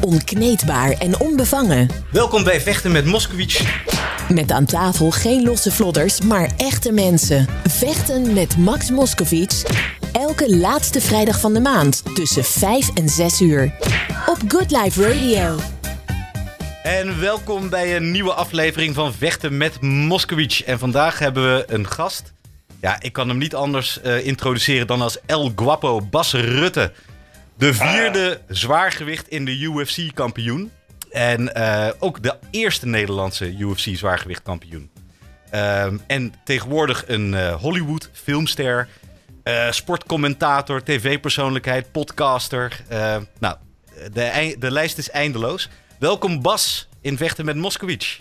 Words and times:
Onkneedbaar 0.00 0.90
en 0.90 1.20
onbevangen. 1.20 1.88
Welkom 2.10 2.44
bij 2.44 2.60
Vechten 2.60 2.92
met 2.92 3.04
Moskowitz. 3.04 3.62
Met 4.28 4.50
aan 4.52 4.64
tafel 4.64 5.10
geen 5.10 5.44
losse 5.44 5.70
vlodders, 5.70 6.20
maar 6.20 6.50
echte 6.56 6.92
mensen. 6.92 7.46
Vechten 7.68 8.32
met 8.32 8.56
Max 8.56 8.90
Moskowitz. 8.90 9.64
Elke 10.12 10.56
laatste 10.56 11.00
vrijdag 11.00 11.40
van 11.40 11.52
de 11.52 11.60
maand 11.60 12.02
tussen 12.14 12.44
5 12.44 12.90
en 12.94 13.08
6 13.08 13.40
uur. 13.40 13.74
Op 14.26 14.38
Good 14.48 14.70
Life 14.70 15.02
Radio. 15.02 15.58
En 16.82 17.20
welkom 17.20 17.68
bij 17.68 17.96
een 17.96 18.10
nieuwe 18.10 18.32
aflevering 18.32 18.94
van 18.94 19.14
Vechten 19.14 19.56
met 19.56 19.80
Moskowitz. 19.80 20.60
En 20.60 20.78
vandaag 20.78 21.18
hebben 21.18 21.54
we 21.54 21.64
een 21.66 21.86
gast. 21.86 22.32
Ja, 22.80 23.00
ik 23.00 23.12
kan 23.12 23.28
hem 23.28 23.38
niet 23.38 23.54
anders 23.54 23.98
uh, 24.04 24.26
introduceren 24.26 24.86
dan 24.86 25.00
als 25.00 25.18
El 25.26 25.52
Guapo 25.56 26.00
Bas 26.00 26.32
Rutte. 26.32 26.92
De 27.58 27.74
vierde 27.74 28.40
zwaargewicht 28.48 29.28
in 29.28 29.44
de 29.44 29.58
UFC-kampioen. 29.58 30.70
En 31.10 31.50
uh, 31.56 31.88
ook 31.98 32.22
de 32.22 32.36
eerste 32.50 32.86
Nederlandse 32.86 33.56
UFC-zwaargewicht-kampioen. 33.58 34.90
Um, 35.54 36.00
en 36.06 36.34
tegenwoordig 36.44 37.04
een 37.06 37.32
uh, 37.32 37.54
Hollywood-filmster, 37.54 38.88
uh, 39.44 39.70
sportcommentator, 39.70 40.82
tv-persoonlijkheid, 40.82 41.92
podcaster. 41.92 42.84
nou, 43.38 43.56
de, 44.12 44.56
de 44.58 44.70
lijst 44.70 44.98
is 44.98 45.10
eindeloos. 45.10 45.68
Welkom 45.98 46.42
Bas 46.42 46.88
in 47.00 47.16
Vechten 47.16 47.44
met 47.44 47.56
Moskowitz. 47.56 48.20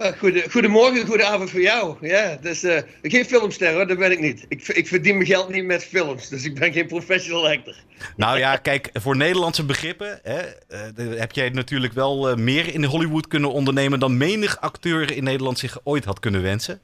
Goede, 0.00 0.50
goedemorgen, 0.50 1.06
goedenavond 1.06 1.50
voor 1.50 1.60
jou. 1.60 1.96
Ja, 2.00 2.38
dus, 2.40 2.64
uh, 2.64 2.78
geen 3.02 3.24
filmster 3.24 3.74
hoor, 3.74 3.86
dat 3.86 3.98
ben 3.98 4.10
ik 4.10 4.20
niet. 4.20 4.44
Ik, 4.48 4.68
ik 4.68 4.86
verdien 4.86 5.14
mijn 5.14 5.26
geld 5.26 5.48
niet 5.48 5.64
met 5.64 5.84
films, 5.84 6.28
dus 6.28 6.44
ik 6.44 6.54
ben 6.54 6.72
geen 6.72 6.86
professional 6.86 7.48
actor. 7.48 7.74
Nou 8.16 8.38
ja, 8.38 8.56
kijk, 8.56 8.90
voor 8.92 9.16
Nederlandse 9.16 9.64
begrippen 9.64 10.20
hè, 10.22 10.40
uh, 10.40 11.18
heb 11.18 11.32
jij 11.32 11.48
natuurlijk 11.48 11.92
wel 11.92 12.30
uh, 12.30 12.36
meer 12.36 12.74
in 12.74 12.84
Hollywood 12.84 13.26
kunnen 13.26 13.52
ondernemen 13.52 14.00
dan 14.00 14.16
menig 14.16 14.60
acteur 14.60 15.16
in 15.16 15.24
Nederland 15.24 15.58
zich 15.58 15.78
ooit 15.84 16.04
had 16.04 16.20
kunnen 16.20 16.42
wensen. 16.42 16.80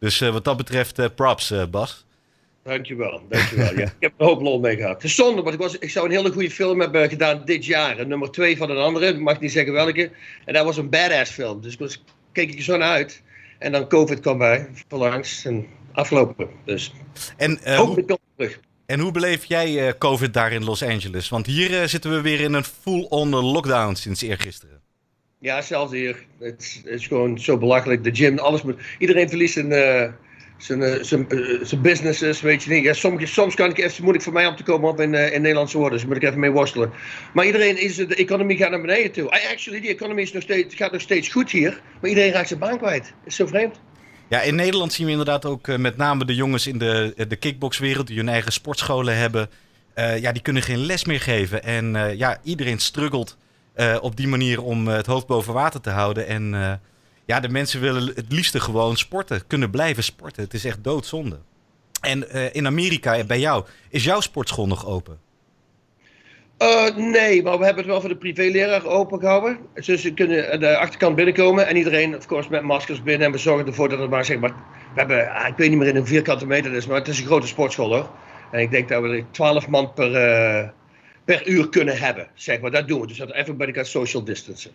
Dus 0.00 0.18
wat 0.18 0.44
dat 0.44 0.56
betreft, 0.56 1.14
props 1.14 1.52
Bas. 1.70 2.06
Dankjewel, 2.62 3.22
dankjewel. 3.28 3.74
ja. 3.78 3.84
Ik 3.84 3.92
heb 3.98 4.12
er 4.16 4.20
een 4.20 4.26
hoop 4.26 4.40
lol 4.40 4.60
mee 4.60 4.76
gehad. 4.76 5.02
Het 5.02 5.10
zonde, 5.10 5.42
want 5.42 5.54
ik, 5.54 5.60
was, 5.60 5.78
ik 5.78 5.90
zou 5.90 6.06
een 6.06 6.16
hele 6.16 6.32
goede 6.32 6.50
film 6.50 6.80
hebben 6.80 7.08
gedaan 7.08 7.42
dit 7.44 7.64
jaar. 7.64 8.06
Nummer 8.06 8.30
twee 8.30 8.56
van 8.56 8.70
een 8.70 8.76
andere, 8.76 9.06
ik 9.06 9.18
mag 9.18 9.40
niet 9.40 9.52
zeggen 9.52 9.72
welke. 9.72 10.10
En 10.44 10.54
dat 10.54 10.64
was 10.64 10.76
een 10.76 10.90
badass 10.90 11.32
film, 11.32 11.60
dus 11.60 11.72
ik 11.72 11.78
was 11.78 12.02
keek 12.38 12.50
ik 12.50 12.58
er 12.58 12.64
zo 12.64 12.76
naar 12.76 12.90
uit. 12.90 13.22
En 13.58 13.72
dan 13.72 13.88
COVID 13.88 14.20
kwam 14.20 14.38
bij, 14.38 14.68
verlangs 14.88 15.44
en 15.44 15.66
afgelopen. 15.92 16.48
Dus 16.64 16.92
en, 17.36 17.58
uh, 17.66 17.78
hoe, 17.78 18.18
terug. 18.36 18.60
En 18.86 19.00
hoe 19.00 19.12
beleef 19.12 19.44
jij 19.44 19.86
uh, 19.86 19.92
COVID 19.98 20.34
daar 20.34 20.52
in 20.52 20.64
Los 20.64 20.82
Angeles? 20.82 21.28
Want 21.28 21.46
hier 21.46 21.70
uh, 21.70 21.82
zitten 21.84 22.10
we 22.10 22.20
weer 22.20 22.40
in 22.40 22.52
een 22.52 22.64
full-on 22.64 23.28
lockdown 23.28 23.94
sinds 23.94 24.22
eergisteren. 24.22 24.80
Ja, 25.38 25.62
zelfs 25.62 25.92
hier. 25.92 26.24
Het 26.38 26.82
is, 26.84 27.06
gewoon 27.06 27.38
zo 27.38 27.58
belachelijk. 27.58 28.04
De 28.04 28.14
gym, 28.14 28.38
alles 28.38 28.62
moet. 28.62 28.80
Iedereen 28.98 29.28
verliest 29.28 29.56
een 29.56 29.72
zijn, 30.58 30.82
eh, 30.82 31.02
zijn, 31.02 31.28
eh, 31.28 31.38
zijn 31.62 31.80
businesses, 31.80 32.40
weet 32.40 32.62
je 32.62 32.70
niet. 32.70 32.84
Ja, 32.84 32.92
soms, 32.92 33.32
soms 33.32 33.54
kan 33.54 33.70
ik 33.70 33.78
even 33.78 34.02
moeilijk 34.02 34.24
voor 34.24 34.32
mij 34.32 34.46
om 34.46 34.56
te 34.56 34.62
komen 34.62 34.90
op 34.90 35.00
in, 35.00 35.12
uh, 35.12 35.32
in 35.32 35.40
Nederlandse 35.42 35.78
woorden. 35.78 35.98
Dus 35.98 36.06
moet 36.06 36.16
ik 36.16 36.22
even 36.22 36.40
mee 36.40 36.50
worstelen. 36.50 36.92
Maar 37.32 37.46
iedereen 37.46 37.82
is, 37.82 37.96
de 37.96 38.14
economie 38.14 38.56
gaat 38.56 38.70
naar 38.70 38.80
beneden 38.80 39.12
toe. 39.12 39.30
Actually, 39.30 39.80
die 39.80 39.90
economie 39.90 40.24
is 40.24 40.32
nog 40.32 40.42
steeds, 40.42 40.74
gaat 40.74 40.92
nog 40.92 41.00
steeds 41.00 41.28
goed 41.28 41.50
hier. 41.50 41.80
Maar 42.00 42.10
iedereen 42.10 42.32
raakt 42.32 42.48
zijn 42.48 42.60
baan 42.60 42.78
kwijt. 42.78 43.12
is 43.24 43.34
zo 43.34 43.46
vreemd. 43.46 43.80
Ja, 44.28 44.40
in 44.40 44.54
Nederland 44.54 44.92
zien 44.92 45.06
we 45.06 45.10
inderdaad 45.10 45.44
ook 45.44 45.76
met 45.76 45.96
name 45.96 46.24
de 46.24 46.34
jongens 46.34 46.66
in 46.66 46.78
de, 46.78 47.14
de 47.28 47.36
kickboxwereld 47.36 48.06
die 48.06 48.16
hun 48.16 48.28
eigen 48.28 48.52
sportscholen 48.52 49.16
hebben. 49.16 49.50
Ja, 49.94 50.32
die 50.32 50.42
kunnen 50.42 50.62
geen 50.62 50.78
les 50.78 51.04
meer 51.04 51.20
geven. 51.20 51.62
En 51.62 52.16
ja, 52.16 52.38
iedereen 52.42 52.78
struggelt 52.78 53.36
op 54.00 54.16
die 54.16 54.28
manier 54.28 54.62
om 54.62 54.88
het 54.88 55.06
hoofd 55.06 55.26
boven 55.26 55.52
water 55.54 55.80
te 55.80 55.90
houden. 55.90 56.26
En 56.26 56.80
ja, 57.28 57.40
de 57.40 57.48
mensen 57.48 57.80
willen 57.80 58.06
het 58.06 58.24
liefste 58.28 58.60
gewoon 58.60 58.96
sporten, 58.96 59.46
kunnen 59.46 59.70
blijven 59.70 60.02
sporten. 60.02 60.42
Het 60.42 60.54
is 60.54 60.64
echt 60.64 60.84
doodzonde. 60.84 61.38
En 62.00 62.24
uh, 62.32 62.54
in 62.54 62.66
Amerika, 62.66 63.24
bij 63.24 63.38
jou, 63.38 63.64
is 63.90 64.04
jouw 64.04 64.20
sportschool 64.20 64.66
nog 64.66 64.86
open? 64.86 65.18
Uh, 66.58 66.96
nee, 66.96 67.42
maar 67.42 67.58
we 67.58 67.64
hebben 67.64 67.82
het 67.82 67.92
wel 67.92 68.00
voor 68.00 68.08
de 68.08 68.16
privéleraar 68.16 68.84
open 68.86 69.18
gehouden. 69.18 69.58
Dus 69.74 70.00
ze 70.00 70.14
kunnen 70.14 70.60
de 70.60 70.76
achterkant 70.76 71.16
binnenkomen 71.16 71.66
en 71.66 71.76
iedereen, 71.76 72.16
of 72.16 72.26
course, 72.26 72.50
met 72.50 72.62
maskers 72.62 73.02
binnen. 73.02 73.26
En 73.26 73.32
we 73.32 73.38
zorgen 73.38 73.66
ervoor 73.66 73.88
dat 73.88 73.98
het 73.98 74.10
maar, 74.10 74.24
zeg 74.24 74.38
maar, 74.38 74.54
we 74.94 75.00
hebben, 75.00 75.30
ah, 75.30 75.48
ik 75.48 75.56
weet 75.56 75.68
niet 75.68 75.78
meer 75.78 75.88
in 75.88 75.96
een 75.96 76.06
vierkante 76.06 76.46
meter 76.46 76.72
is, 76.72 76.86
maar 76.86 76.98
het 76.98 77.08
is 77.08 77.20
een 77.20 77.26
grote 77.26 77.46
sportschool 77.46 77.94
hoor. 77.94 78.10
En 78.52 78.60
ik 78.60 78.70
denk 78.70 78.88
dat 78.88 79.02
we 79.02 79.24
12 79.30 79.68
man 79.68 79.92
per, 79.92 80.10
uh, 80.10 80.68
per 81.24 81.46
uur 81.46 81.68
kunnen 81.68 81.98
hebben, 81.98 82.28
zeg 82.34 82.60
maar. 82.60 82.70
Dat 82.70 82.88
doen 82.88 83.00
we. 83.00 83.06
Dus 83.06 83.18
dat 83.18 83.32
everybody 83.32 83.72
gaat 83.72 83.86
social 83.86 84.24
distancen. 84.24 84.70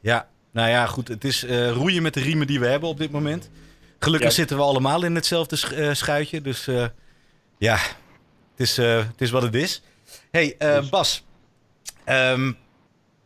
Ja, 0.00 0.28
nou 0.54 0.68
ja, 0.68 0.86
goed. 0.86 1.08
Het 1.08 1.24
is 1.24 1.44
uh, 1.44 1.70
roeien 1.70 2.02
met 2.02 2.14
de 2.14 2.20
riemen 2.20 2.46
die 2.46 2.60
we 2.60 2.66
hebben 2.66 2.88
op 2.88 2.98
dit 2.98 3.10
moment. 3.10 3.50
Gelukkig 3.98 4.32
zitten 4.32 4.56
we 4.56 4.62
allemaal 4.62 5.04
in 5.04 5.14
hetzelfde 5.14 5.56
sch 5.56 5.72
uh, 5.72 5.94
schuitje. 5.94 6.40
Dus 6.40 6.68
uh, 6.68 6.86
ja, 7.58 7.74
het 7.76 8.60
is, 8.68 8.76
het 8.76 9.20
is 9.20 9.30
wat 9.30 9.42
het 9.42 9.54
is. 9.54 9.82
hey. 10.30 10.56
Bas. 10.90 11.24
Um, 12.06 12.56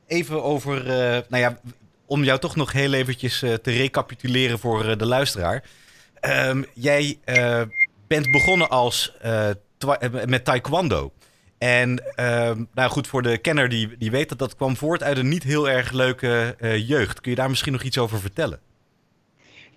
even 0.07 0.43
over, 0.43 0.85
nou 1.29 1.43
ja, 1.43 1.61
om 2.07 2.25
jou 2.25 2.39
toch 2.39 2.57
nog 2.57 2.73
heel 2.73 2.93
eventjes 2.93 3.39
te 3.39 3.71
recapituleren 3.71 4.59
voor 4.59 4.99
de 4.99 5.07
luisteraar. 5.07 5.65
Um, 6.21 6.67
jij 6.75 7.19
bent 8.07 8.31
begonnen 8.33 8.69
als, 8.69 9.13
met 10.27 10.45
taekwondo. 10.45 11.13
En 11.59 12.03
uh, 12.17 12.51
nou 12.75 12.91
goed, 12.91 13.07
voor 13.07 13.23
de 13.23 13.39
kenner 13.39 13.69
die, 13.69 13.97
die 13.99 14.11
weet 14.11 14.29
dat 14.29 14.39
dat 14.39 14.57
kwam 14.57 14.77
voort 14.77 15.03
uit 15.03 15.17
een 15.17 15.29
niet 15.29 15.43
heel 15.43 15.69
erg 15.69 15.93
leuke 15.93 16.57
uh, 16.61 16.89
jeugd. 16.89 17.21
Kun 17.21 17.31
je 17.31 17.37
daar 17.37 17.49
misschien 17.49 17.73
nog 17.73 17.83
iets 17.83 17.99
over 17.99 18.21
vertellen? 18.21 18.61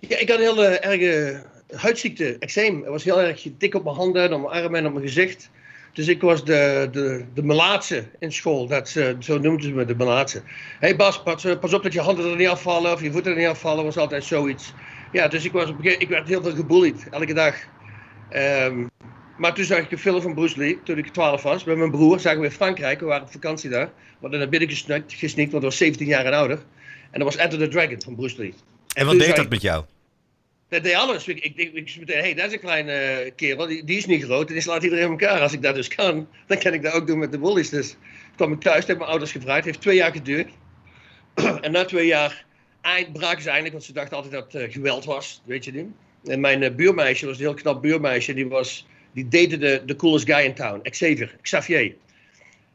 Ja, 0.00 0.18
ik 0.18 0.28
had 0.28 0.38
een 0.38 0.44
hele 0.44 0.66
erge 0.66 1.42
huidziekte, 1.70 2.36
eczeem. 2.38 2.80
Het 2.80 2.88
was 2.88 3.04
heel 3.04 3.20
erg 3.20 3.46
dik 3.58 3.74
op 3.74 3.84
mijn 3.84 3.96
handen, 3.96 4.32
op 4.32 4.40
mijn 4.40 4.62
armen 4.62 4.80
en 4.80 4.86
op 4.86 4.92
mijn 4.92 5.06
gezicht. 5.06 5.50
Dus 5.92 6.08
ik 6.08 6.20
was 6.20 6.44
de, 6.44 6.88
de, 6.92 7.24
de 7.34 7.42
melaatse 7.42 8.04
in 8.18 8.32
school. 8.32 8.66
Dat, 8.66 8.88
zo 9.18 9.38
noemden 9.38 9.62
ze 9.62 9.70
me, 9.70 9.84
de 9.84 9.96
melaatse. 9.96 10.38
Hé 10.38 10.42
hey 10.78 10.96
Bas, 10.96 11.22
pas, 11.22 11.44
op 11.74 11.82
dat 11.82 11.92
je 11.92 12.00
handen 12.00 12.30
er 12.30 12.36
niet 12.36 12.48
afvallen 12.48 12.92
of 12.92 13.02
je 13.02 13.12
voeten 13.12 13.32
er 13.32 13.38
niet 13.38 13.46
afvallen. 13.46 13.84
was 13.84 13.96
altijd 13.96 14.24
zoiets. 14.24 14.72
Ja, 15.12 15.28
dus 15.28 15.44
ik, 15.44 15.52
was, 15.52 15.72
ik 15.80 16.08
werd 16.08 16.28
heel 16.28 16.42
veel 16.42 16.54
gebullied, 16.54 17.08
elke 17.10 17.34
dag. 17.34 17.54
Um, 18.36 18.90
maar 19.42 19.54
toen 19.54 19.64
zag 19.64 19.78
ik 19.78 19.90
een 19.90 19.98
film 19.98 20.22
van 20.22 20.34
Bruce 20.34 20.58
Lee, 20.58 20.78
toen 20.84 20.98
ik 20.98 21.06
12 21.06 21.42
was, 21.42 21.64
met 21.64 21.76
mijn 21.76 21.90
broer. 21.90 22.20
Zagen 22.20 22.40
we 22.40 22.46
in 22.46 22.52
Frankrijk, 22.52 23.00
we 23.00 23.06
waren 23.06 23.22
op 23.22 23.32
vakantie 23.32 23.70
daar. 23.70 23.86
We 23.86 24.18
hadden 24.20 24.38
naar 24.38 24.48
binnen 24.48 24.68
gesnikt, 24.68 25.12
gesnikt 25.12 25.50
want 25.50 25.64
ik 25.64 25.70
was 25.70 25.78
17 25.78 26.06
jaar 26.06 26.24
en 26.24 26.32
ouder. 26.32 26.58
En 27.10 27.20
dat 27.20 27.22
was 27.22 27.36
Enter 27.36 27.58
the 27.58 27.68
Dragon 27.68 28.02
van 28.02 28.14
Bruce 28.14 28.36
Lee. 28.38 28.54
En 28.94 29.06
wat 29.06 29.18
deed 29.18 29.36
dat 29.36 29.48
met 29.48 29.62
jou? 29.62 29.84
Dat 30.68 30.82
deed 30.82 30.94
alles. 30.94 31.28
Ik, 31.28 31.44
ik, 31.44 31.56
ik, 31.56 31.74
ik 31.74 31.96
meteen, 31.98 32.18
hey, 32.18 32.34
dat 32.34 32.46
is 32.46 32.52
een 32.52 32.60
kleine 32.60 33.24
uh, 33.24 33.30
kerel, 33.36 33.66
die, 33.66 33.84
die, 33.84 33.96
is 33.96 34.06
niet 34.06 34.24
groot 34.24 34.46
en 34.48 34.52
die 34.52 34.62
slaat 34.62 34.82
iedereen 34.82 35.10
elkaar. 35.10 35.40
Als 35.40 35.52
ik 35.52 35.62
dat 35.62 35.74
dus 35.74 35.88
kan, 35.88 36.28
dan 36.46 36.58
kan 36.58 36.72
ik 36.72 36.82
dat 36.82 36.92
ook 36.92 37.06
doen 37.06 37.18
met 37.18 37.32
de 37.32 37.38
bullies. 37.38 37.68
Dus 37.68 37.88
toen 37.88 37.98
kwam 38.36 38.52
ik 38.52 38.60
thuis, 38.60 38.86
heb 38.86 38.98
mijn 38.98 39.10
ouders 39.10 39.32
gevraagd. 39.32 39.56
Het 39.56 39.64
heeft 39.64 39.80
twee 39.80 39.96
jaar 39.96 40.12
geduurd. 40.12 40.48
en 41.60 41.72
na 41.72 41.84
twee 41.84 42.06
jaar 42.06 42.44
eind, 42.80 43.12
braken 43.12 43.42
ze 43.42 43.48
eindelijk, 43.48 43.74
want 43.74 43.84
ze 43.84 43.92
dachten 43.92 44.16
altijd 44.16 44.34
dat 44.34 44.52
het 44.52 44.62
uh, 44.62 44.72
geweld 44.72 45.04
was, 45.04 45.42
weet 45.44 45.64
je 45.64 45.72
niet. 45.72 45.86
En 46.24 46.40
mijn 46.40 46.62
uh, 46.62 46.70
buurmeisje 46.74 47.26
was 47.26 47.36
een 47.36 47.42
heel 47.42 47.54
knap 47.54 47.82
buurmeisje, 47.82 48.34
die 48.34 48.48
was 48.48 48.86
die 49.12 49.28
date 49.28 49.58
de, 49.58 49.82
de 49.86 49.96
coolest 49.96 50.26
guy 50.26 50.44
in 50.44 50.54
town, 50.54 50.90
Xavier, 50.90 51.36
Xavier. 51.42 51.94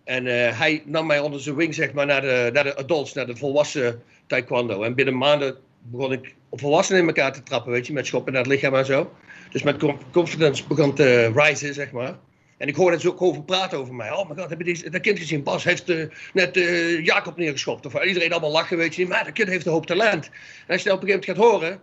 En 0.03 0.25
uh, 0.25 0.59
hij 0.59 0.83
nam 0.85 1.05
mij 1.07 1.19
onder 1.19 1.41
zijn 1.41 1.55
wing, 1.55 1.73
zeg 1.73 1.93
maar, 1.93 2.05
naar 2.05 2.21
de, 2.21 2.49
naar 2.53 2.63
de 2.63 2.77
adults, 2.77 3.13
naar 3.13 3.25
de 3.25 3.35
volwassen 3.35 4.01
taekwondo. 4.27 4.83
En 4.83 4.95
binnen 4.95 5.17
maanden 5.17 5.57
begon 5.81 6.11
ik 6.11 6.35
volwassenen 6.51 7.01
in 7.01 7.07
elkaar 7.07 7.33
te 7.33 7.43
trappen, 7.43 7.71
weet 7.71 7.87
je, 7.87 7.93
met 7.93 8.07
schoppen 8.07 8.33
naar 8.33 8.41
het 8.41 8.51
lichaam 8.51 8.75
en 8.75 8.85
zo. 8.85 9.11
Dus 9.51 9.63
mijn 9.63 9.77
confidence 10.11 10.67
begon 10.67 10.93
te 10.93 11.31
rijzen, 11.31 11.73
zeg 11.73 11.91
maar. 11.91 12.17
En 12.57 12.67
ik 12.67 12.75
hoorde 12.75 12.99
ze 12.99 13.09
ook 13.09 13.21
over 13.21 13.43
praten 13.43 13.77
over 13.77 13.93
mij. 13.93 14.11
Oh 14.11 14.27
mijn 14.27 14.39
god, 14.39 14.49
heb 14.49 14.57
je 14.57 14.73
die, 14.73 14.89
dat 14.89 15.01
kind 15.01 15.19
gezien? 15.19 15.43
Bas 15.43 15.63
heeft 15.63 15.89
uh, 15.89 16.05
net 16.33 16.57
uh, 16.57 17.05
Jacob 17.05 17.37
neergeschopt. 17.37 17.85
Of 17.85 18.03
iedereen 18.03 18.31
allemaal 18.31 18.51
lachen, 18.51 18.77
weet 18.77 18.95
je. 18.95 19.07
Maar 19.07 19.23
dat 19.23 19.33
kind 19.33 19.50
heeft 19.50 19.65
een 19.65 19.71
hoop 19.71 19.85
talent. 19.85 20.25
En 20.25 20.73
als 20.73 20.83
je 20.83 20.89
dat 20.89 20.97
op 20.97 21.03
een 21.03 21.09
gegeven 21.09 21.33
moment 21.35 21.53
gaat 21.53 21.62
horen, 21.62 21.81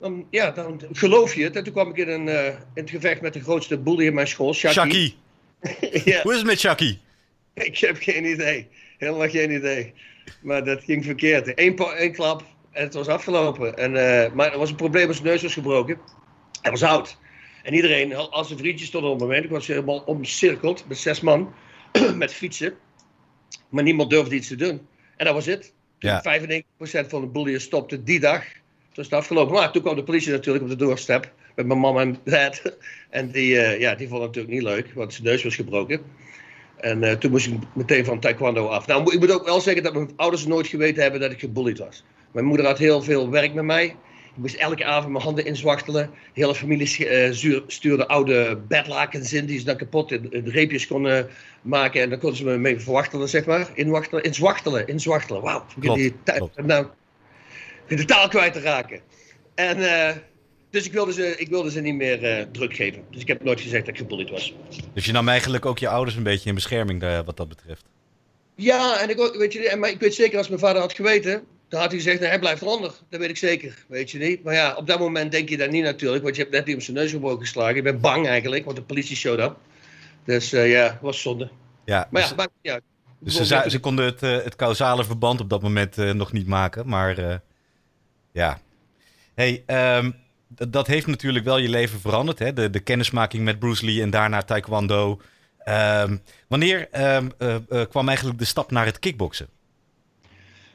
dan, 0.00 0.26
ja, 0.30 0.50
dan 0.50 0.82
geloof 0.92 1.34
je 1.34 1.44
het. 1.44 1.56
En 1.56 1.64
toen 1.64 1.72
kwam 1.72 1.90
ik 1.90 1.96
in, 1.96 2.08
een, 2.08 2.26
uh, 2.26 2.46
in 2.46 2.54
het 2.74 2.90
gevecht 2.90 3.20
met 3.20 3.32
de 3.32 3.40
grootste 3.40 3.78
bully 3.78 4.06
in 4.06 4.14
mijn 4.14 4.28
school, 4.28 4.54
Shaki. 4.54 4.74
Shaki. 4.74 5.16
ja. 6.10 6.22
Hoe 6.22 6.32
is 6.32 6.38
het 6.38 6.46
met 6.46 6.60
Shaki? 6.60 7.00
Ik 7.54 7.78
heb 7.78 7.96
geen 8.00 8.24
idee. 8.24 8.68
Helemaal 8.98 9.28
geen 9.28 9.50
idee. 9.50 9.92
Maar 10.42 10.64
dat 10.64 10.84
ging 10.84 11.04
verkeerd. 11.04 11.52
Eén, 11.58 11.76
één 11.76 12.12
klap 12.12 12.44
en 12.70 12.82
het 12.82 12.94
was 12.94 13.06
afgelopen. 13.06 13.76
En, 13.76 13.90
uh, 13.90 14.32
maar 14.32 14.52
er 14.52 14.58
was 14.58 14.70
een 14.70 14.76
probleem, 14.76 15.12
zijn 15.12 15.26
neus 15.26 15.42
was 15.42 15.52
gebroken. 15.52 15.98
Hij 16.62 16.70
was 16.70 16.82
oud. 16.82 17.18
En 17.62 17.74
iedereen, 17.74 18.14
als 18.14 18.46
zijn 18.46 18.58
vriendjes 18.58 18.88
stonden 18.88 19.10
op 19.10 19.18
het 19.18 19.26
moment, 19.28 19.44
ik 19.44 19.50
was 19.50 19.66
helemaal 19.66 19.98
omcirkeld 19.98 20.84
met 20.88 20.98
zes 20.98 21.20
man, 21.20 21.54
met 22.14 22.32
fietsen. 22.32 22.74
Maar 23.68 23.84
niemand 23.84 24.10
durfde 24.10 24.34
iets 24.34 24.48
te 24.48 24.56
doen. 24.56 24.86
En 25.16 25.24
dat 25.24 25.34
was 25.34 25.46
het. 25.46 25.72
Ja. 25.98 26.22
95% 26.22 26.62
van 26.82 27.20
de 27.20 27.26
bullies 27.26 27.62
stopte 27.62 28.02
die 28.02 28.20
dag 28.20 28.44
toen 28.92 29.04
is 29.04 29.10
het 29.10 29.20
afgelopen. 29.20 29.54
Maar 29.54 29.72
toen 29.72 29.82
kwam 29.82 29.96
de 29.96 30.02
politie 30.02 30.32
natuurlijk 30.32 30.64
op 30.64 30.70
de 30.70 30.76
doorstep. 30.76 31.32
Met 31.54 31.66
mijn 31.66 31.80
mama 31.80 32.00
en 32.00 32.16
dad. 32.24 32.62
En 33.10 33.30
die, 33.30 33.52
uh, 33.54 33.80
ja, 33.80 33.94
die 33.94 34.08
vonden 34.08 34.26
het 34.26 34.36
natuurlijk 34.36 34.64
niet 34.64 34.74
leuk, 34.74 34.94
want 34.94 35.12
zijn 35.12 35.26
neus 35.26 35.42
was 35.42 35.54
gebroken. 35.54 36.00
En 36.76 37.02
eh, 37.02 37.12
toen 37.12 37.30
moest 37.30 37.46
ik 37.46 37.58
meteen 37.74 38.04
van 38.04 38.20
taekwondo 38.20 38.66
af. 38.66 38.86
Nou, 38.86 39.12
ik 39.12 39.18
moet 39.18 39.32
ook 39.32 39.44
wel 39.44 39.60
zeggen 39.60 39.82
dat 39.82 39.94
mijn 39.94 40.10
ouders 40.16 40.46
nooit 40.46 40.66
geweten 40.66 41.02
hebben 41.02 41.20
dat 41.20 41.30
ik 41.30 41.40
gebullied 41.40 41.78
was. 41.78 42.04
Mijn 42.32 42.46
moeder 42.46 42.66
had 42.66 42.78
heel 42.78 43.02
veel 43.02 43.30
werk 43.30 43.54
met 43.54 43.64
mij. 43.64 43.84
Ik 43.84 44.36
moest 44.36 44.54
elke 44.54 44.84
avond 44.84 45.12
mijn 45.12 45.24
handen 45.24 45.44
inzwachtelen. 45.44 46.10
De 46.34 46.40
hele 46.40 46.54
familie 46.54 47.32
uh, 47.42 47.60
stuurde 47.66 48.08
oude 48.08 48.60
bedlakens 48.68 49.32
in 49.32 49.46
die 49.46 49.58
ze 49.58 49.64
dan 49.64 49.76
kapot 49.76 50.08
de 50.08 50.42
reepjes 50.44 50.86
konden 50.86 51.28
maken. 51.62 52.02
En 52.02 52.10
dan 52.10 52.18
konden 52.18 52.38
ze 52.38 52.44
me 52.44 52.56
mee 52.56 52.80
verwachtelen, 52.80 53.28
zeg 53.28 53.46
maar. 53.46 53.70
Inwachtelen, 53.74 54.24
inzwachtelen, 54.24 54.86
inzwachtelen. 54.86 55.42
Wauw, 55.42 55.64
die 55.76 56.14
nou, 56.56 56.86
de 57.96 58.04
taal 58.04 58.28
kwijt 58.28 58.52
te 58.52 58.60
raken. 58.60 59.00
En... 59.54 59.78
Uh, 59.78 60.10
dus 60.70 60.86
ik 60.86 60.92
wilde 60.92 61.12
ze, 61.12 61.34
ik 61.36 61.48
wilde 61.48 61.70
ze 61.70 61.80
niet 61.80 61.94
meer 61.94 62.38
uh, 62.38 62.44
druk 62.52 62.74
geven. 62.74 63.04
Dus 63.10 63.20
ik 63.20 63.28
heb 63.28 63.44
nooit 63.44 63.60
gezegd 63.60 63.86
dat 63.86 63.94
ik 63.94 64.00
gebullied 64.00 64.30
was. 64.30 64.54
Dus 64.92 65.04
je 65.04 65.12
nam 65.12 65.28
eigenlijk 65.28 65.66
ook 65.66 65.78
je 65.78 65.88
ouders 65.88 66.16
een 66.16 66.22
beetje 66.22 66.48
in 66.48 66.54
bescherming 66.54 67.02
uh, 67.02 67.20
wat 67.24 67.36
dat 67.36 67.48
betreft? 67.48 67.84
Ja, 68.54 69.00
en 69.00 69.10
ik, 69.10 69.20
ook, 69.20 69.36
weet 69.36 69.52
je, 69.52 69.68
en, 69.68 69.78
maar 69.78 69.90
ik 69.90 70.00
weet 70.00 70.14
zeker 70.14 70.38
als 70.38 70.48
mijn 70.48 70.60
vader 70.60 70.80
had 70.80 70.92
geweten, 70.92 71.42
dan 71.68 71.80
had 71.80 71.90
hij 71.90 71.98
gezegd, 71.98 72.20
nee, 72.20 72.28
hij 72.28 72.38
blijft 72.38 72.62
eronder. 72.62 72.92
Dat 73.08 73.20
weet 73.20 73.28
ik 73.28 73.36
zeker, 73.36 73.84
weet 73.88 74.10
je 74.10 74.18
niet. 74.18 74.42
Maar 74.42 74.54
ja, 74.54 74.74
op 74.74 74.86
dat 74.86 74.98
moment 74.98 75.32
denk 75.32 75.48
je 75.48 75.56
dat 75.56 75.70
niet 75.70 75.84
natuurlijk, 75.84 76.22
want 76.22 76.36
je 76.36 76.42
hebt 76.42 76.54
net 76.54 76.66
iemand 76.66 76.84
zijn 76.84 76.96
neus 76.96 77.10
gebroken 77.10 77.40
geslagen. 77.40 77.74
Je 77.74 77.82
bent 77.82 78.00
bang 78.00 78.26
eigenlijk, 78.26 78.64
want 78.64 78.76
de 78.76 78.82
politie 78.82 79.16
showed 79.16 79.40
up. 79.40 79.56
Dus 80.24 80.52
uh, 80.52 80.70
ja, 80.70 80.98
was 81.02 81.20
zonde. 81.20 81.50
Ja, 81.84 82.08
maar 82.10 82.20
dus, 82.20 82.30
ja, 82.30 82.36
maakt 82.36 82.50
niet 82.62 82.72
uit. 82.72 82.82
Dus 83.20 83.34
ze, 83.34 83.64
ze, 83.66 83.80
konden 83.80 84.04
het, 84.04 84.20
het 84.20 84.56
causale 84.56 85.04
verband 85.04 85.40
op 85.40 85.50
dat 85.50 85.62
moment 85.62 85.96
nog 85.96 86.32
niet 86.32 86.46
maken, 86.46 86.88
maar 86.88 87.42
ja. 88.32 88.60
Hey, 89.34 89.64
um, 89.98 90.14
dat 90.68 90.86
heeft 90.86 91.06
natuurlijk 91.06 91.44
wel 91.44 91.58
je 91.58 91.68
leven 91.68 92.00
veranderd. 92.00 92.38
Hè? 92.38 92.52
De, 92.52 92.70
de 92.70 92.80
kennismaking 92.80 93.44
met 93.44 93.58
Bruce 93.58 93.84
Lee 93.84 94.02
en 94.02 94.10
daarna 94.10 94.42
Taekwondo. 94.42 95.20
Um, 95.64 96.22
wanneer 96.48 96.88
um, 96.92 97.32
uh, 97.38 97.54
uh, 97.68 97.82
kwam 97.88 98.08
eigenlijk 98.08 98.38
de 98.38 98.44
stap 98.44 98.70
naar 98.70 98.86
het 98.86 98.98
kickboksen? 98.98 99.48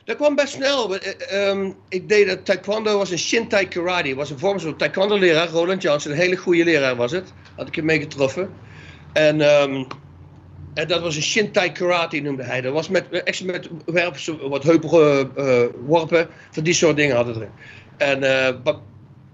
Dat 0.04 0.16
kwam 0.16 0.36
best 0.36 0.54
snel. 0.54 0.98
Um, 1.34 1.76
ik 1.90 2.10
deed 2.10 2.28
dat 2.28 2.46
Taekwondo 2.46 2.98
was 2.98 3.12
een 3.12 3.18
Shintai 3.18 3.68
Karate. 3.68 4.16
was 4.16 4.30
een 4.30 4.40
vorm 4.40 4.60
van 4.60 4.78
Taekwondo-leraar, 4.78 5.48
Roland 5.48 5.82
Jansen. 5.82 6.12
Een 6.12 6.18
hele 6.18 6.36
goede 6.36 6.64
leraar 6.64 6.96
was 6.96 7.12
het. 7.12 7.34
Had 7.56 7.68
ik 7.68 7.76
hem 7.76 7.86
mee 7.86 8.00
getroffen. 8.00 8.50
En, 9.14 9.42
en 10.76 10.88
dat 10.88 11.02
was 11.02 11.16
een 11.16 11.22
Shintai 11.22 11.72
Karate 11.72 12.20
noemde 12.20 12.44
hij. 12.44 12.62
Dat 12.62 12.74
was 12.74 12.90
met, 12.90 13.10
echt 13.24 13.44
met 13.44 13.70
wat 14.42 14.64
heupige 14.64 15.32
uh, 15.38 15.86
worpen. 15.86 16.30
Van 16.52 16.64
die 16.64 16.74
soort 16.74 16.96
dingen 16.98 17.16
hadden 17.16 17.36
erin. 17.36 17.52
En 17.98 18.64
wat 18.64 18.82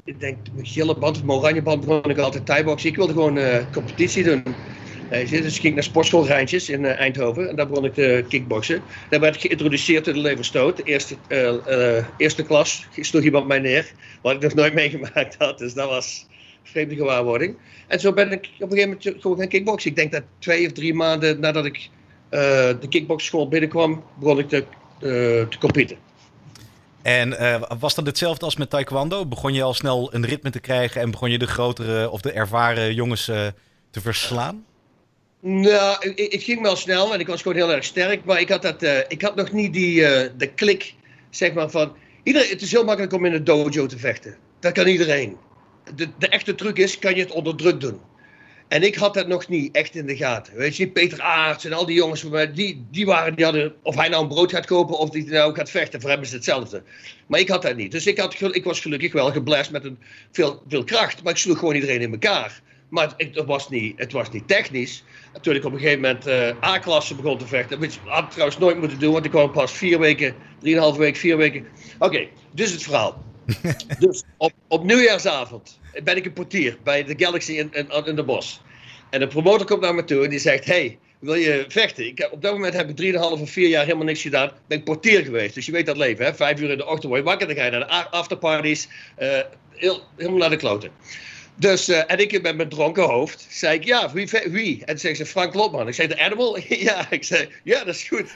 ik 0.04 0.20
denk, 0.20 0.38
mijn 0.54 0.66
gele 0.66 0.98
band 0.98 1.24
of 1.24 1.30
oranje 1.30 1.62
band 1.62 1.86
begon 1.86 2.10
ik 2.10 2.18
altijd 2.18 2.46
thai 2.46 2.76
Ik 2.82 2.96
wilde 2.96 3.14
gewoon 3.14 3.70
competitie 3.72 4.24
doen. 4.24 4.44
Dus 5.10 5.32
ik 5.32 5.62
ging 5.62 5.74
naar 5.74 5.84
sportschool 5.84 6.26
Rijntjes 6.26 6.70
in 6.70 6.86
Eindhoven 6.86 7.50
en 7.50 7.56
daar 7.56 7.68
begon 7.68 7.86
ik 7.86 7.94
te 7.94 8.26
kickboksen. 8.28 8.84
Daar 9.10 9.20
werd 9.20 9.36
ik 9.36 9.42
geïntroduceerd 9.42 10.08
in 10.08 10.14
de 10.14 10.20
leverstoot. 10.20 10.80
Eerste, 10.84 11.18
eerste 12.18 12.44
klas 12.44 12.88
sloeg 12.92 13.24
iemand 13.24 13.48
mij 13.48 13.60
neer, 13.60 13.92
wat 14.22 14.34
ik 14.36 14.42
nog 14.42 14.54
nooit 14.54 14.74
meegemaakt 14.74 15.36
had. 15.38 15.58
Dus 15.58 15.74
dat 15.74 15.90
was 15.90 16.30
vreemde 16.64 16.96
gewaarwording. 16.96 17.56
En 17.88 18.00
zo 18.00 18.14
ben 18.14 18.32
ik 18.32 18.50
op 18.60 18.72
een 18.72 18.78
gegeven 18.78 18.90
moment 18.90 19.22
gewoon 19.22 19.38
gaan 19.38 19.48
kickboksen. 19.48 19.90
Ik 19.90 19.96
denk 19.96 20.12
dat 20.12 20.24
twee 20.40 20.66
of 20.66 20.72
drie 20.72 20.94
maanden 20.94 21.40
nadat 21.40 21.66
ik 21.66 21.90
de 22.30 22.88
kickboxschool 22.90 23.48
binnenkwam, 23.48 24.04
begon 24.20 24.40
ik 24.40 24.50
te, 24.50 24.64
te 25.00 25.58
competen. 25.60 25.98
En 27.02 27.30
uh, 27.30 27.62
was 27.80 27.96
dat 27.96 28.06
hetzelfde 28.06 28.46
als 28.46 28.56
met 28.56 28.70
taekwondo? 28.70 29.26
Begon 29.26 29.54
je 29.54 29.64
al 29.64 29.74
snel 29.74 30.14
een 30.14 30.26
ritme 30.26 30.50
te 30.50 30.60
krijgen 30.60 31.02
en 31.02 31.12
begon 31.12 31.32
je 31.32 31.38
de 31.38 31.48
grotere 31.48 32.10
of 32.10 32.22
de 32.22 32.32
ervaren 32.32 32.94
jongens 32.94 33.28
uh, 33.28 33.48
te 33.92 34.02
verslaan? 34.02 34.66
Nou, 35.40 36.14
het 36.16 36.44
ging 36.44 36.62
wel 36.62 36.76
snel 36.76 37.14
en 37.14 37.20
ik 37.20 37.28
was 37.28 37.42
gewoon 37.42 37.58
heel 37.58 37.72
erg 37.72 37.84
sterk. 37.84 38.26
Maar 38.26 38.40
ik 38.40 38.50
had, 38.50 38.62
dat, 38.62 38.84
uh, 38.84 38.98
ik 39.08 39.22
had 39.22 39.36
nog 39.36 39.52
niet 39.52 39.74
die, 39.74 40.02
de 40.38 40.52
klik, 40.56 40.96
zeg 41.30 41.54
maar, 41.54 41.70
van... 41.70 41.96
Iedereen, 42.24 42.50
het 42.50 42.62
is 42.62 42.72
heel 42.72 42.84
makkelijk 42.84 43.14
om 43.14 43.26
in 43.26 43.34
een 43.34 43.44
dojo 43.44 43.86
te 43.86 43.98
vechten. 43.98 44.36
Dat 44.60 44.72
kan 44.72 44.88
iedereen. 44.88 45.38
De, 45.96 46.10
de 46.18 46.28
echte 46.28 46.56
truc 46.56 46.78
is, 46.78 47.00
kan 47.00 47.16
je 47.16 47.22
het 47.22 47.32
onder 47.32 47.56
druk 47.56 47.80
doen. 47.80 48.00
En 48.72 48.84
ik 48.84 48.96
had 48.96 49.14
dat 49.14 49.28
nog 49.28 49.48
niet 49.48 49.76
echt 49.76 49.96
in 49.96 50.06
de 50.06 50.16
gaten. 50.16 50.56
Weet 50.56 50.78
je, 50.78 50.88
Peter 50.88 51.22
Aarts 51.22 51.66
en 51.66 51.74
al 51.74 51.86
die 51.86 51.96
jongens, 51.96 52.26
die, 52.54 52.86
die 52.92 53.06
waren, 53.06 53.36
die 53.36 53.44
hadden, 53.44 53.74
of 53.84 53.96
hij 53.96 54.10
nou 54.10 54.22
een 54.24 54.30
brood 54.30 54.52
gaat 54.52 54.66
kopen 54.66 54.98
of 54.98 55.10
die 55.10 55.30
nou 55.30 55.56
gaat 55.56 55.70
vechten, 55.70 56.02
voor 56.02 56.10
hem 56.10 56.22
is 56.22 56.32
hetzelfde. 56.32 56.84
Maar 57.28 57.40
ik 57.40 57.50
had 57.50 57.62
dat 57.62 57.76
niet. 57.76 57.92
Dus 57.92 58.08
ik, 58.08 58.18
had, 58.18 58.42
ik 58.56 58.64
was 58.64 58.80
gelukkig 58.80 59.14
wel 59.14 59.32
geblest 59.32 59.72
met 59.72 59.86
een, 59.86 59.98
veel, 60.32 60.64
veel 60.68 60.84
kracht, 60.84 61.24
maar 61.24 61.32
ik 61.32 61.38
sloeg 61.38 61.60
gewoon 61.60 61.76
iedereen 61.76 62.02
in 62.02 62.12
elkaar. 62.12 62.62
Maar 62.90 63.14
het, 63.18 63.46
was, 63.46 63.70
niet, 63.70 64.00
het 64.00 64.12
was 64.12 64.30
niet 64.32 64.48
technisch. 64.48 65.04
Toen 65.42 65.56
ik 65.56 65.66
op 65.66 65.74
een 65.74 65.80
gegeven 65.80 66.02
moment 66.02 66.28
uh, 66.28 66.64
A-klasse 66.64 67.16
begon 67.16 67.38
te 67.38 67.48
vechten, 67.48 67.80
dat 67.80 68.00
had 68.06 68.24
ik 68.24 68.30
trouwens 68.30 68.58
nooit 68.58 68.80
moeten 68.80 69.00
doen, 69.00 69.14
want 69.14 69.26
ik 69.26 69.32
kwam 69.32 69.52
pas 69.52 69.72
vier 69.72 70.00
weken, 70.00 70.36
drieënhalve 70.60 71.00
week, 71.00 71.16
vier 71.16 71.38
weken. 71.38 71.68
Oké, 72.00 72.28
dus 72.52 72.72
het 72.72 72.84
verhaal. 72.84 73.31
dus 74.00 74.24
op, 74.38 74.52
op 74.68 74.84
nieuwjaarsavond 74.84 75.80
ben 76.04 76.18
ik 76.18 76.26
een 76.26 76.34
portier 76.34 76.78
bij 76.84 77.04
de 77.04 77.14
Galaxy 77.18 77.52
in, 77.52 77.70
in, 77.72 78.06
in 78.06 78.16
de 78.16 78.24
bos. 78.24 78.62
En 79.10 79.20
de 79.20 79.28
promotor 79.28 79.66
komt 79.66 79.82
naar 79.82 79.96
me 79.96 80.04
toe 80.04 80.24
en 80.24 80.30
die 80.30 80.40
zegt: 80.40 80.66
Hey, 80.66 80.98
wil 81.20 81.34
je 81.34 81.66
vechten? 81.68 82.06
Ik, 82.06 82.28
op 82.32 82.42
dat 82.42 82.54
moment 82.54 82.74
heb 82.74 83.00
ik 83.00 83.14
3,5 83.14 83.20
of 83.20 83.50
4 83.50 83.68
jaar 83.68 83.84
helemaal 83.84 84.06
niks 84.06 84.22
gedaan. 84.22 84.52
Ben 84.68 84.84
portier 84.84 85.24
geweest. 85.24 85.56
Dus 85.56 85.66
je 85.66 85.72
weet 85.72 85.86
dat 85.86 85.98
leven, 85.98 86.26
hè? 86.26 86.34
Vijf 86.34 86.60
uur 86.60 86.70
in 86.70 86.78
de 86.78 86.86
ochtend 86.86 87.04
word 87.04 87.20
je 87.20 87.26
wakker. 87.26 87.48
Dan 87.48 87.56
ga 87.56 87.66
je 87.66 87.72
naar 87.72 87.80
de 87.80 88.10
afterparties. 88.10 88.88
Heel, 89.72 90.02
helemaal 90.18 90.40
naar 90.40 90.50
de 90.50 90.56
kloten. 90.56 90.92
Dus, 91.56 91.90
uh, 91.90 92.12
en 92.12 92.18
ik 92.18 92.42
met 92.42 92.56
mijn 92.56 92.70
dronken 92.70 93.04
hoofd 93.04 93.48
zei 93.50 93.78
ik, 93.78 93.84
ja, 93.84 94.12
wie? 94.12 94.30
wie? 94.46 94.80
En 94.80 94.86
toen 94.86 94.98
zei 94.98 95.16
ze, 95.16 95.26
Frank 95.26 95.54
Lotman. 95.54 95.88
Ik 95.88 95.94
zei, 95.94 96.08
de 96.08 96.20
Animal? 96.20 96.60
ja, 96.88 97.12
ik 97.12 97.24
zei, 97.24 97.50
ja, 97.64 97.84
dat 97.84 97.96
is 97.96 98.04
goed. 98.04 98.36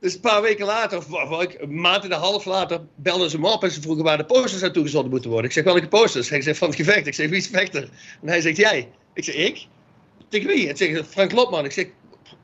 Dus 0.00 0.14
een 0.14 0.20
paar 0.20 0.42
weken 0.42 0.66
later, 0.66 0.98
of, 0.98 1.12
of, 1.12 1.54
een 1.58 1.80
maand 1.80 2.04
en 2.04 2.12
een 2.12 2.18
half 2.18 2.44
later, 2.44 2.80
belden 2.94 3.30
ze 3.30 3.40
me 3.40 3.48
op 3.48 3.62
en 3.62 3.70
ze 3.70 3.80
vroegen 3.80 4.04
waar 4.04 4.16
de 4.16 4.24
posters 4.24 4.62
naartoe 4.62 4.82
gezonden 4.82 5.10
moeten 5.10 5.30
worden. 5.30 5.48
Ik 5.48 5.56
zeg, 5.56 5.64
welke 5.64 5.88
posters? 5.88 6.28
Hij 6.28 6.42
zegt, 6.42 6.58
van 6.58 6.68
het 6.68 6.76
gevecht. 6.76 7.06
Ik 7.06 7.14
zeg, 7.14 7.28
wie 7.28 7.38
is 7.38 7.46
vechter? 7.46 7.88
En 8.22 8.28
hij 8.28 8.40
zegt, 8.40 8.56
jij. 8.56 8.88
Ik 9.14 9.24
zeg, 9.24 9.34
ik? 9.34 9.66
Tegen 10.28 10.48
wie? 10.48 10.68
En 10.68 10.76
zeg, 10.76 11.06
Frank 11.08 11.32
Lopman. 11.32 11.64
Ik 11.64 11.72
zeg, 11.72 11.86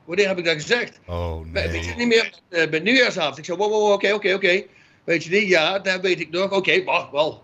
wanneer 0.04 0.28
heb 0.28 0.38
ik 0.38 0.44
dat 0.44 0.54
gezegd? 0.54 1.00
Oh 1.06 1.46
nee. 1.46 1.68
Weet 1.68 1.84
je 1.84 1.94
niet 1.96 2.06
meer, 2.06 2.40
uh, 2.50 2.68
bij 2.68 2.80
nieuwjaarsavond. 2.80 3.38
Ik 3.38 3.44
zeg, 3.44 3.56
wow, 3.56 3.70
wow, 3.70 3.92
oké, 3.92 4.12
oké, 4.12 4.34
oké. 4.34 4.62
Weet 5.04 5.24
je 5.24 5.30
niet? 5.30 5.48
Ja, 5.48 5.78
dat 5.78 6.00
weet 6.00 6.20
ik 6.20 6.30
nog. 6.30 6.50
Oké, 6.50 6.84
wacht, 6.84 7.10
wel. 7.10 7.42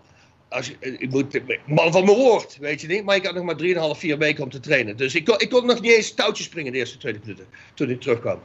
Als 0.49 0.67
je, 0.67 0.75
eh, 0.79 0.93
ik 0.97 1.09
moet, 1.09 1.41
man 1.65 1.91
van 1.91 2.05
mijn 2.05 2.17
woord, 2.17 2.57
weet 2.59 2.81
je 2.81 2.87
niet. 2.87 3.03
Maar 3.03 3.15
ik 3.15 3.25
had 3.25 3.35
nog 3.35 3.43
maar 3.43 3.57
3,5, 3.93 3.99
4 3.99 4.17
weken 4.17 4.43
om 4.43 4.49
te 4.49 4.59
trainen. 4.59 4.97
Dus 4.97 5.15
ik 5.15 5.25
kon, 5.25 5.39
ik 5.39 5.49
kon 5.49 5.65
nog 5.65 5.81
niet 5.81 5.91
eens 5.91 6.13
touwtjes 6.13 6.45
springen 6.45 6.71
de 6.71 6.77
eerste 6.77 6.97
20 6.97 7.21
minuten. 7.21 7.45
Toen 7.73 7.89
ik 7.89 8.01
terugkwam. 8.01 8.39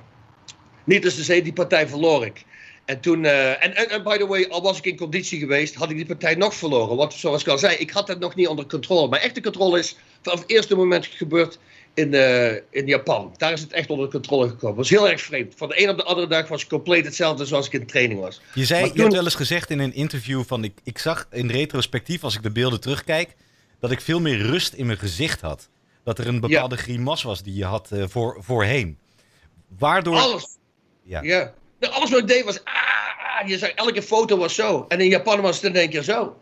Niet 0.84 1.04
als 1.04 1.14
te 1.14 1.22
zeggen, 1.22 1.44
die 1.44 1.52
partij 1.52 1.88
verloor 1.88 2.24
ik. 2.24 2.44
En 2.84 3.00
toen, 3.00 3.24
uh, 3.24 3.64
en, 3.64 3.90
en, 3.90 4.02
by 4.02 4.16
the 4.16 4.26
way, 4.26 4.46
al 4.48 4.62
was 4.62 4.78
ik 4.78 4.84
in 4.84 4.96
conditie 4.96 5.38
geweest, 5.38 5.74
had 5.74 5.90
ik 5.90 5.96
die 5.96 6.06
partij 6.06 6.34
nog 6.34 6.54
verloren. 6.54 6.96
Want 6.96 7.14
zoals 7.14 7.42
ik 7.42 7.48
al 7.48 7.58
zei, 7.58 7.76
ik 7.76 7.90
had 7.90 8.08
het 8.08 8.18
nog 8.18 8.34
niet 8.34 8.48
onder 8.48 8.66
controle. 8.66 9.08
Maar 9.08 9.20
echte 9.20 9.40
controle 9.40 9.78
is 9.78 9.96
vanaf 10.22 10.40
het 10.40 10.50
eerste 10.50 10.76
moment 10.76 11.06
gebeurd 11.06 11.58
in, 11.94 12.14
uh, 12.14 12.52
in 12.52 12.86
Japan. 12.86 13.34
Daar 13.36 13.52
is 13.52 13.60
het 13.60 13.72
echt 13.72 13.90
onder 13.90 14.10
controle 14.10 14.48
gekomen. 14.48 14.76
Dat 14.76 14.88
was 14.88 14.90
heel 14.90 15.08
erg 15.08 15.20
vreemd. 15.20 15.54
Van 15.56 15.68
de 15.68 15.82
een 15.82 15.90
op 15.90 15.96
de 15.96 16.04
andere 16.04 16.26
dag 16.26 16.48
was 16.48 16.60
het 16.60 16.70
compleet 16.70 17.04
hetzelfde 17.04 17.44
zoals 17.44 17.66
ik 17.66 17.72
in 17.72 17.86
training 17.86 18.20
was. 18.20 18.40
Je 18.54 18.64
zei, 18.64 18.82
toen... 18.82 18.94
je 18.94 19.00
hebt 19.00 19.14
wel 19.14 19.24
eens 19.24 19.34
gezegd 19.34 19.70
in 19.70 19.78
een 19.78 19.94
interview 19.94 20.42
van, 20.46 20.64
ik, 20.64 20.78
ik 20.82 20.98
zag 20.98 21.26
in 21.30 21.50
retrospectief, 21.50 22.24
als 22.24 22.34
ik 22.34 22.42
de 22.42 22.50
beelden 22.50 22.80
terugkijk, 22.80 23.34
dat 23.80 23.90
ik 23.90 24.00
veel 24.00 24.20
meer 24.20 24.38
rust 24.38 24.72
in 24.72 24.86
mijn 24.86 24.98
gezicht 24.98 25.40
had. 25.40 25.68
Dat 26.02 26.18
er 26.18 26.26
een 26.26 26.40
bepaalde 26.40 26.76
ja. 26.76 26.82
grimas 26.82 27.22
was 27.22 27.42
die 27.42 27.54
je 27.54 27.64
had 27.64 27.90
uh, 27.92 28.04
voor, 28.08 28.36
voorheen. 28.40 28.98
Waardoor... 29.78 30.16
Alles. 30.16 30.46
Ja. 31.04 31.22
ja. 31.22 31.54
Alles 31.80 32.10
wat 32.10 32.20
ik 32.20 32.26
deed 32.28 32.44
was, 32.44 32.64
ah, 32.64 33.48
je 33.48 33.58
zag, 33.58 33.68
elke 33.68 34.02
foto 34.02 34.36
was 34.36 34.54
zo. 34.54 34.84
En 34.88 35.00
in 35.00 35.08
Japan 35.08 35.40
was 35.40 35.56
het 35.56 35.64
in 35.64 35.76
één 35.76 35.90
keer 35.90 36.02
zo. 36.02 36.36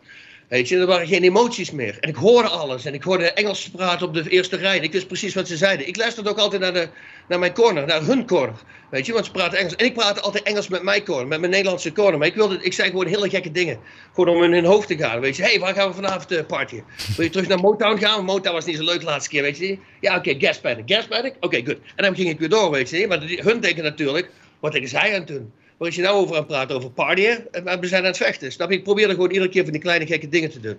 Weet 0.47 0.69
je, 0.69 0.77
er 0.77 0.85
waren 0.85 1.07
geen 1.07 1.23
emoties 1.23 1.71
meer. 1.71 1.97
En 1.99 2.09
ik 2.09 2.15
hoorde 2.15 2.49
alles. 2.49 2.85
En 2.85 2.93
ik 2.93 3.03
hoorde 3.03 3.31
Engels 3.31 3.69
praten 3.69 4.07
op 4.07 4.13
de 4.13 4.29
eerste 4.29 4.55
rij. 4.55 4.77
En 4.77 4.83
ik 4.83 4.91
wist 4.91 5.07
precies 5.07 5.33
wat 5.33 5.47
ze 5.47 5.57
zeiden. 5.57 5.87
Ik 5.87 5.97
luisterde 5.97 6.29
ook 6.29 6.37
altijd 6.37 6.61
naar, 6.61 6.73
de, 6.73 6.87
naar 7.27 7.39
mijn 7.39 7.53
corner, 7.53 7.85
naar 7.85 8.01
hun 8.01 8.27
corner. 8.27 8.55
Weet 8.89 9.05
je, 9.05 9.13
want 9.13 9.25
ze 9.25 9.31
praten 9.31 9.57
Engels. 9.57 9.75
En 9.75 9.85
ik 9.85 9.93
praatte 9.93 10.21
altijd 10.21 10.43
Engels 10.43 10.67
met 10.67 10.83
mijn 10.83 11.05
corner, 11.05 11.27
met 11.27 11.39
mijn 11.39 11.51
Nederlandse 11.51 11.91
corner. 11.91 12.17
Maar 12.17 12.27
ik, 12.27 12.35
wilde, 12.35 12.57
ik 12.61 12.73
zei 12.73 12.89
gewoon 12.89 13.05
hele 13.05 13.29
gekke 13.29 13.51
dingen. 13.51 13.79
Gewoon 14.13 14.35
om 14.35 14.43
in 14.43 14.53
hun 14.53 14.65
hoofd 14.65 14.87
te 14.87 14.97
gaan. 14.97 15.19
Weet 15.19 15.35
je, 15.35 15.43
hé, 15.43 15.49
hey, 15.49 15.59
waar 15.59 15.73
gaan 15.73 15.87
we 15.87 15.93
vanavond 15.93 16.31
uh, 16.31 16.45
partyen? 16.47 16.83
Wil 17.15 17.25
je 17.25 17.31
terug 17.31 17.47
naar 17.47 17.59
Motown 17.59 17.97
gaan? 17.97 18.25
Motown 18.25 18.55
was 18.55 18.65
niet 18.65 18.77
zo 18.77 18.83
leuk 18.83 18.99
de 18.99 19.05
laatste 19.05 19.29
keer, 19.29 19.41
weet 19.41 19.57
je. 19.57 19.77
Ja, 19.99 20.15
oké, 20.15 20.29
okay, 20.29 20.47
gas 20.47 20.59
panic. 20.59 20.83
Gas 20.85 21.07
panic? 21.07 21.33
Oké, 21.39 21.57
goed. 21.65 21.77
En 21.95 22.03
dan 22.03 22.15
ging 22.15 22.29
ik 22.29 22.39
weer 22.39 22.49
door, 22.49 22.71
weet 22.71 22.89
je. 22.89 23.07
Maar 23.07 23.21
hun 23.21 23.59
denken 23.59 23.83
natuurlijk, 23.83 24.29
wat 24.63 24.71
denken 24.71 24.89
zij 24.89 25.13
aan 25.13 25.19
het 25.19 25.27
doen? 25.27 25.51
Waar 25.77 25.87
is 25.87 25.95
je 25.95 26.01
nou 26.01 26.15
over 26.15 26.33
aan 26.33 26.41
het 26.41 26.47
praten? 26.47 26.75
Over 26.75 26.91
partyen? 26.91 27.51
En 27.51 27.79
we 27.79 27.87
zijn 27.87 28.01
aan 28.01 28.07
het 28.07 28.17
vechten. 28.17 28.51
Snap 28.51 28.69
je? 28.69 28.77
Ik 28.77 28.83
probeerde 28.83 29.13
gewoon 29.13 29.31
iedere 29.31 29.49
keer 29.49 29.63
van 29.63 29.71
die 29.71 29.81
kleine 29.81 30.05
gekke 30.05 30.29
dingen 30.29 30.49
te 30.49 30.59
doen. 30.59 30.77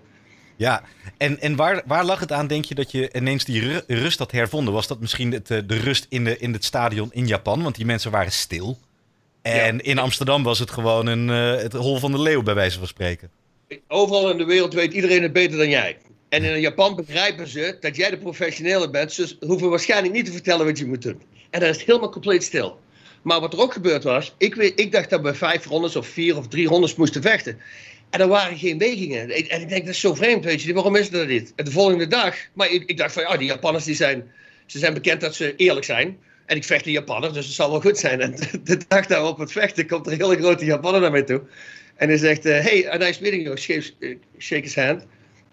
Ja, 0.57 0.83
en, 1.17 1.41
en 1.41 1.57
waar, 1.57 1.83
waar 1.87 2.05
lag 2.05 2.21
het 2.21 2.33
aan, 2.33 2.47
denk 2.47 2.65
je, 2.65 2.75
dat 2.75 2.91
je 2.91 3.11
ineens 3.13 3.45
die 3.45 3.81
rust 3.87 4.19
had 4.19 4.31
hervonden? 4.31 4.75
Was 4.75 4.87
dat 4.87 5.01
misschien 5.01 5.33
het, 5.33 5.51
eh, 5.51 5.59
de 5.67 5.77
rust 5.77 6.07
in, 6.09 6.25
de, 6.25 6.39
in 6.39 6.53
het 6.53 6.65
stadion 6.65 7.09
in 7.13 7.27
Japan? 7.27 7.63
Want 7.63 7.77
die 7.77 7.85
mensen 7.85 8.11
waren 8.11 8.33
stil. 8.33 8.79
En 9.43 9.81
in 9.81 9.99
Amsterdam 9.99 10.43
was 10.43 10.59
het 10.59 10.71
gewoon 10.71 11.07
een, 11.07 11.29
uh, 11.29 11.63
het 11.63 11.73
hol 11.73 11.99
van 11.99 12.13
de 12.13 12.21
leeuw, 12.21 12.43
bij 12.43 12.55
wijze 12.55 12.79
van 12.79 12.87
spreken. 12.87 13.31
Overal 13.89 14.31
in 14.31 14.39
de 14.39 14.45
wereld 14.45 14.75
weet 14.75 14.93
iedereen 14.93 15.23
het 15.23 15.33
beter 15.33 15.59
dan 15.59 15.69
jij. 15.69 15.99
En 16.29 16.45
in 16.45 16.61
Japan 16.61 16.97
begrijpen 16.97 17.49
ze 17.49 17.77
dat 17.81 17.97
jij 17.97 18.11
de 18.11 18.19
professionele 18.19 18.91
bent. 18.91 19.13
Ze 19.13 19.37
hoeven 19.41 19.71
waarschijnlijk 19.71 20.15
niet 20.15 20.25
te 20.25 20.33
vertellen 20.33 20.67
wat 20.67 20.79
je 20.79 20.87
moet 20.87 21.03
doen. 21.03 21.23
En 21.51 21.61
dan 21.61 21.69
is 21.69 21.77
het 21.77 21.87
helemaal 21.87 22.11
compleet 22.11 22.43
stil. 22.43 22.79
Maar 23.25 23.41
wat 23.41 23.53
er 23.53 23.61
ook 23.61 23.73
gebeurd 23.73 24.05
was, 24.05 24.35
ik, 24.39 24.57
ik 24.57 24.93
dacht 24.93 25.11
dat 25.11 25.21
we 25.21 25.35
vijf 25.35 25.67
rondes 25.67 25.97
of 25.97 26.07
vier 26.07 26.37
of 26.37 26.49
drie 26.49 26.67
rondes 26.67 26.95
moesten 26.95 27.23
vechten. 27.23 27.59
En 28.11 28.21
er 28.21 28.29
waren 28.29 28.59
geen 28.59 28.79
wegingen. 28.79 29.31
En 29.31 29.61
ik 29.61 29.69
denk, 29.69 29.85
dat 29.85 29.95
is 29.95 30.01
zo 30.01 30.15
vreemd, 30.15 30.45
weet 30.45 30.63
je. 30.63 30.75
Waarom 30.75 30.97
is 30.97 31.11
dat 31.11 31.29
niet? 31.29 31.53
En 31.57 31.65
de 31.65 31.71
volgende 31.71 32.07
dag, 32.07 32.37
maar 32.53 32.71
ik, 32.71 32.83
ik 32.87 32.97
dacht 32.97 33.13
van, 33.13 33.23
ja, 33.23 33.37
die 33.37 33.47
Japanners 33.47 33.85
die 33.85 33.95
zijn, 33.95 34.33
ze 34.67 34.79
zijn 34.79 34.95
bekend 34.95 35.21
dat 35.21 35.35
ze 35.35 35.57
eerlijk 35.57 35.87
zijn. 35.87 36.19
En 36.47 36.57
ik 36.57 36.65
vecht 36.65 36.87
een 36.87 36.93
Japanner, 36.93 37.33
dus 37.33 37.47
het 37.47 37.55
zal 37.55 37.71
wel 37.71 37.81
goed 37.81 37.99
zijn. 37.99 38.21
En 38.21 38.35
de 38.65 38.79
dag 38.89 39.07
daarop 39.07 39.39
het 39.39 39.53
vechten 39.53 39.87
komt 39.87 40.07
er 40.07 40.13
een 40.13 40.21
hele 40.21 40.37
grote 40.37 40.65
Japanner 40.65 41.01
naar 41.01 41.11
mij 41.11 41.23
toe. 41.23 41.43
En 41.97 42.09
hij 42.09 42.19
zegt, 42.19 42.47
uh, 42.47 42.61
hey, 42.61 42.93
a 42.93 42.97
nice 42.97 43.23
meeting 43.23 43.43
you. 43.43 43.57
Shake, 43.57 43.93
uh, 43.99 44.17
shake 44.39 44.63
his 44.63 44.75
hand. 44.75 45.07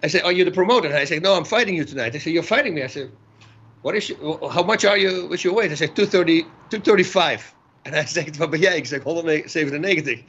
I 0.05 0.09
say, 0.09 0.21
are 0.21 0.33
you 0.33 0.45
the 0.45 0.51
promoter? 0.51 0.91
Hij 0.91 1.05
zegt, 1.05 1.21
no, 1.21 1.37
I'm 1.37 1.45
fighting 1.45 1.77
you 1.77 1.85
tonight. 1.89 2.15
I 2.15 2.19
say, 2.19 2.31
you're 2.31 2.47
fighting 2.47 2.73
me? 2.73 2.83
I 2.83 2.87
said, 2.87 3.09
what 3.81 3.95
is, 3.95 4.13
how 4.39 4.65
much 4.65 4.85
are 4.85 4.99
you, 4.99 5.27
what's 5.27 5.41
your 5.41 5.57
weight? 5.57 5.67
Hij 5.67 5.77
zegt, 5.77 5.95
230, 5.95 6.45
235. 6.67 7.59
En 7.81 7.93
hij 7.93 8.07
zegt, 8.07 8.37
wat 8.37 8.49
ben 8.49 8.59
jij? 8.59 8.77
Ik 8.77 8.85
zeg, 8.85 9.03
197. 9.03 10.19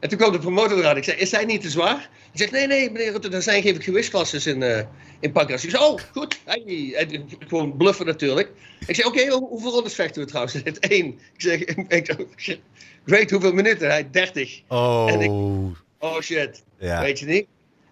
En 0.00 0.08
toen 0.08 0.18
kwam 0.18 0.32
de 0.32 0.38
promotor 0.38 0.78
eraan. 0.78 0.96
Ik 0.96 1.04
zei, 1.04 1.16
is 1.16 1.30
hij 1.30 1.44
niet 1.44 1.60
te 1.60 1.70
zwaar? 1.70 1.96
Hij 1.96 2.30
zegt, 2.32 2.50
nee, 2.50 2.66
nee, 2.66 2.90
meneer 2.90 3.12
Rutte, 3.12 3.28
er 3.28 3.42
zijn 3.42 3.62
geen 3.62 3.82
gewichtsklasses 3.82 4.46
in, 4.46 4.60
uh, 4.60 4.80
in 5.20 5.32
Pancras. 5.32 5.64
Ik 5.64 5.70
zei, 5.70 5.84
oh, 5.84 5.98
goed. 6.12 6.38
Hey. 6.44 6.94
En, 6.94 7.28
gewoon 7.48 7.76
bluffen 7.76 8.06
natuurlijk. 8.06 8.50
Ik 8.86 8.94
zei, 8.94 9.08
oké, 9.08 9.20
okay, 9.20 9.32
hoeveel 9.38 9.70
rondes 9.70 9.94
vechten 9.94 10.22
we 10.22 10.28
trouwens? 10.28 10.54
Hij 10.54 10.62
zegt, 10.64 10.78
één. 10.78 11.06
Ik 11.06 11.40
zeg, 11.40 11.60
ik, 11.98 12.60
weet 13.04 13.30
hoeveel 13.30 13.52
minuten? 13.52 13.88
Hij 13.88 14.10
30. 14.10 14.60
Oh. 14.68 15.06
En 15.10 15.20
ik, 15.20 15.30
oh 15.98 16.20
shit. 16.20 16.62
Ja. 16.78 17.00
Weet 17.00 17.18
je 17.18 17.26
niet? 17.26 17.46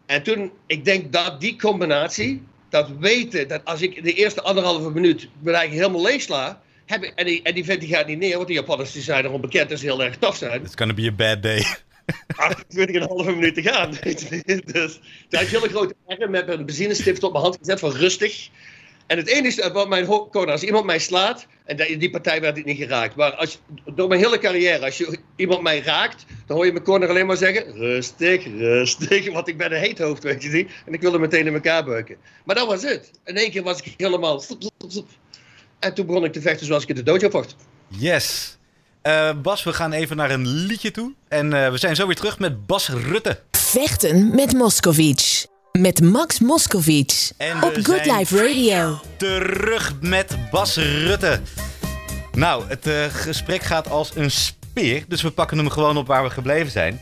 En 0.07 0.23
toen, 0.23 0.53
ik 0.67 0.85
denk 0.85 1.13
dat 1.13 1.41
die 1.41 1.59
combinatie, 1.59 2.43
dat 2.69 2.89
weten, 2.99 3.49
dat 3.49 3.65
als 3.65 3.83
ik 3.83 4.03
de 4.03 4.13
eerste 4.13 4.43
anderhalve 4.43 4.91
minuut 4.91 5.29
me 5.41 5.53
eigenlijk 5.53 5.87
helemaal 5.87 6.11
leeg 6.11 6.23
sla, 6.23 6.63
heb 6.91 7.03
ik, 7.03 7.13
en, 7.15 7.27
die, 7.27 7.43
en 7.43 7.55
die 7.55 7.65
vent 7.65 7.81
die 7.81 7.89
gaat 7.89 8.07
niet 8.07 8.19
neer, 8.19 8.35
want 8.35 8.47
die 8.47 8.57
Japanners 8.57 8.93
die 8.93 9.03
zijn 9.03 9.25
erom 9.25 9.41
bekend 9.41 9.69
dat 9.69 9.79
ze 9.79 9.85
heel 9.85 10.03
erg 10.03 10.17
tof 10.17 10.37
zijn. 10.37 10.63
It's 10.63 10.75
gonna 10.77 10.95
be 10.95 11.07
a 11.07 11.13
bad 11.13 11.43
day. 11.43 11.65
28,5 12.11 13.25
minuut 13.25 13.55
te 13.55 13.63
gaan. 13.63 13.91
dus 14.73 15.01
had 15.31 15.51
je 15.51 15.59
hele 15.59 15.69
grote 15.69 15.95
ergen 16.07 16.31
met 16.31 16.49
een 16.49 16.67
benzinestift 16.67 17.23
op 17.23 17.33
mijn 17.33 17.45
hand 17.45 17.57
gezet 17.59 17.79
van 17.79 17.91
rustig. 17.91 18.49
En 19.07 19.17
het 19.17 19.29
enige 19.29 19.73
wat 19.73 19.89
mijn 19.89 20.07
corner, 20.07 20.51
als 20.51 20.63
iemand 20.63 20.85
mij 20.85 20.99
slaat, 20.99 21.47
en 21.65 21.99
die 21.99 22.11
partij 22.11 22.41
werd 22.41 22.57
ik 22.57 22.65
niet 22.65 22.77
geraakt. 22.77 23.17
Maar 23.17 23.33
als, 23.35 23.61
door 23.95 24.09
mijn 24.09 24.21
hele 24.21 24.39
carrière, 24.39 24.85
als 24.85 24.99
je 24.99 25.19
iemand 25.37 25.63
mij 25.63 25.81
raakt, 25.81 26.25
dan 26.47 26.57
hoor 26.57 26.67
je 26.67 26.73
mijn 26.73 26.85
corner 26.85 27.09
alleen 27.09 27.27
maar 27.27 27.37
zeggen: 27.37 27.73
rustig, 27.73 28.45
rustig. 28.45 29.33
Want 29.33 29.49
ik 29.49 29.57
ben 29.57 29.73
een 29.73 29.81
heet 29.81 29.99
hoofd, 29.99 30.23
weet 30.23 30.43
je 30.43 30.49
niet. 30.49 30.71
En 30.87 30.93
ik 30.93 31.01
wilde 31.01 31.19
meteen 31.19 31.47
in 31.47 31.55
elkaar 31.55 31.85
buiken. 31.85 32.17
Maar 32.45 32.55
dat 32.55 32.67
was 32.67 32.83
het. 32.83 33.11
In 33.25 33.37
één 33.37 33.51
keer 33.51 33.63
was 33.63 33.83
ik 33.83 33.95
helemaal. 33.97 34.43
En 35.81 35.95
toen 35.95 36.07
begon 36.07 36.25
ik 36.25 36.33
te 36.33 36.41
vechten 36.41 36.67
zoals 36.67 36.83
ik 36.83 36.89
in 36.89 36.95
de 36.95 37.03
dojo 37.03 37.31
vocht. 37.31 37.57
Yes. 37.89 38.57
Uh, 39.03 39.31
Bas, 39.43 39.63
we 39.63 39.73
gaan 39.73 39.93
even 39.93 40.17
naar 40.17 40.31
een 40.31 40.47
liedje 40.47 40.91
toe. 40.91 41.13
En 41.29 41.47
uh, 41.47 41.71
we 41.71 41.79
zijn 41.79 41.97
zo 41.97 42.07
weer 42.07 42.17
terug 42.17 42.39
met 42.39 42.67
Bas 42.67 42.89
Rutte. 42.89 43.41
Vechten 43.51 44.35
met 44.35 44.53
Moscovic. 44.53 45.47
Met 45.73 46.01
Max 46.01 46.41
Moscovic. 46.41 47.31
op 47.63 47.79
Good 47.83 48.07
Life 48.07 48.37
Radio. 48.37 49.01
Terug 49.17 49.93
met 50.01 50.37
Bas 50.51 50.77
Rutte. 50.77 51.41
Nou, 52.33 52.65
het 52.69 52.87
uh, 52.87 53.05
gesprek 53.05 53.63
gaat 53.63 53.89
als 53.89 54.13
een 54.15 54.31
speer. 54.31 55.05
Dus 55.09 55.23
we 55.23 55.31
pakken 55.31 55.59
hem 55.59 55.71
gewoon 55.71 55.97
op 55.97 56.07
waar 56.07 56.23
we 56.23 56.31
gebleven 56.31 56.71
zijn. 56.71 57.01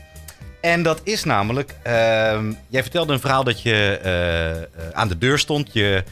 En 0.61 0.83
dat 0.83 1.01
is 1.03 1.23
namelijk. 1.23 1.75
Ehm, 1.83 2.53
jij 2.67 2.81
vertelde 2.81 3.13
een 3.13 3.19
verhaal 3.19 3.43
dat 3.43 3.61
je 3.61 4.69
aan 4.93 5.07
de 5.07 5.17
deur 5.17 5.39
stond. 5.39 5.69
Je 5.73 6.03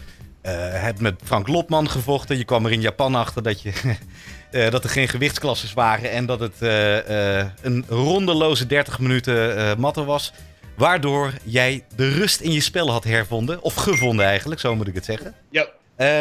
hebt 0.42 1.02
met 1.02 1.22
Frank 1.24 1.48
Lopman 1.48 1.90
gevochten. 1.90 2.38
Je 2.38 2.44
kwam 2.44 2.66
er 2.66 2.72
in 2.72 2.82
Japan 2.82 3.16
achter 3.16 3.44
dat 3.44 3.62
je. 3.62 3.72
Uh, 4.52 4.70
dat 4.72 4.84
er 4.84 4.90
geen 4.90 5.08
gewichtsklasses 5.08 5.74
waren 5.74 6.12
en 6.12 6.26
dat 6.26 6.40
het 6.40 6.56
uh, 6.60 7.10
uh, 7.10 7.46
een 7.62 7.86
rondeloze 7.88 8.66
30 8.66 9.00
minuten 9.00 9.80
matten 9.80 10.06
was. 10.06 10.34
Waardoor 10.76 11.34
jij 11.44 11.86
de 11.96 12.10
rust 12.10 12.40
in 12.40 12.52
je 12.52 12.62
spel 12.62 12.92
had 12.92 13.04
hervonden. 13.04 13.62
Of 13.62 13.74
gevonden 13.74 14.26
eigenlijk, 14.26 14.62
zo 14.62 14.76
moet 14.76 14.88
ik 14.88 14.96
het 14.96 15.06
zeggen. 15.06 15.36
Ja. 15.50 15.68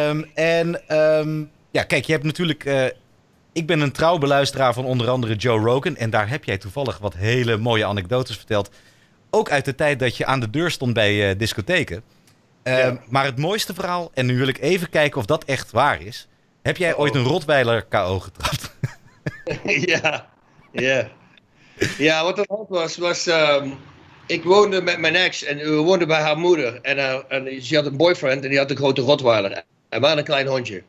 Um, 0.08 0.30
en 0.34 0.96
um, 0.96 1.50
ja, 1.70 1.82
kijk, 1.82 2.04
je 2.04 2.12
hebt 2.12 2.24
natuurlijk... 2.24 2.92
ik 3.52 3.66
ben 3.66 3.80
een 3.80 3.92
trouw 3.92 4.18
beluisteraar 4.18 4.74
van 4.74 4.84
onder 4.84 5.08
andere 5.08 5.34
Joe 5.34 5.58
Rogan. 5.58 5.96
En 5.96 6.10
daar 6.10 6.28
heb 6.28 6.44
jij 6.44 6.58
toevallig 6.58 6.98
wat 6.98 7.14
hele 7.14 7.56
mooie 7.56 7.84
anekdotes 7.84 8.36
verteld. 8.36 8.70
Ook 9.30 9.50
uit 9.50 9.64
de 9.64 9.74
tijd 9.74 9.98
dat 9.98 10.16
je 10.16 10.26
aan 10.26 10.40
de 10.40 10.50
deur 10.50 10.70
stond 10.70 10.92
bij 10.92 11.36
discotheken. 11.36 12.02
Ja. 12.70 13.00
Maar 13.08 13.24
het 13.24 13.38
mooiste 13.38 13.74
verhaal, 13.74 14.10
en 14.14 14.26
nu 14.26 14.38
wil 14.38 14.48
ik 14.48 14.58
even 14.58 14.90
kijken 14.90 15.18
of 15.18 15.26
dat 15.26 15.44
echt 15.44 15.70
waar 15.70 16.02
is... 16.02 16.28
Heb 16.62 16.76
jij 16.76 16.96
ooit 16.96 17.14
een 17.14 17.22
Rotweiler 17.22 17.84
KO 17.84 18.20
getrapt? 18.20 18.72
ja, 19.92 20.28
ja. 20.72 21.08
Ja, 21.98 22.24
wat 22.24 22.38
er 22.38 22.44
hand 22.48 22.68
was, 22.68 22.96
was... 22.96 23.26
Um, 23.26 23.74
ik 24.26 24.44
woonde 24.44 24.82
met 24.82 24.98
mijn 24.98 25.16
ex 25.16 25.44
en 25.44 25.58
we 25.58 25.70
woonden 25.70 26.08
bij 26.08 26.20
haar 26.20 26.38
moeder. 26.38 26.78
En, 26.82 26.96
uh, 26.96 27.18
en 27.28 27.62
ze 27.62 27.76
had 27.76 27.86
een 27.86 27.96
boyfriend 27.96 28.42
en 28.42 28.48
die 28.48 28.58
had 28.58 28.70
een 28.70 28.76
grote 28.76 29.00
Rotweiler. 29.00 29.52
En 29.52 29.64
we 29.88 30.06
hadden 30.06 30.18
een 30.18 30.24
klein 30.24 30.46
hondje. 30.46 30.82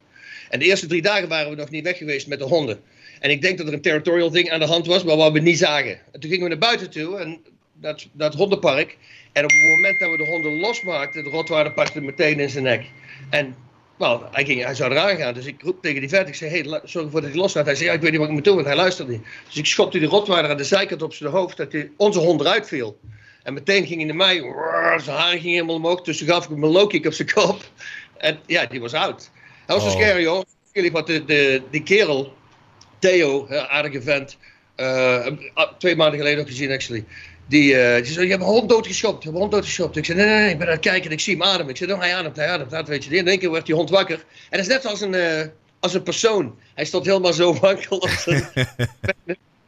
En 0.49 0.59
de 0.59 0.65
eerste 0.65 0.87
drie 0.87 1.01
dagen 1.01 1.27
waren 1.27 1.49
we 1.49 1.55
nog 1.55 1.69
niet 1.69 1.83
weg 1.83 1.97
geweest 1.97 2.27
met 2.27 2.39
de 2.39 2.45
honden. 2.45 2.79
En 3.19 3.29
ik 3.29 3.41
denk 3.41 3.57
dat 3.57 3.67
er 3.67 3.73
een 3.73 3.81
territorial 3.81 4.31
ding 4.31 4.51
aan 4.51 4.59
de 4.59 4.65
hand 4.65 4.87
was, 4.87 5.03
maar 5.03 5.15
wat 5.15 5.31
we 5.31 5.39
niet 5.39 5.57
zagen. 5.57 5.99
En 6.11 6.19
toen 6.19 6.29
gingen 6.29 6.43
we 6.43 6.49
naar 6.49 6.57
buiten 6.57 6.89
toe, 6.89 7.17
en 7.17 7.39
dat, 7.81 8.07
dat 8.11 8.33
hondenpark. 8.33 8.97
En 9.31 9.43
op 9.43 9.49
het 9.49 9.69
moment 9.69 9.99
dat 9.99 10.11
we 10.11 10.17
de 10.17 10.25
honden 10.25 10.59
losmaakten, 10.59 11.23
de 11.23 11.29
Rotweiler 11.29 11.73
pakte 11.73 12.01
meteen 12.01 12.39
in 12.39 12.49
zijn 12.49 12.63
nek. 12.63 12.85
En 13.29 13.55
nou, 13.97 14.23
hij, 14.31 14.45
ging, 14.45 14.63
hij 14.63 14.75
zou 14.75 14.91
eraan 14.91 15.17
gaan. 15.17 15.33
Dus 15.33 15.45
ik 15.45 15.61
roep 15.61 15.81
tegen 15.81 15.99
die 15.99 16.09
vet. 16.09 16.27
Ik 16.27 16.35
zei, 16.35 16.51
hey, 16.51 16.81
zorg 16.83 17.05
ervoor 17.05 17.21
dat 17.21 17.29
hij 17.29 17.39
loslaat. 17.39 17.65
Hij 17.65 17.75
zei, 17.75 17.87
ja, 17.87 17.93
ik 17.93 18.01
weet 18.01 18.11
niet 18.11 18.19
wat 18.19 18.29
ik 18.29 18.35
moet 18.35 18.43
doen, 18.43 18.55
want 18.55 18.67
hij 18.67 18.75
luisterde 18.75 19.11
niet. 19.11 19.25
Dus 19.45 19.57
ik 19.57 19.65
schopte 19.65 19.99
die 19.99 20.07
rotweiler 20.07 20.51
aan 20.51 20.57
de 20.57 20.63
zijkant 20.63 21.01
op 21.01 21.13
zijn 21.13 21.31
hoofd, 21.31 21.57
dat 21.57 21.71
hij, 21.71 21.91
onze 21.97 22.19
hond 22.19 22.41
eruit 22.41 22.67
viel. 22.67 22.99
En 23.43 23.53
meteen 23.53 23.85
ging 23.85 23.97
hij 23.97 24.05
naar 24.05 24.15
mij, 24.15 24.35
zijn 24.97 25.17
haar 25.17 25.31
ging 25.31 25.43
helemaal 25.43 25.75
omhoog. 25.75 26.01
Dus 26.01 26.17
toen 26.17 26.27
gaf 26.27 26.43
ik 26.43 26.49
hem 26.49 26.63
een 26.63 26.69
low 26.69 26.89
kick 26.89 27.05
op 27.05 27.13
zijn 27.13 27.31
kop. 27.33 27.61
En 28.17 28.39
ja, 28.45 28.65
die 28.65 28.81
was 28.81 28.93
oud. 28.93 29.31
Hij 29.65 29.75
was 29.75 29.85
oh. 29.85 29.91
zo 29.91 29.97
scary, 29.97 30.25
hoor. 30.25 30.45
Jullie 30.71 30.91
wat 30.91 31.07
de, 31.07 31.25
de, 31.25 31.61
die 31.71 31.83
kerel, 31.83 32.33
Theo, 32.99 33.47
aardige 33.47 34.01
vent, 34.01 34.37
uh, 34.75 35.27
twee 35.77 35.95
maanden 35.95 36.19
geleden 36.19 36.39
ook 36.39 36.47
gezien, 36.47 36.71
actually. 36.71 37.05
Die, 37.47 37.73
uh, 37.73 37.95
die 37.95 38.05
zei, 38.05 38.25
je 38.25 38.31
hebt 38.31 38.43
een 38.43 38.49
hond 38.49 38.69
doodgeschopt, 38.69 39.23
je 39.23 39.29
hebt 39.29 39.33
een 39.33 39.41
hond 39.41 39.51
doodgeschopt. 39.51 39.95
Ik 39.95 40.05
zei, 40.05 40.17
nee, 40.17 40.27
nee, 40.27 40.39
nee, 40.39 40.49
ik 40.49 40.57
ben 40.57 40.67
aan 40.67 40.73
het 40.73 40.81
kijken 40.81 41.05
en 41.05 41.11
ik 41.11 41.19
zie 41.19 41.33
hem 41.33 41.43
ademen. 41.43 41.69
Ik 41.69 41.77
zei, 41.77 41.91
oh, 41.91 41.99
hij 41.99 42.15
ademt, 42.15 42.35
hij 42.35 42.49
ademt, 42.49 42.71
dat 42.71 42.87
weet 42.87 43.03
je. 43.03 43.15
In 43.15 43.27
één 43.27 43.39
keer 43.39 43.51
werd 43.51 43.65
die 43.65 43.75
hond 43.75 43.89
wakker. 43.89 44.25
En 44.49 44.57
dat 44.57 44.59
is 44.59 44.67
net 44.67 44.85
als 44.85 45.01
een, 45.01 45.13
uh, 45.13 45.41
als 45.79 45.93
een 45.93 46.03
persoon. 46.03 46.55
Hij 46.73 46.85
stond 46.85 47.05
helemaal 47.05 47.33
zo 47.33 47.53
wankel 47.59 47.97
op 47.97 48.09
zijn... 48.09 48.49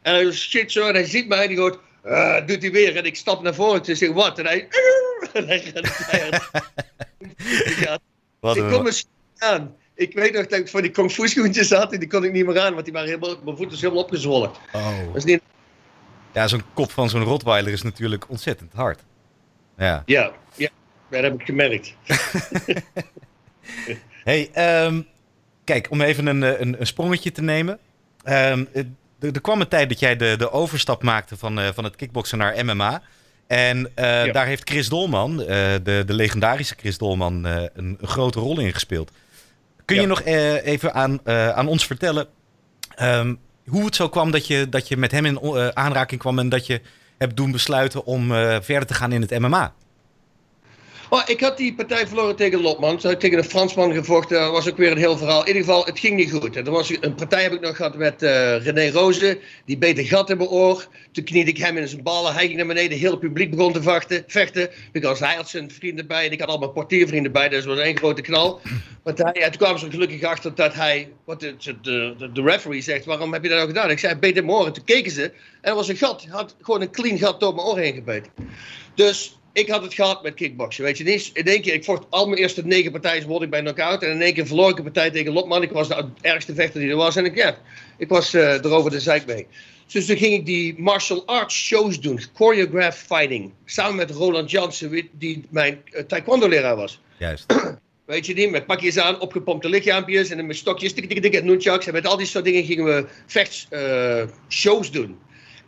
en 0.02 0.14
hij 0.14 0.32
shit 0.32 0.72
zo 0.72 0.86
en 0.86 0.94
hij 0.94 1.04
ziet 1.04 1.28
mij 1.28 1.42
en 1.42 1.48
die 1.48 1.58
hoort, 1.58 1.78
uh, 2.06 2.46
doet 2.46 2.62
hij 2.62 2.72
weer. 2.72 2.96
En 2.96 3.04
ik 3.04 3.16
stap 3.16 3.42
naar 3.42 3.54
voren 3.54 3.84
en 3.84 3.96
zeg, 3.96 4.12
wat? 4.12 4.38
En 4.38 4.46
hij... 4.46 4.68
en 5.32 5.46
hij 5.46 5.60
gaat 5.60 6.50
ja, 7.84 7.98
Wat 8.40 8.56
ik 8.56 8.68
kom 8.70 8.86
eens 8.86 9.06
aan. 9.38 9.74
Ik 9.94 10.14
weet 10.14 10.32
nog 10.32 10.46
dat 10.46 10.58
ik 10.58 10.68
voor 10.68 10.82
die 10.82 10.90
kung 10.90 11.12
fu 11.12 11.28
schoentjes 11.28 11.70
had 11.70 11.92
en 11.92 11.98
die 11.98 12.08
kon 12.08 12.24
ik 12.24 12.32
niet 12.32 12.46
meer 12.46 12.60
aan, 12.60 12.72
want 12.72 12.84
die 12.84 12.92
waren 12.92 13.08
helemaal, 13.08 13.36
mijn 13.44 13.56
voeten 13.56 13.70
was 13.70 13.80
helemaal 13.80 14.02
opgezwollen. 14.02 14.50
Oh. 14.72 15.06
Dat 15.06 15.16
is 15.16 15.24
niet 15.24 15.40
ja, 16.32 16.46
zo'n 16.46 16.62
kop 16.74 16.90
van 16.90 17.08
zo'n 17.08 17.22
Rotweiler 17.22 17.72
is 17.72 17.82
natuurlijk 17.82 18.28
ontzettend 18.28 18.72
hard. 18.72 19.04
Ja, 19.76 20.02
ja, 20.06 20.30
ja 20.56 20.68
dat 21.10 21.22
heb 21.22 21.40
ik 21.40 21.46
gemerkt. 21.46 21.94
hey, 24.30 24.50
um, 24.84 25.06
kijk, 25.64 25.90
om 25.90 26.00
even 26.00 26.26
een, 26.26 26.42
een, 26.42 26.80
een 26.80 26.86
sprongetje 26.86 27.32
te 27.32 27.42
nemen. 27.42 27.78
Um, 28.24 28.68
er, 28.72 28.86
er, 29.32 29.40
kwam 29.40 29.60
een 29.60 29.68
tijd 29.68 29.88
dat 29.88 29.98
jij 29.98 30.16
de, 30.16 30.34
de 30.38 30.52
overstap 30.52 31.02
maakte 31.02 31.36
van, 31.36 31.58
uh, 31.58 31.68
van 31.74 31.84
het 31.84 31.96
kickboksen 31.96 32.38
naar 32.38 32.64
MMA. 32.64 33.02
En 33.46 33.78
uh, 33.78 34.26
ja. 34.26 34.32
daar 34.32 34.46
heeft 34.46 34.70
Chris 34.70 34.88
Dolman, 34.88 35.40
uh, 35.40 35.46
de, 35.46 36.02
de 36.06 36.14
legendarische 36.14 36.74
Chris 36.78 36.98
Dolman, 36.98 37.44
een, 37.44 37.70
een, 37.74 37.98
grote 38.02 38.40
rol 38.40 38.60
in 38.60 38.72
gespeeld. 38.72 39.10
Kun 39.84 40.00
je 40.00 40.06
nog 40.06 40.22
even 40.22 40.94
aan, 40.94 41.28
aan 41.28 41.68
ons 41.68 41.86
vertellen 41.86 42.28
um, 43.02 43.38
hoe 43.66 43.84
het 43.84 43.94
zo 43.94 44.08
kwam 44.08 44.30
dat 44.30 44.46
je, 44.46 44.68
dat 44.68 44.88
je 44.88 44.96
met 44.96 45.10
hem 45.10 45.26
in 45.26 45.38
uh, 45.42 45.68
aanraking 45.68 46.20
kwam 46.20 46.38
en 46.38 46.48
dat 46.48 46.66
je 46.66 46.80
hebt 47.18 47.36
doen 47.36 47.50
besluiten 47.50 48.04
om 48.04 48.32
uh, 48.32 48.56
verder 48.60 48.86
te 48.86 48.94
gaan 48.94 49.12
in 49.12 49.20
het 49.20 49.38
MMA? 49.38 49.74
Oh, 51.12 51.22
ik 51.26 51.40
had 51.40 51.56
die 51.56 51.74
partij 51.74 52.06
verloren 52.06 52.36
tegen 52.36 52.60
Lopman. 52.60 53.00
Ze 53.00 53.06
had 53.06 53.20
tegen 53.20 53.38
een 53.38 53.44
Fransman 53.44 53.92
gevochten. 53.92 54.40
Dat 54.40 54.50
was 54.50 54.68
ook 54.68 54.76
weer 54.76 54.90
een 54.90 54.98
heel 54.98 55.16
verhaal. 55.16 55.40
In 55.40 55.46
ieder 55.46 55.62
geval, 55.62 55.84
het 55.84 55.98
ging 55.98 56.16
niet 56.16 56.30
goed. 56.30 56.56
Er 56.56 56.70
was 56.70 56.90
een 57.00 57.14
partij 57.14 57.42
heb 57.42 57.52
ik 57.52 57.60
nog 57.60 57.76
gehad 57.76 57.96
met 57.96 58.22
uh, 58.22 58.64
René 58.64 58.90
Rozen. 58.90 59.38
Die 59.64 59.78
beet 59.78 59.98
een 59.98 60.04
gat 60.04 60.30
in 60.30 60.36
mijn 60.36 60.48
oor. 60.48 60.86
Toen 61.12 61.24
kniede 61.24 61.50
ik 61.50 61.56
hem 61.56 61.76
in 61.76 61.88
zijn 61.88 62.02
ballen. 62.02 62.32
Hij 62.32 62.46
ging 62.46 62.56
naar 62.56 62.66
beneden. 62.66 62.98
Heel 62.98 63.10
het 63.10 63.20
publiek 63.20 63.50
begon 63.50 63.72
te 63.72 63.82
vechten. 63.82 64.24
vechten 64.26 64.70
because 64.92 65.24
hij 65.24 65.34
had 65.34 65.48
zijn 65.48 65.70
vrienden 65.70 66.06
bij. 66.06 66.26
En 66.26 66.32
ik 66.32 66.40
had 66.40 66.48
al 66.48 66.58
mijn 66.58 66.72
portiervrienden 66.72 67.32
bij. 67.32 67.48
Dus 67.48 67.58
het 67.58 67.74
was 67.74 67.78
één 67.78 67.96
grote 67.96 68.22
knal. 68.22 68.60
Want 69.02 69.18
hij, 69.18 69.32
toen 69.32 69.58
kwamen 69.58 69.80
ze 69.80 69.90
gelukkig 69.90 70.22
achter 70.22 70.54
dat 70.54 70.74
hij... 70.74 71.12
Wat 71.24 71.40
de, 71.40 71.56
de, 71.58 71.80
de, 72.18 72.32
de 72.32 72.42
referee 72.42 72.80
zegt, 72.80 73.04
waarom 73.04 73.32
heb 73.32 73.42
je 73.42 73.48
dat 73.48 73.58
nou 73.58 73.68
gedaan? 73.68 73.90
Ik 73.90 73.98
zei, 73.98 74.14
beet 74.14 74.36
in 74.36 74.44
mijn 74.44 74.56
oor. 74.56 74.66
En 74.66 74.72
toen 74.72 74.84
keken 74.84 75.12
ze. 75.12 75.22
En 75.22 75.70
er 75.70 75.74
was 75.74 75.88
een 75.88 75.96
gat. 75.96 76.22
Hij 76.22 76.30
had 76.32 76.56
gewoon 76.60 76.80
een 76.80 76.90
clean 76.90 77.18
gat 77.18 77.40
door 77.40 77.54
mijn 77.54 77.66
oor 77.66 77.78
heen 77.78 77.94
gebeten. 77.94 78.32
Dus 78.94 79.39
ik 79.60 79.68
had 79.68 79.82
het 79.82 79.94
gehad 79.94 80.22
met 80.22 80.34
kickboksen. 80.34 80.84
Weet 80.84 80.98
je 80.98 81.04
niet? 81.04 81.30
In 81.32 81.44
één 81.44 81.62
keer, 81.62 81.74
ik 81.74 81.84
vocht 81.84 82.04
al 82.10 82.26
mijn 82.26 82.40
eerste 82.40 82.66
negen 82.66 82.92
partijen, 82.92 83.26
word 83.26 83.42
ik 83.42 83.50
bij 83.50 83.60
knockout. 83.60 84.02
En 84.02 84.10
in 84.10 84.22
één 84.22 84.34
keer 84.34 84.46
verloor 84.46 84.70
ik 84.70 84.76
een 84.76 84.84
partij 84.84 85.10
tegen 85.10 85.32
Lopman. 85.32 85.62
Ik 85.62 85.70
was 85.70 85.88
de 85.88 86.04
ergste 86.20 86.54
vechter 86.54 86.80
die 86.80 86.90
er 86.90 86.96
was. 86.96 87.16
En 87.16 87.24
ik, 87.24 87.36
ja, 87.36 87.58
ik 87.98 88.08
was 88.08 88.34
uh, 88.34 88.52
erover 88.52 88.90
de 88.90 89.00
zeik 89.00 89.26
mee. 89.26 89.46
Dus 89.92 90.06
toen 90.06 90.16
ging 90.16 90.34
ik 90.34 90.46
die 90.46 90.74
martial 90.78 91.26
arts 91.26 91.54
shows 91.54 92.00
doen. 92.00 92.20
Choreographed 92.34 93.06
fighting. 93.06 93.52
Samen 93.64 93.96
met 93.96 94.10
Roland 94.10 94.50
Jansen, 94.50 95.08
die 95.12 95.44
mijn 95.50 95.82
uh, 95.92 96.00
taekwondo 96.00 96.48
leraar 96.48 96.76
was. 96.76 97.00
Juist. 97.18 97.46
Weet 98.06 98.26
je 98.26 98.34
niet, 98.34 98.50
met 98.50 98.66
pakjes 98.66 98.98
aan, 98.98 99.20
opgepompte 99.20 99.68
lichaampjes 99.68 100.30
en 100.30 100.46
met 100.46 100.56
stokjes, 100.56 100.92
tik, 100.92 101.08
tik, 101.08 101.22
tik, 101.22 101.34
en 101.34 101.44
nunchucks. 101.44 101.86
En 101.86 101.92
met 101.92 102.06
al 102.06 102.16
die 102.16 102.26
soort 102.26 102.44
dingen 102.44 102.64
gingen 102.64 102.84
we 102.84 103.06
vechtsshows 103.26 104.86
uh, 104.86 104.92
doen. 104.92 105.18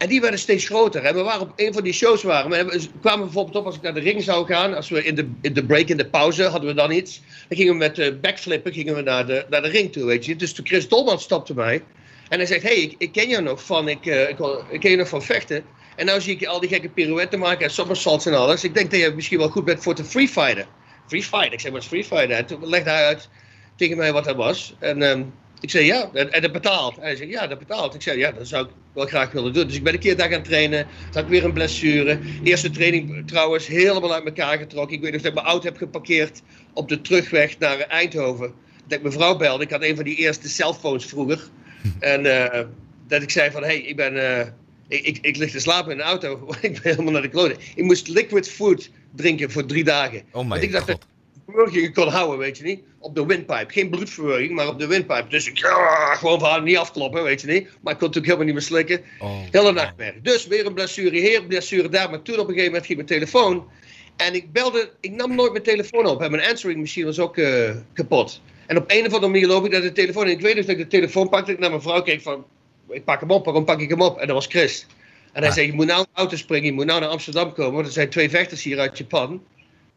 En 0.02 0.08
die 0.08 0.20
werden 0.20 0.38
steeds 0.38 0.66
groter. 0.66 1.02
En 1.02 1.14
we 1.14 1.22
waren 1.22 1.40
op 1.40 1.52
een 1.56 1.72
van 1.72 1.82
die 1.82 1.92
shows 1.92 2.22
waren. 2.22 2.50
We 2.50 2.88
kwamen 3.00 3.24
bijvoorbeeld 3.24 3.56
op 3.56 3.66
als 3.66 3.76
ik 3.76 3.82
naar 3.82 3.94
de 3.94 4.00
ring 4.00 4.22
zou 4.22 4.46
gaan. 4.46 4.74
Als 4.74 4.88
we 4.88 5.04
in 5.04 5.14
de, 5.14 5.30
in 5.40 5.52
de 5.52 5.64
break, 5.64 5.88
in 5.88 5.96
de 5.96 6.06
pauze, 6.06 6.42
hadden 6.42 6.68
we 6.68 6.74
dan 6.74 6.90
iets. 6.90 7.20
Dan 7.48 7.58
gingen 7.58 7.72
we 7.72 7.78
met 7.78 7.98
uh, 7.98 8.20
backflippen 8.20 8.72
gingen 8.72 8.94
we 8.94 9.02
naar, 9.02 9.26
de, 9.26 9.46
naar 9.50 9.62
de 9.62 9.68
ring 9.68 9.92
toe, 9.92 10.04
weet 10.04 10.24
je. 10.24 10.36
Dus 10.36 10.52
toen 10.52 10.66
Chris 10.66 10.88
Dolman 10.88 11.20
stopte 11.20 11.54
mij. 11.54 11.82
En 12.28 12.38
hij 12.38 12.46
zegt, 12.46 12.62
hey, 12.62 12.74
ik, 12.74 12.94
ik 12.98 13.12
ken 13.12 13.28
jou 13.28 13.42
nog 13.42 13.64
van, 13.64 13.88
ik, 13.88 14.06
uh, 14.06 14.28
ik, 14.28 14.80
ken 14.80 14.90
je 14.90 14.96
nog 14.96 15.08
van 15.08 15.22
vechten. 15.22 15.64
En 15.96 16.06
nou 16.06 16.20
zie 16.20 16.34
ik 16.34 16.40
je 16.40 16.48
al 16.48 16.60
die 16.60 16.68
gekke 16.68 16.88
pirouetten 16.88 17.38
maken 17.38 17.64
en 17.64 17.70
somersaults 17.70 18.26
en 18.26 18.34
alles. 18.34 18.64
Ik 18.64 18.74
denk 18.74 18.90
dat 18.90 19.00
je 19.00 19.12
misschien 19.14 19.38
wel 19.38 19.48
goed 19.48 19.64
bent 19.64 19.82
voor 19.82 19.94
te 19.94 20.04
free 20.04 20.28
fighten. 20.28 20.66
Free 21.06 21.22
fight? 21.22 21.52
Ik 21.52 21.72
wat 21.72 21.82
is 21.82 21.88
free 21.88 22.04
fighten? 22.04 22.36
En 22.36 22.46
toen 22.46 22.68
legde 22.68 22.90
hij 22.90 23.04
uit 23.04 23.28
tegen 23.76 23.96
mij 23.96 24.12
wat 24.12 24.24
dat 24.24 24.36
was. 24.36 24.74
En 24.78 25.02
um, 25.02 25.32
ik 25.60 25.70
zei, 25.70 25.84
ja, 25.84 26.10
en, 26.12 26.42
dat 26.42 26.52
betaalt. 26.52 26.96
Hij 26.96 27.16
zei, 27.16 27.30
ja, 27.30 27.46
dat 27.46 27.58
betaalt. 27.58 27.94
Ik 27.94 28.02
zei, 28.02 28.18
ja, 28.18 28.32
dat 28.32 28.48
zou 28.48 28.64
ik 28.64 28.70
wel 28.92 29.06
graag 29.06 29.32
willen 29.32 29.52
doen. 29.52 29.66
Dus 29.66 29.76
ik 29.76 29.82
ben 29.82 29.92
een 29.92 29.98
keer 29.98 30.16
daar 30.16 30.30
gaan 30.30 30.42
trainen. 30.42 30.86
Toen 30.86 31.12
had 31.12 31.22
ik 31.22 31.28
weer 31.28 31.44
een 31.44 31.52
blessure. 31.52 32.18
Eerste 32.42 32.70
training 32.70 33.22
trouwens 33.26 33.66
helemaal 33.66 34.14
uit 34.14 34.24
elkaar 34.24 34.58
getrokken. 34.58 34.96
Ik 34.96 35.02
weet 35.02 35.12
nog 35.12 35.20
dat 35.20 35.30
ik 35.30 35.36
mijn 35.36 35.46
auto 35.46 35.66
heb 35.66 35.76
geparkeerd 35.76 36.42
op 36.72 36.88
de 36.88 37.00
terugweg 37.00 37.58
naar 37.58 37.78
Eindhoven. 37.78 38.52
Dat 38.86 38.98
ik 38.98 39.02
mijn 39.02 39.14
vrouw 39.14 39.36
belde. 39.36 39.64
Ik 39.64 39.70
had 39.70 39.82
een 39.82 39.96
van 39.96 40.04
die 40.04 40.16
eerste 40.16 40.48
cellphones 40.48 41.04
vroeger. 41.04 41.48
En 41.98 42.24
uh, 42.24 42.60
dat 43.06 43.22
ik 43.22 43.30
zei 43.30 43.50
van, 43.50 43.62
hé, 43.62 43.68
hey, 43.68 43.80
ik 43.80 43.96
ben... 43.96 44.14
Uh, 44.14 44.40
ik, 44.88 45.06
ik, 45.06 45.18
ik, 45.20 45.36
lig 45.36 45.50
te 45.50 45.60
slapen 45.60 45.90
in 45.90 45.96
de 45.96 46.02
auto. 46.02 46.48
ik 46.60 46.72
ben 46.72 46.82
helemaal 46.82 47.12
naar 47.12 47.22
de 47.22 47.28
kloten. 47.28 47.56
Ik 47.74 47.84
moest 47.84 48.08
liquid 48.08 48.50
food 48.50 48.90
drinken 49.16 49.50
voor 49.50 49.66
drie 49.66 49.84
dagen. 49.84 50.22
Oh 50.30 50.48
Want 50.48 50.62
ik 50.62 50.72
dacht 50.72 50.90
God. 50.90 51.00
dat 51.00 51.06
verwerking 51.52 51.94
kon 51.94 52.08
houden, 52.08 52.38
weet 52.38 52.56
je 52.58 52.64
niet. 52.64 52.80
Op 52.98 53.14
de 53.14 53.26
windpipe. 53.26 53.72
Geen 53.72 53.90
bloedverwerking, 53.90 54.52
maar 54.54 54.68
op 54.68 54.78
de 54.78 54.86
windpipe. 54.86 55.28
Dus 55.28 55.46
ik 55.48 55.58
ja, 55.58 56.14
gewoon 56.14 56.40
van 56.40 56.64
niet 56.64 56.76
afkloppen, 56.76 57.22
weet 57.22 57.40
je 57.40 57.46
niet. 57.46 57.62
Maar 57.62 57.92
ik 57.92 57.98
kon 57.98 58.08
natuurlijk 58.08 58.24
helemaal 58.24 58.44
niet 58.44 58.54
meer 58.54 58.62
slikken. 58.62 59.00
Oh. 59.18 59.36
Hele 59.50 59.72
nachtmerrie. 59.72 60.20
Dus 60.22 60.46
weer 60.46 60.66
een 60.66 60.74
blessure 60.74 61.18
hier, 61.18 61.44
blessure 61.46 61.88
daar. 61.88 62.10
Maar 62.10 62.22
toen 62.22 62.34
op 62.34 62.40
een 62.40 62.46
gegeven 62.46 62.66
moment 62.66 62.86
ging 62.86 62.96
mijn 62.96 63.10
telefoon. 63.20 63.68
En 64.16 64.34
ik 64.34 64.52
belde, 64.52 64.90
ik 65.00 65.10
nam 65.10 65.34
nooit 65.34 65.52
mijn 65.52 65.64
telefoon 65.64 66.06
op. 66.06 66.22
En 66.22 66.30
mijn 66.30 66.48
answering 66.48 66.80
machine 66.80 67.06
was 67.06 67.18
ook 67.18 67.36
uh, 67.36 67.70
kapot. 67.92 68.40
En 68.66 68.76
op 68.76 68.84
een 68.86 69.06
of 69.06 69.12
andere 69.12 69.32
manier 69.32 69.46
loop 69.46 69.64
ik 69.64 69.72
naar 69.72 69.80
de 69.80 69.92
telefoon. 69.92 70.24
En 70.24 70.30
ik 70.30 70.40
weet 70.40 70.54
dus 70.54 70.66
dat 70.66 70.76
ik 70.76 70.82
de 70.82 70.96
telefoon 70.96 71.28
pakte. 71.28 71.52
Ik 71.52 71.58
naar 71.58 71.70
mijn 71.70 71.82
vrouw 71.82 72.02
keek 72.02 72.22
van, 72.22 72.44
ik 72.88 73.04
pak 73.04 73.20
hem 73.20 73.30
op, 73.30 73.44
waarom 73.44 73.64
pak 73.64 73.80
ik 73.80 73.88
hem 73.90 74.00
op? 74.00 74.18
En 74.18 74.26
dat 74.26 74.36
was 74.36 74.46
Chris. 74.46 74.86
En 75.32 75.40
hij 75.40 75.48
Ah. 75.48 75.54
zei, 75.54 75.66
je 75.66 75.72
moet 75.72 75.86
nou 75.86 75.98
in 75.98 76.06
de 76.12 76.18
auto 76.20 76.36
springen, 76.36 76.64
je 76.66 76.72
moet 76.72 76.86
nou 76.86 77.00
naar 77.00 77.08
Amsterdam 77.08 77.52
komen. 77.52 77.72
Want 77.72 77.86
er 77.86 77.92
zijn 77.92 78.08
twee 78.08 78.30
vechters 78.30 78.62
hier 78.62 78.78
uit 78.78 78.98
Japan. 78.98 79.42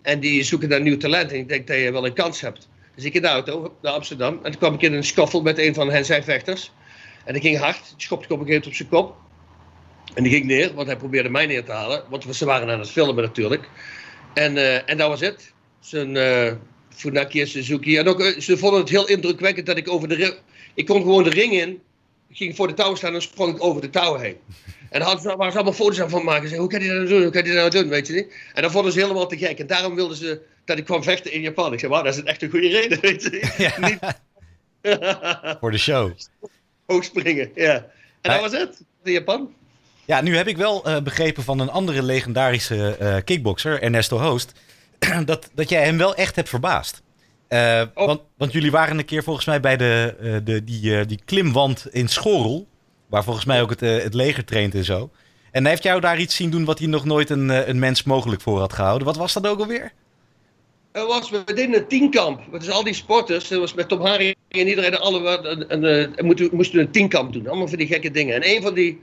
En 0.06 0.20
die 0.20 0.44
zoeken 0.44 0.70
naar 0.70 0.82
nieuw 0.82 0.98
talent. 0.98 1.32
En 1.32 1.38
ik 1.38 1.50
denk 1.50 1.68
dat 1.68 1.78
je 1.78 1.92
wel 1.92 2.06
een 2.06 2.14
kans 2.14 2.42
hebt. 2.42 2.68
Dus 2.96 3.04
ik 3.04 3.14
in 3.14 3.22
de 3.22 3.28
auto 3.28 3.76
naar 3.82 3.94
Amsterdam. 3.94 4.34
En 4.44 4.52
toen 4.52 4.60
kwam 4.60 4.74
ik 4.74 4.82
in 4.82 4.94
een 4.94 5.04
schoffel 5.04 5.42
met 5.42 5.58
een 5.58 5.74
van 5.74 5.90
hen 5.90 6.06
zijn 6.06 6.24
vechters. 6.24 6.72
En 7.26 7.34
dat 7.34 7.42
ging 7.42 7.58
hard. 7.58 7.84
Die 7.96 8.06
schopte 8.06 8.26
ik 8.26 8.32
op 8.32 8.40
een 8.40 8.46
gegeven 8.46 8.68
op 8.68 8.74
zijn 8.74 8.90
kop. 8.90 9.16
En 10.14 10.24
die 10.24 10.32
ging 10.32 10.46
neer, 10.46 10.74
want 10.74 10.88
hij 10.88 10.98
probeerde 10.98 11.30
mij 11.30 11.46
neer 11.46 11.64
te 11.64 11.72
halen. 11.72 12.04
Want 12.10 12.26
ze 12.36 12.46
waren 12.46 12.70
aan 12.70 12.80
het 12.80 12.90
filmen 12.90 13.24
natuurlijk. 13.24 13.70
En, 14.34 14.58
eh, 14.58 14.90
en 14.90 14.98
dat 14.98 15.10
was 15.10 15.20
het. 15.20 15.54
Zijn 15.80 16.16
uh, 16.16 16.52
Funaki 16.90 17.42
en 17.42 17.48
Suzuki. 17.48 17.98
En 17.98 18.08
ook, 18.08 18.20
eh, 18.20 18.40
ze 18.40 18.58
vonden 18.58 18.80
het 18.80 18.90
heel 18.90 19.08
indrukwekkend 19.08 19.66
dat 19.66 19.78
ik 19.78 19.90
over 19.90 20.08
de. 20.08 20.38
Ik 20.74 20.86
kon 20.86 21.02
gewoon 21.02 21.24
de 21.24 21.30
ring 21.30 21.54
in. 21.54 21.82
Ik 22.30 22.38
ging 22.38 22.56
voor 22.56 22.68
de 22.68 22.74
touw 22.74 22.96
staan 22.96 23.14
en 23.14 23.22
sprong 23.22 23.56
ik 23.56 23.64
over 23.64 23.82
de 23.82 23.90
touw 23.90 24.16
heen. 24.16 24.38
En 24.96 25.02
daar 25.02 25.10
hadden 25.10 25.32
ze, 25.32 25.38
waren 25.38 25.52
ze 25.52 25.58
allemaal 25.58 25.78
foto's 25.78 26.02
aan 26.02 26.10
van 26.10 26.24
maken. 26.24 26.56
Hoe 26.56 26.70
kan 26.70 26.82
je 26.82 26.88
dat 26.88 26.96
nou 26.96 27.08
doen? 27.08 27.22
Hoe 27.22 27.32
kan 27.32 27.44
je 27.44 27.48
dat 27.54 27.58
nou 27.58 27.70
doen? 27.70 27.90
Weet 27.90 28.08
je 28.08 28.14
niet? 28.14 28.34
En 28.54 28.62
dan 28.62 28.72
vonden 28.72 28.92
ze 28.92 29.00
helemaal 29.00 29.28
te 29.28 29.38
gek. 29.38 29.60
En 29.60 29.68
daarom 29.68 29.96
wilden 29.96 30.18
ze 30.18 30.42
dat 30.66 30.78
ik 30.78 30.86
kwam 30.86 31.04
vechten 31.04 31.32
in 31.32 31.42
Japan. 31.42 31.74
Ik 31.74 31.80
zei, 31.80 31.92
wauw, 31.92 32.04
dat 32.04 32.16
is 32.16 32.24
echt 32.24 32.42
een 32.42 32.50
goede 32.50 32.68
reden. 32.68 33.00
Weet 33.02 33.24
je 33.24 33.30
niet? 33.80 34.00
Ja, 34.82 35.58
voor 35.60 35.72
de 35.72 35.78
show. 35.78 36.12
Hoog 36.86 37.04
springen, 37.04 37.52
ja. 37.56 37.74
En 38.22 38.32
dat 38.32 38.40
was 38.40 38.52
het. 38.52 38.82
In 39.04 39.12
Japan. 39.12 39.54
Ja, 40.06 40.22
nu 40.22 40.36
heb 40.36 40.48
ik 40.48 40.58
wel 40.58 40.86
eh, 40.86 41.02
begrepen 41.02 41.44
van 41.44 41.60
een 41.60 41.70
andere 41.70 42.04
legendarische 42.04 42.98
eh, 43.00 43.16
kickboxer, 43.24 43.82
Ernesto 43.82 44.18
Hoost, 44.18 44.52
dat, 45.26 45.50
dat 45.54 45.70
jij 45.70 45.84
hem 45.84 45.98
wel 45.98 46.16
echt 46.16 46.36
hebt 46.36 46.50
verbaasd. 46.50 47.02
Eh, 47.48 47.82
Oh. 47.94 48.06
want, 48.06 48.22
want 48.38 48.52
jullie 48.52 48.72
waren 48.72 48.98
een 48.98 49.06
keer 49.06 49.24
volgens 49.24 49.46
mij 49.46 49.60
bij 49.60 49.78
de, 49.78 50.42
de, 50.44 50.64
die, 50.64 51.06
die 51.06 51.20
klimwand 51.26 51.88
in 51.92 52.08
Schorrel, 52.08 52.68
waar 53.16 53.24
volgens 53.24 53.46
mij 53.46 53.62
ook 53.62 53.70
het, 53.70 53.82
eh, 53.82 53.98
het 53.98 54.14
leger 54.14 54.46
traint 54.46 54.76
en 54.76 54.84
zo. 54.84 55.10
En 55.52 55.62
hij 55.62 55.72
heeft 55.72 55.84
jou 55.84 56.00
daar 56.00 56.20
iets 56.20 56.36
zien 56.36 56.50
doen 56.50 56.66
wat 56.66 56.80
hij 56.80 56.88
nog 56.88 57.06
nooit 57.06 57.30
een, 57.30 57.50
eh, 57.50 57.68
een 57.68 57.80
mens 57.80 58.04
mogelijk 58.04 58.42
voor 58.42 58.60
had 58.60 58.74
gehouden. 58.74 59.08
Wat 59.08 59.18
was 59.18 59.34
dat 59.34 59.48
ook 59.48 59.60
alweer? 59.60 59.92
Er 60.92 61.06
was, 61.06 61.30
we 61.30 61.44
deden 61.46 61.76
een 61.76 61.88
tienkamp. 61.88 62.42
Dus 62.52 62.70
al 62.70 62.84
die 62.84 62.94
sporters, 62.94 63.48
dat 63.48 63.60
was 63.60 63.74
met 63.74 63.90
Tom 63.90 64.02
Harry 64.02 64.36
en 64.48 64.68
iedereen, 64.68 64.98
alle, 64.98 65.40
een, 65.44 65.74
een, 65.74 65.84
een, 66.16 66.26
moesten, 66.26 66.50
moesten 66.52 66.80
een 66.80 66.92
tienkamp 66.92 67.34
doen. 67.34 67.48
Allemaal 67.48 67.68
van 67.68 67.78
die 67.78 67.88
gekke 67.88 68.12
dingen. 68.12 68.36
En 68.36 68.56
een 68.56 68.62
van, 68.62 68.74
die, 68.74 69.02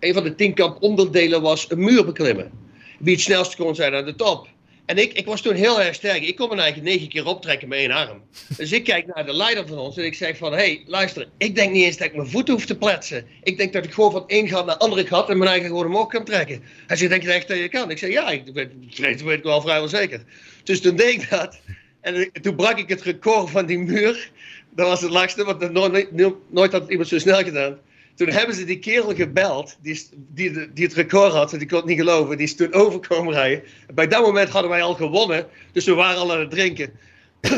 een 0.00 0.14
van 0.14 0.22
de 0.22 0.34
tienkamp 0.34 0.82
onderdelen 0.82 1.42
was 1.42 1.70
een 1.70 1.84
muur 1.84 2.04
beklimmen. 2.04 2.50
Wie 2.98 3.14
het 3.14 3.22
snelst 3.22 3.56
kon 3.56 3.74
zijn 3.74 3.94
aan 3.94 4.04
de 4.04 4.14
top. 4.14 4.48
En 4.86 4.98
ik, 4.98 5.12
ik 5.12 5.26
was 5.26 5.40
toen 5.40 5.54
heel 5.54 5.80
erg 5.80 5.94
sterk. 5.94 6.22
Ik 6.22 6.36
kon 6.36 6.48
me 6.48 6.56
eigenlijk 6.56 6.90
negen 6.90 7.08
keer 7.08 7.26
optrekken 7.26 7.68
met 7.68 7.78
één 7.78 7.90
arm. 7.90 8.22
Dus 8.56 8.72
ik 8.72 8.84
kijk 8.84 9.06
naar 9.06 9.26
de 9.26 9.32
leider 9.32 9.66
van 9.66 9.78
ons 9.78 9.96
en 9.96 10.04
ik 10.04 10.14
zeg 10.14 10.36
van... 10.36 10.52
Hé, 10.52 10.58
hey, 10.58 10.82
luister, 10.86 11.28
ik 11.38 11.54
denk 11.54 11.72
niet 11.72 11.84
eens 11.84 11.96
dat 11.96 12.06
ik 12.06 12.16
mijn 12.16 12.28
voet 12.28 12.48
hoef 12.48 12.66
te 12.66 12.76
pletsen. 12.76 13.26
Ik 13.42 13.56
denk 13.56 13.72
dat 13.72 13.84
ik 13.84 13.92
gewoon 13.92 14.10
van 14.10 14.24
één 14.26 14.48
gat 14.48 14.66
naar 14.66 14.76
andere 14.76 15.06
gat 15.06 15.30
en 15.30 15.38
mijn 15.38 15.50
eigen 15.50 15.68
gewoon 15.68 15.86
omhoog 15.86 16.08
kan 16.08 16.24
trekken. 16.24 16.62
Hij 16.86 16.96
zegt, 16.96 17.10
denk 17.10 17.22
je 17.22 17.32
echt 17.32 17.48
dat 17.48 17.56
je 17.56 17.68
kan? 17.68 17.90
Ik 17.90 17.98
zeg, 17.98 18.10
ja, 18.10 18.30
ik 18.30 18.42
weet, 18.52 18.70
weet, 18.96 19.22
weet 19.22 19.38
ik 19.38 19.44
wel 19.44 19.60
vrijwel 19.60 19.88
zeker. 19.88 20.22
Dus 20.64 20.80
toen 20.80 20.96
deed 20.96 21.14
ik 21.14 21.30
dat. 21.30 21.60
En 22.00 22.30
toen 22.42 22.56
brak 22.56 22.78
ik 22.78 22.88
het 22.88 23.02
record 23.02 23.50
van 23.50 23.66
die 23.66 23.78
muur. 23.78 24.30
Dat 24.74 24.88
was 24.88 25.00
het 25.00 25.10
langste, 25.10 25.44
want 25.44 25.72
nooit, 25.72 26.10
nooit 26.50 26.72
had 26.72 26.90
iemand 26.90 27.08
zo 27.08 27.18
snel 27.18 27.42
gedaan. 27.42 27.78
Toen 28.16 28.28
hebben 28.28 28.54
ze 28.54 28.64
die 28.64 28.78
kerel 28.78 29.14
gebeld, 29.14 29.76
die, 29.82 30.08
die, 30.12 30.72
die 30.72 30.84
het 30.84 30.94
record 30.94 31.32
had, 31.32 31.50
die 31.50 31.66
kon 31.66 31.76
het 31.76 31.86
niet 31.86 31.98
geloven. 31.98 32.36
Die 32.36 32.46
is 32.46 32.56
toen 32.56 32.72
overkomen 32.72 33.32
rijden. 33.32 33.62
Bij 33.94 34.06
dat 34.06 34.22
moment 34.22 34.48
hadden 34.48 34.70
wij 34.70 34.82
al 34.82 34.94
gewonnen, 34.94 35.46
dus 35.72 35.84
we 35.84 35.94
waren 35.94 36.20
al 36.20 36.32
aan 36.32 36.40
het 36.40 36.50
drinken. 36.50 36.90
dus 37.40 37.52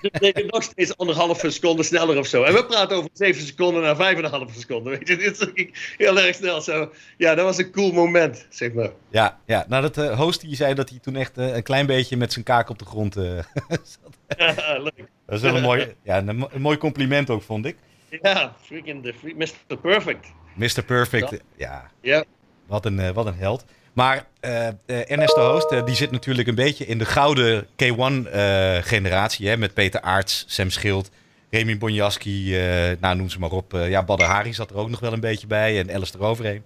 we 0.00 0.10
deden 0.18 0.46
nog 0.46 0.62
steeds 0.62 0.96
anderhalve 0.96 1.50
seconde 1.50 1.82
sneller 1.82 2.18
of 2.18 2.26
zo. 2.26 2.42
En 2.42 2.54
we 2.54 2.64
praten 2.64 2.96
over 2.96 3.10
zeven 3.12 3.46
seconden 3.46 3.82
naar 3.82 3.96
vijf 3.96 4.18
en 4.18 4.24
een 4.24 4.30
halve 4.30 4.60
seconde. 4.60 4.90
Weet 4.90 5.08
je, 5.08 5.16
dit 5.26 5.50
is 5.54 5.68
heel 5.96 6.20
erg 6.20 6.34
snel. 6.34 6.60
Zo. 6.60 6.92
Ja, 7.16 7.34
dat 7.34 7.44
was 7.44 7.58
een 7.58 7.70
cool 7.70 7.92
moment, 7.92 8.46
zeg 8.50 8.72
maar. 8.72 8.90
Ja, 9.10 9.40
ja. 9.46 9.64
nou 9.68 9.82
dat 9.82 9.98
eh 9.98 10.18
Hoost 10.18 10.40
die 10.40 10.56
zei 10.56 10.74
dat 10.74 10.90
hij 10.90 10.98
toen 10.98 11.16
echt 11.16 11.38
eh, 11.38 11.54
een 11.54 11.62
klein 11.62 11.86
beetje 11.86 12.16
met 12.16 12.32
zijn 12.32 12.44
kaak 12.44 12.68
op 12.68 12.78
de 12.78 12.84
grond 12.84 13.16
eh, 13.16 13.24
zat. 13.68 14.38
Ja, 14.38 14.78
leuk. 14.78 15.08
Dat 15.26 15.36
is 15.36 15.40
wel 15.40 15.56
een 15.56 15.62
mooi, 15.62 15.94
ja, 16.02 16.26
een 16.26 16.46
mooi 16.56 16.78
compliment 16.78 17.30
ook, 17.30 17.42
vond 17.42 17.64
ik. 17.64 17.76
Ja, 18.22 18.54
freaking 18.62 19.02
the 19.04 19.14
Mr. 19.36 19.76
Perfect. 19.76 20.26
Mr. 20.54 20.82
Perfect, 20.86 21.30
ja, 21.30 21.38
Ja. 21.56 21.90
Ja. 22.00 22.24
wat, 22.66 22.84
een, 22.84 23.00
eh, 23.00 23.10
wat 23.10 23.26
een 23.26 23.34
held. 23.34 23.64
Maar 23.92 24.26
eh, 24.40 24.66
eh, 24.68 24.74
Ernesto 24.86 25.40
Hoost, 25.40 25.70
eh, 25.72 25.84
die 25.84 25.94
zit 25.94 26.10
natuurlijk 26.10 26.48
een 26.48 26.54
beetje 26.54 26.86
in 26.86 26.98
de 26.98 27.04
gouden 27.04 27.66
K1-generatie. 27.66 29.48
hè 29.48 29.56
met 29.56 29.74
Peter 29.74 30.00
Aarts, 30.00 30.44
Sam 30.48 30.70
Schild, 30.70 31.10
Remy 31.50 31.78
Bonjaski, 31.78 32.56
eh, 32.58 32.96
nou 33.00 33.16
noem 33.16 33.28
ze 33.28 33.38
maar 33.38 33.50
op. 33.50 33.74
Eh, 33.74 33.88
ja, 33.90 34.02
Badr 34.04 34.22
Hari 34.24 34.54
zat 34.54 34.70
er 34.70 34.76
ook 34.76 34.90
nog 34.90 35.00
wel 35.00 35.12
een 35.12 35.20
beetje 35.20 35.46
bij 35.46 35.78
en 35.78 35.94
Alistair 35.94 36.24
Overeem. 36.24 36.62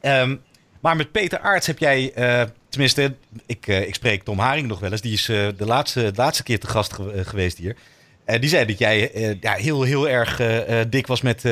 Ehm, 0.00 0.36
maar 0.80 0.96
met 0.96 1.12
Peter 1.12 1.38
Aarts 1.38 1.66
heb 1.66 1.78
jij, 1.78 2.12
eh, 2.14 2.42
tenminste, 2.68 3.14
ik, 3.46 3.66
eh, 3.66 3.86
ik 3.88 3.94
spreek 3.94 4.22
Tom 4.22 4.38
Haring 4.38 4.66
nog 4.68 4.80
wel 4.80 4.90
eens. 4.92 5.00
Die 5.00 5.12
is 5.12 5.28
eh, 5.28 5.46
de, 5.56 5.66
laatste, 5.66 6.00
de 6.10 6.16
laatste 6.22 6.42
keer 6.42 6.58
te 6.60 6.66
gast 6.66 6.92
ge- 6.92 7.12
eh, 7.12 7.24
geweest 7.26 7.58
hier. 7.58 7.76
Eh, 8.24 8.40
die 8.40 8.48
zei 8.48 8.66
dat 8.66 8.78
jij 8.78 9.10
eh, 9.10 9.34
ja, 9.40 9.52
heel, 9.52 9.82
heel 9.82 10.08
erg 10.08 10.40
eh, 10.40 10.80
dik 10.88 11.06
was 11.06 11.22
met, 11.22 11.42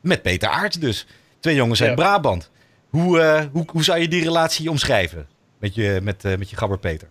met, 0.00 0.22
Peter 0.22 0.48
Aarts 0.48 0.78
dus. 0.78 1.06
Twee 1.40 1.54
jongens 1.54 1.80
uit 1.80 1.90
Ja. 1.90 1.96
Brabant. 1.96 2.50
Hoe, 2.90 3.48
hoe, 3.52 3.64
hoe 3.66 3.84
zou 3.84 3.98
je 3.98 4.08
die 4.08 4.22
relatie 4.22 4.70
omschrijven 4.70 5.26
met 5.58 5.74
je, 5.74 6.00
met, 6.02 6.22
met 6.22 6.50
je 6.50 6.56
gabber 6.56 6.78
Peter? 6.78 7.08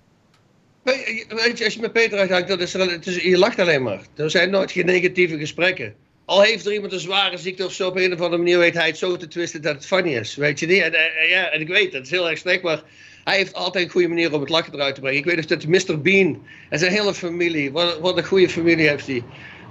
Weet 0.83 1.57
je, 1.57 1.63
als 1.65 1.73
je 1.73 1.79
met 1.79 1.93
Peter 1.93 2.19
uithangt, 2.19 2.47
dat 2.47 2.61
is, 2.61 2.73
het 2.73 3.07
is, 3.07 3.15
je 3.15 3.37
lacht 3.37 3.59
alleen 3.59 3.83
maar. 3.83 4.01
Er 4.15 4.29
zijn 4.29 4.49
nooit 4.49 4.71
geen 4.71 4.85
negatieve 4.85 5.37
gesprekken. 5.37 5.93
Al 6.25 6.41
heeft 6.41 6.65
er 6.65 6.73
iemand 6.73 6.93
een 6.93 6.99
zware 6.99 7.37
ziekte 7.37 7.65
of 7.65 7.73
zo, 7.73 7.87
op 7.87 7.95
een 7.95 8.13
of 8.13 8.19
andere 8.19 8.37
manier 8.37 8.57
weet 8.57 8.73
hij 8.73 8.87
het 8.87 8.97
zo 8.97 9.17
te 9.17 9.27
twisten 9.27 9.61
dat 9.61 9.75
het 9.75 9.85
funny 9.85 10.15
is. 10.15 10.35
Weet 10.35 10.59
je 10.59 10.65
niet? 10.65 10.81
En, 10.81 10.91
ja, 11.29 11.49
en 11.49 11.61
ik 11.61 11.67
weet, 11.67 11.93
het 11.93 12.05
is 12.05 12.11
heel 12.11 12.29
erg 12.29 12.39
slecht, 12.39 12.61
maar 12.61 12.81
hij 13.23 13.37
heeft 13.37 13.53
altijd 13.53 13.85
een 13.85 13.91
goede 13.91 14.07
manier 14.07 14.33
om 14.33 14.39
het 14.39 14.49
lachen 14.49 14.73
eruit 14.73 14.95
te 14.95 15.01
brengen. 15.01 15.19
Ik 15.19 15.25
weet 15.25 15.35
dus 15.35 15.47
dat 15.47 15.65
Mr. 15.65 16.01
Bean 16.01 16.41
en 16.69 16.79
zijn 16.79 16.91
hele 16.91 17.13
familie, 17.13 17.71
wat, 17.71 17.99
wat 17.99 18.17
een 18.17 18.25
goede 18.25 18.49
familie 18.49 18.87
heeft 18.87 19.07
hij. 19.07 19.23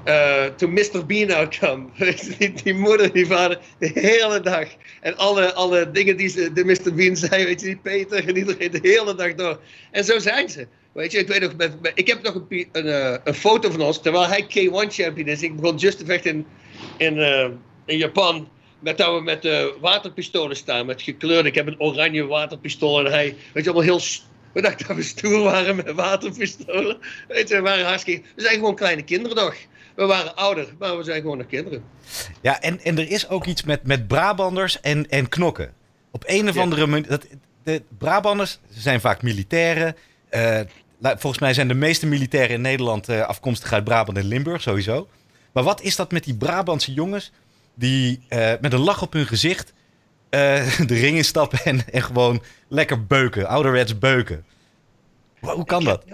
uh, 0.05 0.45
toen 0.55 0.73
Mr. 0.73 1.07
Bean 1.07 1.33
uitkwam. 1.33 1.91
die, 2.39 2.53
die, 2.63 2.75
moeder, 2.75 3.13
die 3.13 3.27
vader, 3.27 3.59
de 3.79 3.91
hele 3.95 4.41
dag. 4.41 4.69
En 5.01 5.17
alle, 5.17 5.55
alle 5.55 5.91
dingen 5.91 6.17
die 6.17 6.29
ze, 6.29 6.53
de 6.53 6.65
Mr. 6.65 6.95
Bean 6.95 7.17
zei, 7.17 7.45
weet 7.45 7.61
je, 7.61 7.67
die 7.67 7.77
Peter 7.77 8.29
en 8.29 8.37
iedereen 8.37 8.71
de 8.71 8.79
hele 8.83 9.15
dag 9.15 9.35
door. 9.35 9.61
En 9.91 10.05
zo 10.05 10.19
zijn 10.19 10.49
ze. 10.49 10.67
Weet 10.93 11.13
je, 11.13 11.19
ik 11.19 11.29
weet 11.29 11.41
nog, 11.41 11.53
ik 11.95 12.07
heb 12.07 12.23
nog 12.23 12.35
een, 12.35 12.69
een, 12.73 12.87
uh, 12.87 13.15
een, 13.25 13.35
foto 13.35 13.71
van 13.71 13.81
ons, 13.81 14.03
terwijl 14.03 14.27
hij 14.27 14.43
K1 14.43 14.93
champion 14.93 15.29
is. 15.29 15.43
Ik 15.43 15.57
begon 15.57 15.77
just 15.77 15.99
te 15.99 16.05
vechten 16.05 16.47
in, 16.97 17.17
in, 17.17 17.59
in 17.85 17.97
Japan. 17.97 18.49
Met 18.81 18.99
dat 18.99 19.15
we 19.15 19.23
met 19.23 19.45
uh, 19.45 19.65
waterpistolen 19.81 20.57
staan, 20.57 20.87
met 20.87 21.03
gekleurde. 21.03 21.49
Ik 21.49 21.55
heb 21.55 21.67
een 21.67 21.81
oranje 21.81 22.27
waterpistool 22.27 23.07
en 23.07 23.13
hij, 23.13 23.37
weet 23.53 23.65
je, 23.65 23.71
allemaal 23.71 23.89
heel 23.89 24.01
we 24.53 24.63
dachten 24.63 24.87
dat 24.87 24.97
we 24.97 25.03
stoer 25.03 25.43
waren 25.43 25.77
met 25.77 25.93
waterpistolen. 25.93 26.99
Weet 27.29 27.49
je, 27.49 27.55
we 27.55 27.61
waren 27.61 27.87
hartstikke... 27.87 28.27
We 28.37 28.43
zijn 28.43 28.55
gewoon 28.55 28.75
kleine 28.75 29.03
kinderen 29.03 29.37
toch. 29.37 29.57
We 29.95 30.07
waren 30.07 30.37
ouder, 30.37 30.75
maar 30.79 30.97
we 30.97 31.03
zijn 31.05 31.21
gewoon 31.21 31.39
nog 31.39 31.47
kinderen. 31.47 31.85
Ja, 32.41 32.61
en, 32.61 32.81
en 32.81 32.99
er 32.99 33.11
is 33.11 33.29
ook 33.29 33.47
iets 33.47 33.63
met, 33.63 33.87
met 33.87 34.09
Brabanders 34.09 34.81
en, 34.81 35.09
en 35.09 35.29
knokken. 35.29 35.73
Op 36.11 36.25
een 36.27 36.49
of 36.49 36.57
andere 36.57 36.87
manier... 36.87 37.09
Dat, 37.09 37.27
de 37.63 37.83
Brabanders 37.99 38.59
zijn 38.69 39.01
vaak 39.01 39.23
militairen. 39.23 39.97
Uh, 40.31 40.61
volgens 41.01 41.39
mij 41.39 41.55
zijn 41.55 41.69
de 41.69 41.75
meeste 41.75 42.07
militairen 42.07 42.55
in 42.55 42.61
Nederland 42.61 43.09
uh, 43.09 43.21
afkomstig 43.23 43.73
uit 43.73 43.85
Brabant 43.85 44.19
en 44.19 44.25
Limburg, 44.25 44.63
sowieso. 44.63 45.09
Maar 45.53 45.65
wat 45.65 45.83
is 45.83 45.97
dat 45.97 46.13
met 46.13 46.25
die 46.25 46.37
Brabantse 46.37 46.93
jongens 46.93 47.33
die 47.81 48.21
uh, 48.31 48.53
met 48.61 48.73
een 48.73 48.81
lach 48.81 49.03
op 49.03 49.13
hun 49.13 49.27
gezicht 49.27 49.73
de 50.31 50.69
ring 50.87 51.17
instappen 51.17 51.59
en, 51.65 51.93
en 51.93 52.03
gewoon 52.03 52.43
lekker 52.69 53.07
beuken, 53.07 53.47
ouderwets 53.47 53.99
beuken? 53.99 54.45
Hoe 55.41 55.65
kan 55.65 55.85
dat? 55.85 56.05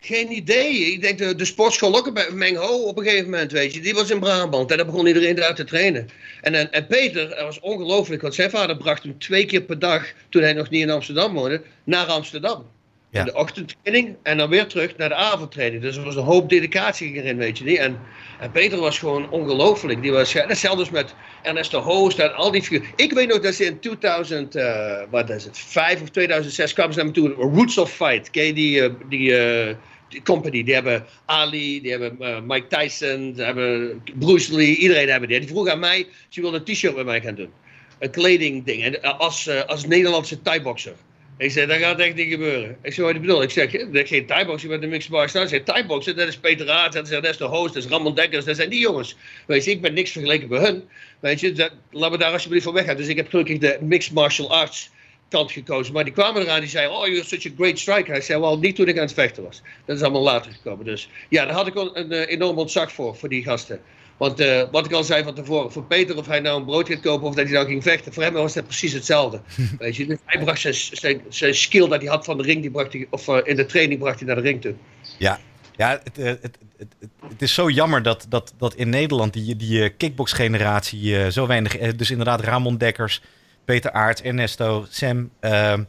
Geen 0.00 0.32
idee. 0.32 0.92
Ik 0.92 1.00
denk 1.02 1.18
de, 1.18 1.34
de 1.34 1.44
sportschool 1.44 1.96
ook 1.96 2.14
bij 2.14 2.30
Mengho 2.30 2.82
op 2.82 2.98
een 2.98 3.04
gegeven 3.04 3.30
moment, 3.30 3.52
weet 3.52 3.74
je. 3.74 3.80
Die 3.80 3.94
was 3.94 4.10
in 4.10 4.20
Brabant 4.20 4.70
en 4.70 4.76
daar 4.76 4.86
begon 4.86 5.06
iedereen 5.06 5.36
daar 5.36 5.54
te 5.54 5.64
trainen. 5.64 6.08
En, 6.40 6.54
en, 6.54 6.72
en 6.72 6.86
Peter, 6.86 7.28
dat 7.28 7.40
was 7.40 7.60
ongelooflijk, 7.60 8.22
want 8.22 8.34
zijn 8.34 8.50
vader 8.50 8.76
bracht 8.76 9.02
hem 9.02 9.18
twee 9.18 9.46
keer 9.46 9.62
per 9.62 9.78
dag, 9.78 10.12
toen 10.28 10.42
hij 10.42 10.52
nog 10.52 10.70
niet 10.70 10.82
in 10.82 10.90
Amsterdam 10.90 11.34
woonde, 11.34 11.62
naar 11.84 12.06
Amsterdam. 12.06 12.66
Ja. 13.10 13.24
De 13.24 13.34
ochtendtraining 13.34 14.16
en 14.22 14.38
dan 14.38 14.48
weer 14.48 14.66
terug 14.66 14.96
naar 14.96 15.08
de 15.08 15.14
avondtraining. 15.14 15.82
Dus 15.82 15.96
er 15.96 16.04
was 16.04 16.16
een 16.16 16.22
hoop 16.22 16.48
dedicatie 16.48 17.12
erin, 17.12 17.36
weet 17.36 17.58
je 17.58 17.64
niet. 17.64 17.78
En, 17.78 18.00
en 18.40 18.50
Peter 18.50 18.78
was 18.78 18.98
gewoon 18.98 19.30
ongelooflijk. 19.30 20.02
Die 20.02 20.12
was, 20.12 20.32
hetzelfde 20.32 20.86
met 20.92 21.14
Ernesto 21.42 21.80
Hoost 21.80 22.18
en 22.18 22.34
al 22.34 22.50
die 22.50 22.62
figuren. 22.62 22.86
Ik 22.96 23.12
weet 23.12 23.28
nog 23.28 23.40
dat 23.40 23.54
ze 23.54 23.64
in 23.64 23.80
2000, 23.80 24.56
uh, 24.56 25.00
eh, 25.00 25.08
wat 25.10 25.30
is 25.30 25.44
het, 25.44 25.58
5 25.58 26.02
of 26.02 26.08
2006 26.08 26.72
kwamen 26.72 26.92
ze 26.92 26.98
naar 26.98 27.08
me 27.08 27.14
toe. 27.14 27.30
Roots 27.30 27.78
of 27.78 27.92
Fight. 27.92 28.32
Die, 28.32 28.80
uh, 28.80 28.94
die, 29.08 29.30
uh, 29.30 29.74
die, 30.08 30.22
company? 30.22 30.62
Die 30.62 30.74
hebben 30.74 31.06
Ali, 31.24 31.80
die 31.80 31.90
hebben 31.90 32.46
Mike 32.46 32.66
Tyson, 32.66 33.32
die 33.32 33.44
hebben 33.44 34.02
Bruce 34.18 34.54
Lee. 34.54 34.76
Iedereen 34.76 35.08
hebben 35.08 35.28
die. 35.28 35.38
Die 35.38 35.48
vroeg 35.48 35.68
aan 35.68 35.78
mij, 35.78 36.06
ze 36.28 36.40
wilde 36.40 36.56
een 36.56 36.64
t-shirt 36.64 36.96
met 36.96 37.04
mij 37.04 37.20
gaan 37.20 37.34
doen. 37.34 37.50
Een 37.98 38.10
kledingding. 38.10 38.82
En 38.82 39.18
als, 39.18 39.66
als 39.66 39.86
Nederlandse 39.86 40.42
thai-boxer. 40.42 40.94
Ik 41.38 41.50
zei, 41.50 41.66
dat 41.66 41.76
gaat 41.76 41.98
echt 41.98 42.14
niet 42.14 42.30
gebeuren. 42.30 42.76
Ik 42.82 42.92
zei, 42.92 43.06
wat 43.06 43.14
je 43.14 43.20
bedoelt? 43.20 43.42
Ik 43.42 43.50
zeg, 43.50 43.70
dat 43.70 43.94
is 43.94 44.08
geen 44.08 44.26
thai-boxing 44.26 44.72
met 44.72 44.80
de 44.80 44.86
mixed 44.86 45.10
martial 45.10 45.42
arts. 45.42 45.52
Ik 45.52 45.64
thai-boxen, 45.64 46.16
dat 46.16 46.28
is 46.28 46.36
Peter 46.36 46.70
Aert, 46.70 46.92
dat 46.92 47.24
is 47.24 47.36
de 47.36 47.44
Host, 47.44 47.74
dat 47.74 47.84
is 47.84 47.90
Ramon 47.90 48.14
Dekkers, 48.14 48.44
dat 48.44 48.56
zijn 48.56 48.70
die 48.70 48.80
jongens. 48.80 49.16
Weet 49.46 49.64
je, 49.64 49.70
ik 49.70 49.80
ben 49.80 49.94
niks 49.94 50.10
vergeleken 50.10 50.48
bij 50.48 50.58
hun. 50.58 50.88
Weet 51.20 51.40
je, 51.40 51.52
dat, 51.52 51.72
laten 51.90 52.10
we 52.10 52.18
daar 52.18 52.32
alsjeblieft 52.32 52.64
van 52.64 52.74
weggaan. 52.74 52.96
Dus 52.96 53.06
ik 53.06 53.16
heb 53.16 53.28
gelukkig 53.28 53.58
de 53.58 53.78
mixed 53.80 54.12
martial 54.12 54.50
arts 54.50 54.90
kant 55.28 55.52
gekozen. 55.52 55.92
Maar 55.92 56.04
die 56.04 56.12
kwamen 56.12 56.42
eraan, 56.42 56.60
die 56.60 56.68
zeiden, 56.68 56.96
oh, 56.96 57.06
you're 57.06 57.24
such 57.24 57.46
a 57.46 57.50
great 57.56 57.78
striker. 57.78 58.12
Hij 58.12 58.20
zei, 58.20 58.40
wel, 58.40 58.58
niet 58.58 58.76
toen 58.76 58.88
ik 58.88 58.96
aan 58.96 59.02
het 59.02 59.12
vechten 59.12 59.42
was. 59.42 59.62
Dat 59.84 59.96
is 59.96 60.02
allemaal 60.02 60.22
later 60.22 60.52
gekomen. 60.52 60.84
Dus 60.84 61.08
ja, 61.28 61.44
daar 61.44 61.54
had 61.54 61.66
ik 61.66 61.74
wel 61.74 61.96
een, 61.96 62.12
een 62.12 62.26
enorm 62.26 62.58
ontzag 62.58 62.92
voor, 62.92 63.16
voor 63.16 63.28
die 63.28 63.42
gasten. 63.42 63.80
Want 64.18 64.40
uh, 64.40 64.62
wat 64.70 64.86
ik 64.86 64.92
al 64.92 65.04
zei 65.04 65.24
van 65.24 65.34
tevoren, 65.34 65.72
voor 65.72 65.84
Peter, 65.84 66.16
of 66.16 66.26
hij 66.26 66.40
nou 66.40 66.58
een 66.58 66.64
brood 66.64 66.88
gaat 66.88 67.00
kopen 67.00 67.26
of 67.26 67.34
dat 67.34 67.44
hij 67.44 67.54
nou 67.54 67.66
ging 67.66 67.82
vechten, 67.82 68.12
voor 68.12 68.22
hem 68.22 68.32
was 68.32 68.54
dat 68.54 68.64
precies 68.64 68.92
hetzelfde. 68.92 69.40
Weet 69.78 69.96
je, 69.96 70.06
dus 70.06 70.18
hij 70.24 70.44
bracht 70.44 70.60
zijn, 70.60 70.74
zijn, 70.74 71.20
zijn, 71.28 71.54
skill 71.54 71.88
dat 71.88 72.00
hij 72.00 72.10
had 72.10 72.24
van 72.24 72.36
de 72.36 72.42
ring, 72.42 72.60
die 72.60 72.70
bracht 72.70 72.92
hij, 72.92 73.06
of 73.10 73.28
uh, 73.28 73.38
in 73.42 73.56
de 73.56 73.66
training 73.66 74.00
bracht 74.00 74.18
hij 74.18 74.26
naar 74.26 74.36
de 74.36 74.42
ring 74.42 74.60
toe. 74.60 74.74
Ja, 75.18 75.38
ja 75.76 76.00
het, 76.04 76.16
het, 76.16 76.58
het, 76.76 76.96
het, 77.28 77.42
is 77.42 77.54
zo 77.54 77.70
jammer 77.70 78.02
dat, 78.02 78.26
dat, 78.28 78.54
dat 78.58 78.74
in 78.74 78.88
Nederland 78.88 79.32
die, 79.32 79.56
die 79.56 79.90
kickbox-generatie 79.90 81.02
uh, 81.02 81.26
zo 81.26 81.46
weinig. 81.46 81.76
dus 81.94 82.10
inderdaad, 82.10 82.40
Ramon 82.40 82.76
Dekkers, 82.76 83.22
Peter 83.64 83.90
Aert, 83.90 84.22
Ernesto, 84.22 84.86
Sam. 84.88 85.30
Ehm, 85.40 85.82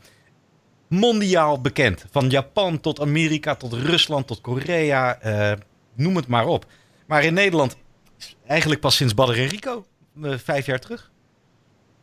mondiaal 0.88 1.62
bekend. 1.62 2.06
Van 2.12 2.30
Japan 2.30 2.80
tot 2.80 3.02
Amerika, 3.02 3.56
tot 3.56 3.74
Rusland, 3.74 4.28
tot 4.28 4.42
Korea. 4.42 5.20
noem 5.96 6.16
het 6.16 6.28
maar 6.28 6.46
op. 6.46 6.66
Maar 7.06 7.24
in 7.24 7.34
Nederland 7.34 7.78
eigenlijk 8.48 8.82
pas 8.82 8.96
sinds 8.96 9.14
Badr 9.14 9.32
en 9.32 9.48
Rico, 9.48 9.86
uh, 10.22 10.34
vijf 10.38 10.66
jaar 10.66 10.80
terug. 10.80 11.12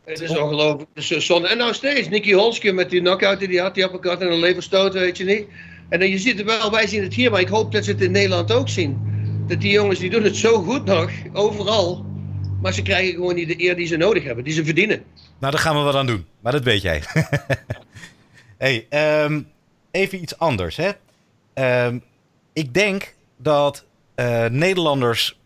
Het 0.05 0.21
is 0.21 0.37
ongelooflijk. 0.37 0.89
Dus, 0.93 1.29
en 1.29 1.57
nou 1.57 1.73
steeds, 1.73 2.09
Nicky 2.09 2.33
Holske 2.33 2.71
met 2.71 2.89
die 2.89 2.99
knockout 2.99 3.39
die 3.39 3.47
hij 3.47 3.57
had, 3.57 3.75
die 3.75 3.89
elkaar 3.89 4.21
en 4.21 4.31
een 4.31 4.39
leverstoot, 4.39 4.93
weet 4.93 5.17
je 5.17 5.23
niet. 5.23 5.47
En 5.89 5.99
dan, 5.99 6.09
je 6.09 6.17
ziet 6.17 6.37
het 6.37 6.45
wel, 6.45 6.71
wij 6.71 6.87
zien 6.87 7.03
het 7.03 7.13
hier, 7.13 7.31
maar 7.31 7.39
ik 7.39 7.47
hoop 7.47 7.71
dat 7.71 7.83
ze 7.83 7.91
het 7.91 8.01
in 8.01 8.11
Nederland 8.11 8.51
ook 8.51 8.69
zien. 8.69 8.97
Dat 9.47 9.61
die 9.61 9.71
jongens, 9.71 9.99
die 9.99 10.09
doen 10.09 10.23
het 10.23 10.35
zo 10.35 10.61
goed 10.63 10.85
nog, 10.85 11.11
overal. 11.33 12.05
Maar 12.61 12.73
ze 12.73 12.81
krijgen 12.81 13.13
gewoon 13.13 13.35
niet 13.35 13.47
de 13.47 13.63
eer 13.63 13.75
die 13.75 13.87
ze 13.87 13.97
nodig 13.97 14.23
hebben, 14.23 14.43
die 14.43 14.53
ze 14.53 14.65
verdienen. 14.65 15.03
Nou, 15.39 15.51
daar 15.51 15.61
gaan 15.61 15.75
we 15.75 15.81
wat 15.81 15.95
aan 15.95 16.07
doen. 16.07 16.25
Maar 16.39 16.51
dat 16.51 16.63
weet 16.63 16.81
jij. 16.81 17.01
hey, 18.57 18.87
um, 19.23 19.47
even 19.91 20.21
iets 20.21 20.37
anders, 20.37 20.77
hè. 20.77 20.91
Um, 21.85 22.03
ik 22.53 22.73
denk 22.73 23.13
dat 23.37 23.85
uh, 24.15 24.45
Nederlanders 24.45 25.36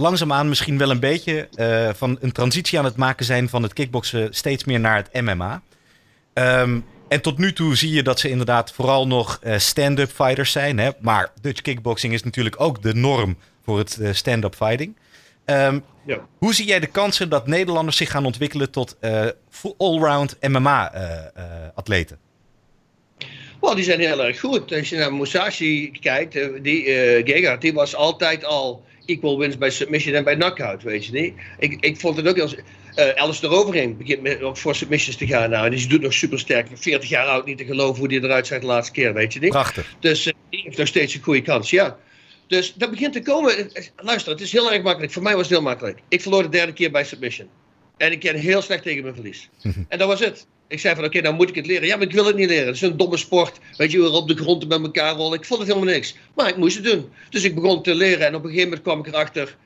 langzaamaan 0.00 0.48
misschien 0.48 0.78
wel 0.78 0.90
een 0.90 1.00
beetje 1.00 1.48
uh, 1.54 1.90
van 1.94 2.18
een 2.20 2.32
transitie 2.32 2.78
aan 2.78 2.84
het 2.84 2.96
maken 2.96 3.24
zijn 3.24 3.48
van 3.48 3.62
het 3.62 3.72
kickboksen 3.72 4.28
steeds 4.34 4.64
meer 4.64 4.80
naar 4.80 4.96
het 4.96 5.22
MMA. 5.22 5.52
Um, 5.54 5.62
ehm, 6.44 6.80
en 7.08 7.20
tot 7.20 7.38
nu 7.38 7.52
toe 7.52 7.76
zie 7.76 7.92
je 7.92 8.02
dat 8.02 8.20
ze 8.20 8.28
inderdaad 8.28 8.72
vooral 8.72 9.06
nog 9.06 9.40
uh, 9.42 9.58
stand-up 9.58 10.10
fighters 10.10 10.52
zijn. 10.52 10.78
Hè? 10.78 10.90
Maar 11.00 11.32
Dutch 11.40 11.60
kickboxing 11.60 12.12
is 12.12 12.22
natuurlijk 12.22 12.60
ook 12.60 12.82
de 12.82 12.94
norm 12.94 13.36
voor 13.64 13.78
het 13.78 13.98
uh, 14.00 14.12
stand-up 14.12 14.54
fighting. 14.54 14.96
Um, 15.44 15.84
ja. 16.06 16.26
Hoe 16.38 16.54
zie 16.54 16.66
jij 16.66 16.80
de 16.80 16.86
kansen 16.86 17.28
dat 17.28 17.46
Nederlanders 17.46 17.96
zich 17.96 18.10
gaan 18.10 18.24
ontwikkelen 18.24 18.70
tot 18.70 18.96
all-round 19.78 20.36
MMA-atleten? 20.40 22.18
Well, 23.60 23.74
die 23.74 23.84
zijn 23.84 24.00
heel 24.00 24.24
erg 24.24 24.40
goed. 24.40 24.72
Als 24.72 24.88
je 24.88 24.96
naar 24.96 25.14
Musashi 25.14 25.90
kijkt, 26.00 26.62
die, 26.62 27.24
uh, 27.24 27.60
die 27.60 27.72
was 27.72 27.94
altijd 27.94 28.44
al 28.44 28.84
equal 29.10 29.38
wins 29.38 29.58
bij 29.58 29.70
submission 29.70 30.14
en 30.14 30.24
bij 30.24 30.36
knockout, 30.36 30.82
weet 30.82 31.06
je 31.06 31.12
niet. 31.12 31.34
Ik, 31.58 31.76
ik 31.80 32.00
vond 32.00 32.16
het 32.16 32.28
ook 32.28 32.38
als 32.38 32.54
uh, 32.54 33.08
Alistair 33.14 33.52
Overeem 33.52 33.96
begint 33.96 34.22
met, 34.22 34.38
voor 34.52 34.74
submissions 34.74 35.16
te 35.16 35.26
gaan 35.26 35.50
nou, 35.50 35.64
en 35.66 35.70
die 35.70 35.88
doet 35.88 36.00
nog 36.00 36.12
super 36.12 36.38
sterk. 36.38 36.68
40 36.74 37.08
jaar 37.08 37.26
oud, 37.26 37.44
niet 37.44 37.58
te 37.58 37.64
geloven 37.64 37.98
hoe 37.98 38.08
die 38.08 38.22
eruit 38.22 38.46
zag 38.46 38.60
de 38.60 38.66
laatste 38.66 38.92
keer, 38.92 39.14
weet 39.14 39.32
je 39.32 39.40
niet. 39.40 39.50
Prachtig. 39.50 39.94
Dus 40.00 40.26
uh, 40.26 40.32
die 40.50 40.60
heeft 40.64 40.78
nog 40.78 40.86
steeds 40.86 41.14
een 41.14 41.22
goede 41.22 41.42
kans, 41.42 41.70
ja. 41.70 41.98
Dus 42.46 42.74
dat 42.74 42.90
begint 42.90 43.12
te 43.12 43.22
komen. 43.22 43.70
Luister, 43.96 44.32
het 44.32 44.40
is 44.40 44.52
heel 44.52 44.72
erg 44.72 44.82
makkelijk. 44.82 45.12
Voor 45.12 45.22
mij 45.22 45.32
was 45.32 45.42
het 45.42 45.50
heel 45.50 45.62
makkelijk. 45.62 45.98
Ik 46.08 46.22
verloor 46.22 46.42
de 46.42 46.48
derde 46.48 46.72
keer 46.72 46.90
bij 46.90 47.04
submission. 47.04 47.48
En 47.96 48.12
ik 48.12 48.20
ken 48.20 48.36
heel 48.36 48.62
slecht 48.62 48.82
tegen 48.82 49.02
mijn 49.02 49.14
verlies. 49.14 49.48
en 49.88 49.98
dat 49.98 50.08
was 50.08 50.20
het. 50.20 50.46
Ik 50.70 50.80
zei 50.80 50.94
van 50.94 51.04
oké, 51.04 51.16
okay, 51.16 51.22
nou 51.30 51.34
moet 51.34 51.48
ik 51.48 51.54
het 51.54 51.66
leren. 51.66 51.86
Ja, 51.86 51.96
maar 51.96 52.06
ik 52.06 52.12
wil 52.12 52.26
het 52.26 52.36
niet 52.36 52.48
leren. 52.48 52.66
Het 52.66 52.74
is 52.74 52.80
een 52.80 52.96
domme 52.96 53.16
sport. 53.16 53.58
Weet 53.76 53.90
je, 53.90 54.00
we 54.00 54.08
op 54.08 54.28
de 54.28 54.36
grond 54.36 54.68
met 54.68 54.82
elkaar 54.82 55.14
rollen. 55.14 55.38
Ik 55.38 55.44
vond 55.44 55.60
het 55.60 55.68
helemaal 55.68 55.94
niks. 55.94 56.14
Maar 56.34 56.48
ik 56.48 56.56
moest 56.56 56.76
het 56.76 56.84
doen. 56.84 57.08
Dus 57.30 57.44
ik 57.44 57.54
begon 57.54 57.82
te 57.82 57.94
leren 57.94 58.26
en 58.26 58.34
op 58.34 58.42
een 58.44 58.48
gegeven 58.48 58.68
moment 58.68 58.82
kwam 58.82 58.98
ik 58.98 59.06
erachter 59.06 59.56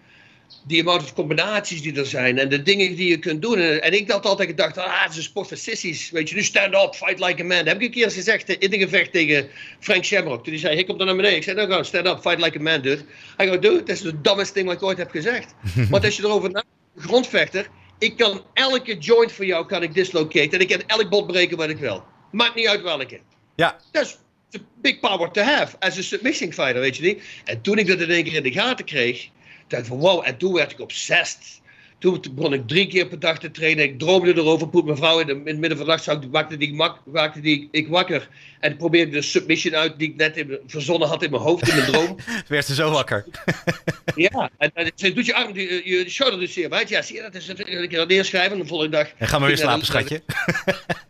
die 0.66 0.80
amount 0.80 1.02
of 1.02 1.14
combinaties 1.14 1.82
die 1.82 1.98
er 1.98 2.06
zijn 2.06 2.38
en 2.38 2.48
de 2.48 2.62
dingen 2.62 2.96
die 2.96 3.08
je 3.08 3.18
kunt 3.18 3.42
doen. 3.42 3.58
En, 3.58 3.92
ik 3.92 4.10
had 4.10 4.26
altijd 4.26 4.48
gedacht, 4.48 4.78
ah, 4.78 5.02
het 5.02 5.10
is 5.10 5.16
een 5.16 5.22
sport 5.22 5.48
voor 5.48 5.56
sissies. 5.56 6.10
Weet 6.10 6.28
je, 6.28 6.34
nu 6.34 6.42
stand 6.42 6.74
up, 6.74 6.94
fight 6.94 7.20
like 7.20 7.42
a 7.42 7.46
man. 7.46 7.56
Dat 7.56 7.66
heb 7.66 7.76
ik 7.76 7.82
een 7.82 7.90
keer 7.90 8.10
gezegd 8.10 8.48
in 8.48 8.72
een 8.72 8.78
gevecht 8.78 9.12
tegen 9.12 9.48
Frank 9.80 10.04
Shamrock. 10.04 10.44
Toen 10.44 10.52
hij 10.52 10.62
zei, 10.62 10.78
ik 10.78 10.86
kom 10.86 10.98
dan 10.98 11.06
naar 11.06 11.16
beneden. 11.16 11.36
Ik 11.36 11.42
zei, 11.42 11.56
nou 11.56 11.68
gewoon, 11.68 11.84
stand 11.84 12.06
up, 12.06 12.20
fight 12.20 12.40
like 12.40 12.58
a 12.58 12.62
man, 12.62 12.82
dude. 12.82 13.02
Hij 13.36 13.48
gaat, 13.48 13.62
dude, 13.62 13.78
dat 13.78 13.88
is 13.88 14.00
de 14.00 14.20
dumbest 14.20 14.54
ding 14.54 14.66
wat 14.66 14.76
ik 14.76 14.82
ooit 14.82 14.98
heb 14.98 15.10
gezegd. 15.10 15.54
Want 15.90 16.04
als 16.04 16.16
je 16.16 16.22
erover 16.22 16.50
nadenkt, 16.50 16.68
grondvechter, 16.96 17.68
ik 18.04 18.16
kan 18.16 18.44
elke 18.54 18.98
joint 18.98 19.32
voor 19.32 19.44
jou 19.44 19.66
kan 19.66 19.82
ik 19.82 19.94
dislocate. 19.94 20.56
En 20.56 20.60
ik 20.60 20.68
kan 20.68 20.82
elk 20.86 21.08
bot 21.08 21.26
breken 21.26 21.56
wat 21.56 21.68
ik 21.68 21.78
wil. 21.78 22.04
Maakt 22.30 22.54
niet 22.54 22.66
uit 22.66 22.82
welke. 22.82 23.20
Ja. 23.56 23.76
Dat 23.90 24.04
is 24.04 24.18
a 24.60 24.64
big 24.80 25.00
power 25.00 25.30
to 25.30 25.42
have. 25.42 25.76
As 25.78 25.98
a 25.98 26.02
submission 26.02 26.52
fighter, 26.52 26.80
weet 26.80 26.96
je 26.96 27.02
niet. 27.02 27.22
En 27.44 27.60
toen 27.60 27.78
ik 27.78 27.86
dat 27.86 28.00
in 28.00 28.10
één 28.10 28.24
keer 28.24 28.34
in 28.34 28.42
de 28.42 28.52
gaten 28.52 28.84
kreeg. 28.84 29.28
dacht 29.68 29.82
ik 29.82 29.88
van 29.88 29.98
wow. 29.98 30.22
En 30.26 30.36
toen 30.36 30.52
werd 30.52 30.72
ik 30.72 30.80
obsessed. 30.80 31.60
Toen 31.98 32.22
begon 32.32 32.52
ik 32.52 32.68
drie 32.68 32.86
keer 32.86 33.06
per 33.06 33.18
dag 33.18 33.38
te 33.38 33.50
trainen. 33.50 33.84
Ik 33.84 33.98
droomde 33.98 34.34
erover. 34.34 34.68
Poet 34.68 34.84
mijn 34.84 34.96
vrouw 34.96 35.20
in, 35.20 35.26
de, 35.26 35.32
in 35.32 35.46
het 35.46 35.58
midden 35.58 35.78
van 35.78 35.86
de 35.86 35.92
nacht. 35.92 36.26
Wakte 36.30 36.56
die, 36.56 36.76
wakte 37.04 37.40
die 37.40 37.68
ik 37.70 37.88
wakker. 37.88 38.28
En 38.60 38.76
probeerde 38.76 39.10
de 39.10 39.22
submission 39.22 39.74
uit 39.74 39.98
die 39.98 40.08
ik 40.08 40.16
net 40.16 40.36
in, 40.36 40.58
verzonnen 40.66 41.08
had 41.08 41.22
in 41.22 41.30
mijn 41.30 41.42
hoofd, 41.42 41.68
in 41.68 41.76
mijn 41.76 41.92
droom. 41.92 42.16
werd 42.48 42.66
ze 42.66 42.74
zo 42.74 42.90
wakker. 42.90 43.26
ja, 44.14 44.50
en, 44.58 44.70
en 44.74 44.90
ze 44.94 45.12
doet 45.12 45.26
je 45.26 45.34
arm, 45.34 45.54
je, 45.54 45.82
je 45.84 46.10
shoulder 46.10 46.40
dus 46.40 46.52
zeer. 46.52 46.88
Ja, 46.88 47.02
zie 47.02 47.16
je, 47.16 47.22
dat 47.22 47.34
is 47.34 47.48
een 47.48 47.88
keer 47.88 48.06
neerschrijven. 48.06 48.58
de 48.58 48.66
volgende 48.66 48.96
dag... 48.96 49.08
En 49.16 49.28
ga 49.28 49.38
maar 49.38 49.48
weer 49.48 49.58
slapen, 49.58 49.86
schatje. 49.86 50.22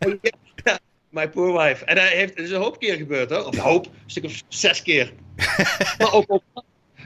ja, 0.63 0.79
my 1.09 1.29
poor 1.29 1.57
wife. 1.57 1.85
En 1.85 1.95
dat 1.95 2.03
heeft, 2.03 2.37
is 2.37 2.51
een 2.51 2.61
hoop 2.61 2.79
keer 2.79 2.95
gebeurd, 2.95 3.29
hoor. 3.29 3.45
Of 3.45 3.55
een 3.55 3.61
hoop, 3.61 3.85
een 3.85 3.91
stuk 4.05 4.23
of 4.23 4.41
zes 4.47 4.81
keer. 4.81 5.13
maar 5.97 6.13
ook, 6.13 6.25
ook 6.27 6.43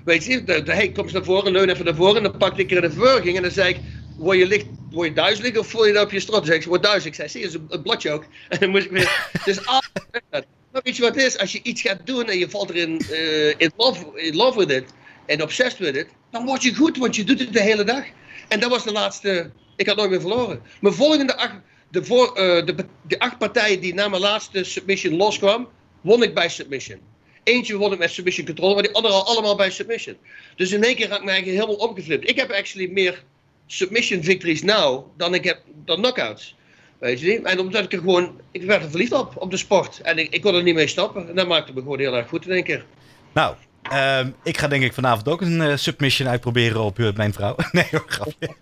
Weet 0.09 0.25
je, 0.25 0.43
de, 0.43 0.63
de, 0.63 0.73
hey, 0.73 0.91
kom 0.91 1.03
eens 1.03 1.13
naar 1.13 1.23
voren, 1.23 1.51
leun 1.51 1.69
even 1.69 1.85
naar 1.85 1.95
voren. 1.95 2.15
En 2.15 2.23
dan 2.23 2.37
pakte 2.37 2.61
ik 2.61 2.71
er 2.71 2.81
de 2.81 2.91
verwerking 2.91 3.35
en 3.35 3.41
dan 3.41 3.51
zei 3.51 3.69
ik, 3.69 3.79
word 4.17 4.37
je, 4.37 4.47
licht, 4.47 4.65
word 4.91 5.07
je 5.07 5.13
duizelig 5.13 5.57
of 5.57 5.67
voel 5.67 5.85
je 5.85 5.93
dat 5.93 6.03
op 6.03 6.11
je 6.11 6.19
strot? 6.19 6.45
Zei 6.45 6.59
ik, 6.59 6.65
word 6.65 6.83
duizelig. 6.83 7.19
Ik 7.19 7.29
zei, 7.29 7.29
zie 7.29 7.51
je, 7.51 7.65
een 7.69 7.81
bladje 7.81 8.11
ook. 8.11 8.25
En 8.49 8.59
dan 8.59 8.69
moest 8.69 8.85
ik 8.85 8.91
weer, 8.91 9.31
dus 9.45 9.65
altijd 9.65 10.47
weet 10.71 10.95
je 10.95 11.01
wat 11.01 11.15
is? 11.15 11.37
Als 11.37 11.51
je 11.51 11.59
iets 11.63 11.81
gaat 11.81 12.05
doen 12.05 12.29
en 12.29 12.37
je 12.37 12.49
valt 12.49 12.69
erin 12.69 13.01
uh, 13.11 13.47
in, 13.57 13.71
love, 13.77 14.21
in 14.21 14.35
love 14.35 14.57
with 14.57 14.69
it 14.69 14.93
en 15.25 15.41
obsessed 15.41 15.79
with 15.79 15.95
it, 15.95 16.07
dan 16.31 16.45
word 16.45 16.63
je 16.63 16.75
goed, 16.75 16.97
want 16.97 17.15
je 17.15 17.23
doet 17.23 17.39
het 17.39 17.53
de 17.53 17.61
hele 17.61 17.83
dag. 17.83 18.03
En 18.47 18.59
dat 18.59 18.69
was 18.69 18.83
de 18.83 18.91
laatste, 18.91 19.51
ik 19.75 19.87
had 19.87 19.95
nooit 19.95 20.09
meer 20.09 20.21
verloren. 20.21 20.61
Mijn 20.81 20.93
volgende 20.93 21.37
acht, 21.37 21.55
de, 21.91 22.05
voor, 22.05 22.27
uh, 22.27 22.65
de, 22.65 22.75
de 23.07 23.19
acht 23.19 23.37
partijen 23.37 23.79
die 23.79 23.93
na 23.93 24.07
mijn 24.07 24.21
laatste 24.21 24.63
submission 24.63 25.15
loskwam, 25.15 25.67
won 26.01 26.23
ik 26.23 26.33
bij 26.33 26.49
submission. 26.49 26.99
Eentje 27.43 27.77
won 27.77 27.93
ik 27.93 27.99
met 27.99 28.11
submission 28.11 28.45
control, 28.45 28.73
maar 28.73 28.83
die 28.83 28.93
andere 28.93 29.13
al 29.13 29.27
allemaal 29.27 29.55
bij 29.55 29.71
submission. 29.71 30.17
Dus 30.55 30.71
in 30.71 30.83
één 30.83 30.95
keer 30.95 31.09
had 31.09 31.17
ik 31.17 31.23
me 31.23 31.31
eigenlijk 31.31 31.61
helemaal 31.61 31.87
omgeflipt. 31.87 32.29
Ik 32.29 32.35
heb 32.35 32.51
actually 32.51 32.91
meer 32.91 33.23
submission 33.67 34.23
victories 34.23 34.61
nou 34.61 35.03
dan 35.17 35.33
ik 35.33 35.43
heb 35.43 35.61
dan 35.85 35.97
knockouts. 35.97 36.55
Weet 36.99 37.19
je 37.19 37.27
niet? 37.27 37.43
En 37.43 37.59
omdat 37.59 37.83
ik 37.83 37.93
er 37.93 37.99
gewoon, 37.99 38.41
ik 38.51 38.63
werd 38.63 38.83
er 38.83 38.89
verliefd 38.89 39.11
op, 39.11 39.33
op 39.37 39.51
de 39.51 39.57
sport. 39.57 40.01
En 40.01 40.17
ik, 40.17 40.33
ik 40.33 40.41
kon 40.41 40.55
er 40.55 40.63
niet 40.63 40.75
mee 40.75 40.87
stoppen. 40.87 41.29
En 41.29 41.35
dat 41.35 41.47
maakte 41.47 41.73
me 41.73 41.81
gewoon 41.81 41.99
heel 41.99 42.15
erg 42.15 42.27
goed 42.27 42.45
in 42.45 42.51
één 42.51 42.63
keer. 42.63 42.85
Nou, 43.33 43.55
um, 43.93 44.35
ik 44.43 44.57
ga 44.57 44.67
denk 44.67 44.83
ik 44.83 44.93
vanavond 44.93 45.27
ook 45.27 45.41
een 45.41 45.61
uh, 45.61 45.75
submission 45.75 46.29
uitproberen 46.29 46.81
op 46.81 46.99
uh, 46.99 47.13
mijn 47.13 47.33
vrouw. 47.33 47.55
nee 47.71 47.87
hoor, 47.91 48.05
grapje. 48.07 48.55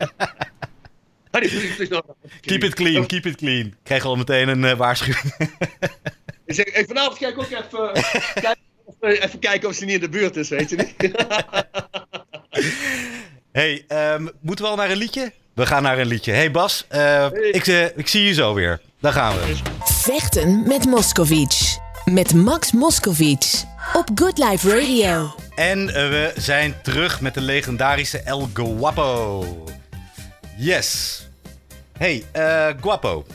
keep 2.41 2.63
it 2.63 2.73
clean, 2.73 3.05
keep 3.05 3.25
it 3.25 3.35
clean. 3.35 3.65
Ik 3.65 3.75
krijg 3.83 4.05
al 4.05 4.15
meteen 4.15 4.47
een 4.47 4.63
uh, 4.63 4.73
waarschuwing. 4.73 5.33
ik 6.45 6.53
zeg, 6.53 6.73
hey, 6.73 6.85
vanavond 6.85 7.17
ga 7.17 7.27
ik 7.27 7.37
ook 7.37 7.45
even, 7.45 7.91
kijken 8.33 8.66
even 8.99 9.39
kijken 9.39 9.69
of 9.69 9.75
ze 9.75 9.85
niet 9.85 9.93
in 9.93 9.99
de 9.99 10.09
buurt 10.09 10.35
is, 10.35 10.49
weet 10.49 10.69
je 10.69 10.75
niet? 10.75 10.95
hey, 13.51 13.85
um, 14.13 14.31
moeten 14.41 14.65
we 14.65 14.71
al 14.71 14.77
naar 14.77 14.91
een 14.91 14.97
liedje? 14.97 15.31
We 15.53 15.65
gaan 15.65 15.83
naar 15.83 15.99
een 15.99 16.07
liedje. 16.07 16.31
Hey 16.31 16.51
Bas, 16.51 16.85
uh, 16.91 16.97
hey. 16.97 17.49
Ik, 17.51 17.67
uh, 17.67 17.97
ik 17.97 18.07
zie 18.07 18.23
je 18.23 18.33
zo 18.33 18.53
weer. 18.53 18.81
Daar 18.99 19.13
gaan 19.13 19.33
we. 19.33 19.55
Vechten 19.83 20.67
met 20.67 20.85
Moscovic. 20.85 21.77
Met 22.05 22.33
Max 22.33 22.71
Moscovic. 22.71 23.63
Op 23.93 24.09
Good 24.15 24.37
Life 24.37 24.79
Radio. 24.79 25.35
En 25.55 25.79
uh, 25.79 25.93
we 25.93 26.33
zijn 26.35 26.75
terug 26.83 27.21
met 27.21 27.33
de 27.33 27.41
legendarische 27.41 28.19
El 28.19 28.49
Guapo. 28.53 29.45
Yes. 30.57 31.21
Hey, 31.97 32.23
Guapo. 32.81 33.25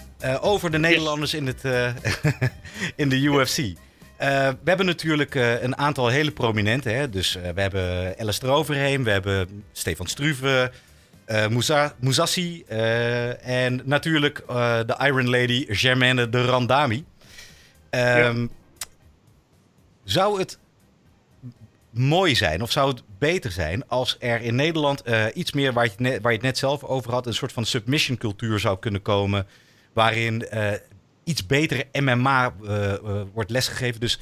over 0.41 0.71
de 0.71 0.79
Nederlanders 0.79 1.35
in, 1.35 1.47
het, 1.47 1.62
in 2.97 3.09
de 3.09 3.17
UFC. 3.17 3.75
Uh, 4.23 4.29
we 4.29 4.57
hebben 4.65 4.87
natuurlijk 4.87 5.35
uh, 5.35 5.63
een 5.63 5.77
aantal 5.77 6.09
hele 6.09 6.31
prominente. 6.31 6.89
Hè? 6.89 7.09
Dus 7.09 7.37
uh, 7.37 7.43
we 7.55 7.61
hebben 7.61 8.15
Alistair 8.19 8.53
Overheem, 8.53 9.05
we 9.05 9.11
hebben 9.11 9.65
Stefan 9.73 10.07
Struve, 10.07 10.71
Moussa, 11.51 11.95
Moussassi 11.99 12.65
en 13.41 13.81
natuurlijk 13.85 14.43
de 14.87 14.95
Iron 14.99 15.31
Lady 15.31 15.67
Germaine 15.69 16.29
de 16.29 16.45
Randami. 16.45 17.05
Ja. 17.91 18.35
Zou 20.05 20.39
het 20.39 20.59
mooi 21.91 22.35
zijn 22.35 22.63
of 22.63 22.71
zou 22.71 22.91
het 22.91 23.03
beter 23.19 23.51
zijn 23.51 23.89
als 23.89 24.17
er 24.19 24.41
in 24.41 24.55
Nederland 24.55 25.03
iets 25.35 25.53
meer, 25.53 25.73
waar 25.73 25.85
je, 25.85 25.91
net, 25.97 26.23
waar 26.23 26.33
je 26.33 26.39
het 26.39 26.47
net 26.47 26.59
zelf 26.59 26.85
over 26.85 27.13
had, 27.13 27.27
een 27.27 27.35
soort 27.35 27.53
van 27.53 27.65
submission 27.65 28.19
cultuur 28.19 28.59
zou 28.59 28.79
kunnen 28.79 29.03
komen, 29.03 29.47
waarin 29.93 30.49
iets 31.25 31.47
betere 31.47 31.87
MMA 31.93 32.55
uh, 32.63 32.71
uh, 32.71 33.23
wordt 33.35 33.51
lesgegeven. 33.51 34.01
Dus 34.01 34.21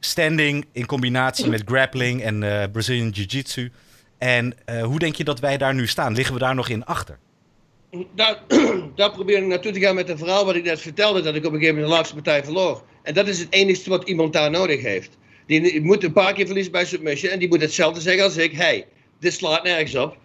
standing 0.00 0.66
in 0.72 0.86
combinatie 0.86 1.48
met 1.48 1.62
grappling 1.64 2.22
en 2.22 2.42
uh, 2.42 2.64
Brazilian 2.72 3.08
Jiu-Jitsu. 3.08 3.70
En 4.18 4.54
hoe 4.82 4.98
denk 4.98 5.14
je 5.14 5.24
dat 5.24 5.40
wij 5.40 5.56
daar 5.56 5.74
nu 5.74 5.86
staan? 5.86 6.14
Liggen 6.14 6.34
we 6.34 6.40
daar 6.40 6.54
nog 6.54 6.68
in 6.68 6.84
achter? 6.84 7.18
Daar, 8.14 8.38
daar 8.96 9.10
probeer 9.10 9.38
ik 9.38 9.46
naartoe 9.46 9.72
te 9.72 9.80
gaan 9.80 9.94
met 9.94 10.08
een 10.08 10.18
verhaal 10.18 10.44
wat 10.44 10.54
ik 10.54 10.64
net 10.64 10.80
vertelde, 10.80 11.22
dat 11.22 11.34
ik 11.34 11.44
op 11.44 11.52
een 11.52 11.58
gegeven 11.58 11.74
moment 11.74 11.92
de 11.92 11.96
laatste 11.96 12.14
partij 12.14 12.44
verloor. 12.44 12.82
En 13.02 13.14
dat 13.14 13.28
is 13.28 13.38
het 13.38 13.52
enige 13.52 13.90
wat 13.90 14.08
iemand 14.08 14.32
daar 14.32 14.50
nodig 14.50 14.82
heeft. 14.82 15.16
Die 15.46 15.82
moet 15.82 16.04
een 16.04 16.12
paar 16.12 16.32
keer 16.32 16.46
verliezen 16.46 16.72
bij 16.72 16.84
submission 16.84 17.32
en 17.32 17.38
die 17.38 17.48
moet 17.48 17.60
hetzelfde 17.60 18.00
zeggen 18.00 18.24
als 18.24 18.36
ik. 18.36 18.52
Hey, 18.52 18.86
dit 19.20 19.32
slaat 19.32 19.62
nergens 19.62 19.94
op 19.94 20.16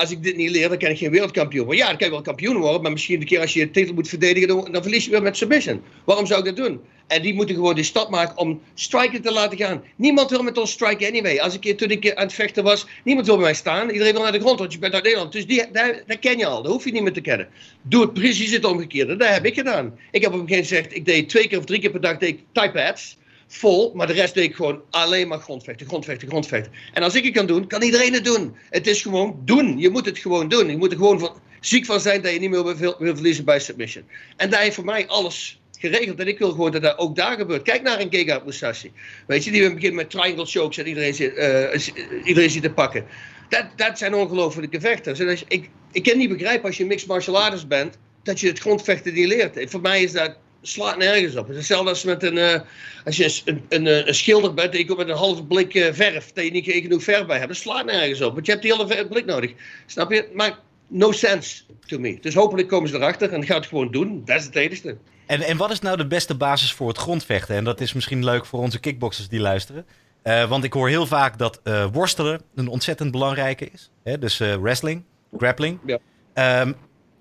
als 0.00 0.10
ik 0.10 0.22
dit 0.22 0.36
niet 0.36 0.50
leer, 0.50 0.68
dan 0.68 0.78
kan 0.78 0.90
ik 0.90 0.98
geen 0.98 1.10
wereldkampioen 1.10 1.64
worden. 1.64 1.82
Ja, 1.82 1.88
dan 1.88 1.98
kan 1.98 2.06
je 2.06 2.12
wel 2.12 2.22
kampioen 2.22 2.56
worden, 2.56 2.82
maar 2.82 2.92
misschien 2.92 3.20
de 3.20 3.26
keer 3.26 3.40
als 3.40 3.52
je 3.52 3.60
je 3.60 3.70
titel 3.70 3.94
moet 3.94 4.08
verdedigen, 4.08 4.48
dan, 4.48 4.82
verlies 4.82 5.04
je 5.04 5.10
weer 5.10 5.22
met 5.22 5.36
submission. 5.36 5.82
Waarom 6.04 6.26
zou 6.26 6.38
ik 6.40 6.46
dat 6.46 6.56
doen? 6.56 6.80
En 7.06 7.22
die 7.22 7.34
moeten 7.34 7.54
gewoon 7.54 7.74
die 7.74 7.84
stap 7.84 8.10
maken 8.10 8.36
om 8.36 8.60
striken 8.74 9.22
te 9.22 9.32
laten 9.32 9.58
gaan. 9.58 9.82
Niemand 9.96 10.30
wil 10.30 10.42
met 10.42 10.58
ons 10.58 10.70
striken 10.70 11.08
anyway. 11.08 11.38
Als 11.38 11.58
ik 11.58 11.78
toen 11.78 11.90
ik 11.90 12.14
aan 12.14 12.24
het 12.24 12.34
vechten 12.34 12.64
was, 12.64 12.86
niemand 13.04 13.26
wil 13.26 13.36
bij 13.36 13.44
mij 13.44 13.54
staan. 13.54 13.90
Iedereen 13.90 14.12
wil 14.12 14.22
naar 14.22 14.32
de 14.32 14.40
grond, 14.40 14.58
want 14.58 14.72
je 14.72 14.78
bent 14.78 14.94
uit 14.94 15.02
Nederland. 15.02 15.32
Dus 15.32 15.46
die, 15.46 15.70
daar, 15.72 16.18
ken 16.20 16.38
je 16.38 16.46
al, 16.46 16.62
dat 16.62 16.72
hoef 16.72 16.84
je 16.84 16.92
niet 16.92 17.02
meer 17.02 17.12
te 17.12 17.20
kennen. 17.20 17.48
Doe 17.82 18.02
het 18.02 18.12
precies 18.12 18.52
het 18.52 18.64
omgekeerde. 18.64 19.16
Dat 19.16 19.28
heb 19.28 19.44
ik 19.44 19.54
gedaan. 19.54 19.98
Ik 20.10 20.22
heb 20.22 20.32
op 20.32 20.40
een 20.40 20.48
gegeven 20.48 20.48
moment 20.48 20.66
gezegd, 20.66 20.96
ik 20.96 21.04
deed 21.04 21.28
twee 21.28 21.48
keer 21.48 21.58
of 21.58 21.64
drie 21.64 21.80
keer 21.80 21.90
per 21.90 22.00
dag 22.00 22.18
deed 22.18 22.28
ik 22.28 22.40
type 22.52 22.82
ads 22.82 23.18
vol, 23.52 23.92
maar 23.94 24.06
de 24.06 24.12
rest 24.12 24.34
deed 24.34 24.44
ik 24.44 24.54
gewoon 24.54 24.82
alleen 24.90 25.28
maar 25.28 25.38
grondvechten, 25.38 25.86
grondvechten, 25.86 26.28
grondvechten. 26.28 26.72
En 26.92 27.02
als 27.02 27.14
ik 27.14 27.24
het 27.24 27.34
kan 27.34 27.46
doen, 27.46 27.66
kan 27.66 27.82
iedereen 27.82 28.12
het 28.12 28.24
doen. 28.24 28.56
Het 28.70 28.86
is 28.86 29.02
gewoon 29.02 29.40
doen. 29.44 29.78
Je 29.78 29.90
moet 29.90 30.06
het 30.06 30.18
gewoon 30.18 30.48
doen. 30.48 30.70
Je 30.70 30.76
moet 30.76 30.90
er 30.90 30.96
gewoon 30.96 31.18
van, 31.18 31.40
ziek 31.60 31.84
van 31.86 32.00
zijn 32.00 32.22
dat 32.22 32.32
je 32.32 32.38
niet 32.38 32.50
meer 32.50 32.76
wil, 32.76 32.96
wil 32.98 33.14
verliezen 33.14 33.44
bij 33.44 33.60
submission. 33.60 34.04
En 34.36 34.50
daar 34.50 34.60
heeft 34.60 34.74
voor 34.74 34.84
mij 34.84 35.06
alles 35.06 35.60
geregeld. 35.78 36.20
En 36.20 36.28
ik 36.28 36.38
wil 36.38 36.50
gewoon 36.50 36.70
dat 36.70 36.82
dat 36.82 36.98
ook 36.98 37.16
daar 37.16 37.36
gebeurt. 37.36 37.62
Kijk 37.62 37.82
naar 37.82 38.00
een 38.00 38.10
Gegard 38.10 38.44
Musashi. 38.44 38.92
Weet 39.26 39.44
je, 39.44 39.50
die 39.50 39.62
we 39.62 39.74
beginnen 39.74 39.96
met 39.96 40.10
triangle 40.10 40.46
chokes 40.46 40.78
en 40.78 40.86
iedereen 40.86 41.14
zit, 41.14 41.36
uh, 41.36 42.24
iedereen 42.24 42.50
zit 42.50 42.62
te 42.62 42.70
pakken. 42.70 43.04
Dat, 43.48 43.66
dat 43.76 43.98
zijn 43.98 44.14
ongelofelijke 44.14 44.80
vechters. 44.80 45.44
Ik, 45.48 45.70
ik 45.92 46.02
kan 46.02 46.18
niet 46.18 46.28
begrijpen 46.28 46.66
als 46.66 46.76
je 46.76 46.86
mixed 46.86 47.08
martial 47.08 47.42
artist 47.42 47.68
bent, 47.68 47.98
dat 48.22 48.40
je 48.40 48.46
het 48.46 48.58
grondvechten 48.58 49.14
niet 49.14 49.26
leert. 49.26 49.56
En 49.56 49.70
voor 49.70 49.80
mij 49.80 50.02
is 50.02 50.12
dat 50.12 50.36
slaat 50.62 50.96
nergens 50.96 51.36
op. 51.36 51.42
Het 51.42 51.50
is 51.50 51.56
hetzelfde 51.56 51.88
als 51.88 52.04
met 52.04 52.22
een, 52.22 52.36
uh, 52.36 52.60
als 53.04 53.16
je 53.16 53.40
een, 53.44 53.64
een, 53.68 53.86
eh, 53.86 54.06
een, 54.06 54.14
schilder 54.14 54.54
bent 54.54 54.72
en 54.72 54.78
je 54.78 54.84
komt 54.84 54.98
met 54.98 55.08
een 55.08 55.14
halve 55.14 55.44
blik 55.44 55.74
uh, 55.74 55.92
verf, 55.92 56.32
dat 56.32 56.44
je 56.44 56.50
niet 56.50 56.64
genoeg 56.64 57.02
verf 57.02 57.26
bij 57.26 57.36
hebt. 57.36 57.48
Dat 57.48 57.56
slaat 57.56 57.84
nergens 57.84 58.20
op, 58.20 58.34
want 58.34 58.46
je 58.46 58.52
hebt 58.52 58.64
die 58.64 58.74
hele 58.74 59.06
blik 59.08 59.24
nodig. 59.24 59.52
Snap 59.86 60.10
je? 60.10 60.28
Maar 60.34 60.58
no 60.88 61.12
sense 61.12 61.62
to 61.86 61.98
me. 61.98 62.18
Dus 62.20 62.34
hopelijk 62.34 62.68
komen 62.68 62.88
ze 62.88 62.96
erachter 62.96 63.32
en 63.32 63.44
gaan 63.44 63.56
het 63.56 63.66
gewoon 63.66 63.90
doen. 63.90 64.22
Dat 64.24 64.38
is 64.38 64.44
het 64.44 64.56
enige. 64.56 64.96
En, 65.26 65.40
en 65.40 65.56
wat 65.56 65.70
is 65.70 65.80
nou 65.80 65.96
de 65.96 66.06
beste 66.06 66.34
basis 66.34 66.72
voor 66.72 66.88
het 66.88 66.98
grondvechten? 66.98 67.56
En 67.56 67.64
dat 67.64 67.80
is 67.80 67.92
misschien 67.92 68.24
leuk 68.24 68.46
voor 68.46 68.60
onze 68.60 68.80
kickboxers 68.80 69.28
die 69.28 69.40
luisteren. 69.40 69.86
Uh, 70.24 70.48
want 70.48 70.64
ik 70.64 70.72
hoor 70.72 70.88
heel 70.88 71.06
vaak 71.06 71.38
dat 71.38 71.60
worstelen 71.92 72.40
een 72.54 72.68
ontzettend 72.68 73.10
belangrijke 73.10 73.70
is. 73.70 73.90
Hè? 74.02 74.18
Dus 74.18 74.38
wrestling, 74.38 75.02
grappling. 75.36 75.78
Ja. 75.86 76.60
Um, 76.60 76.76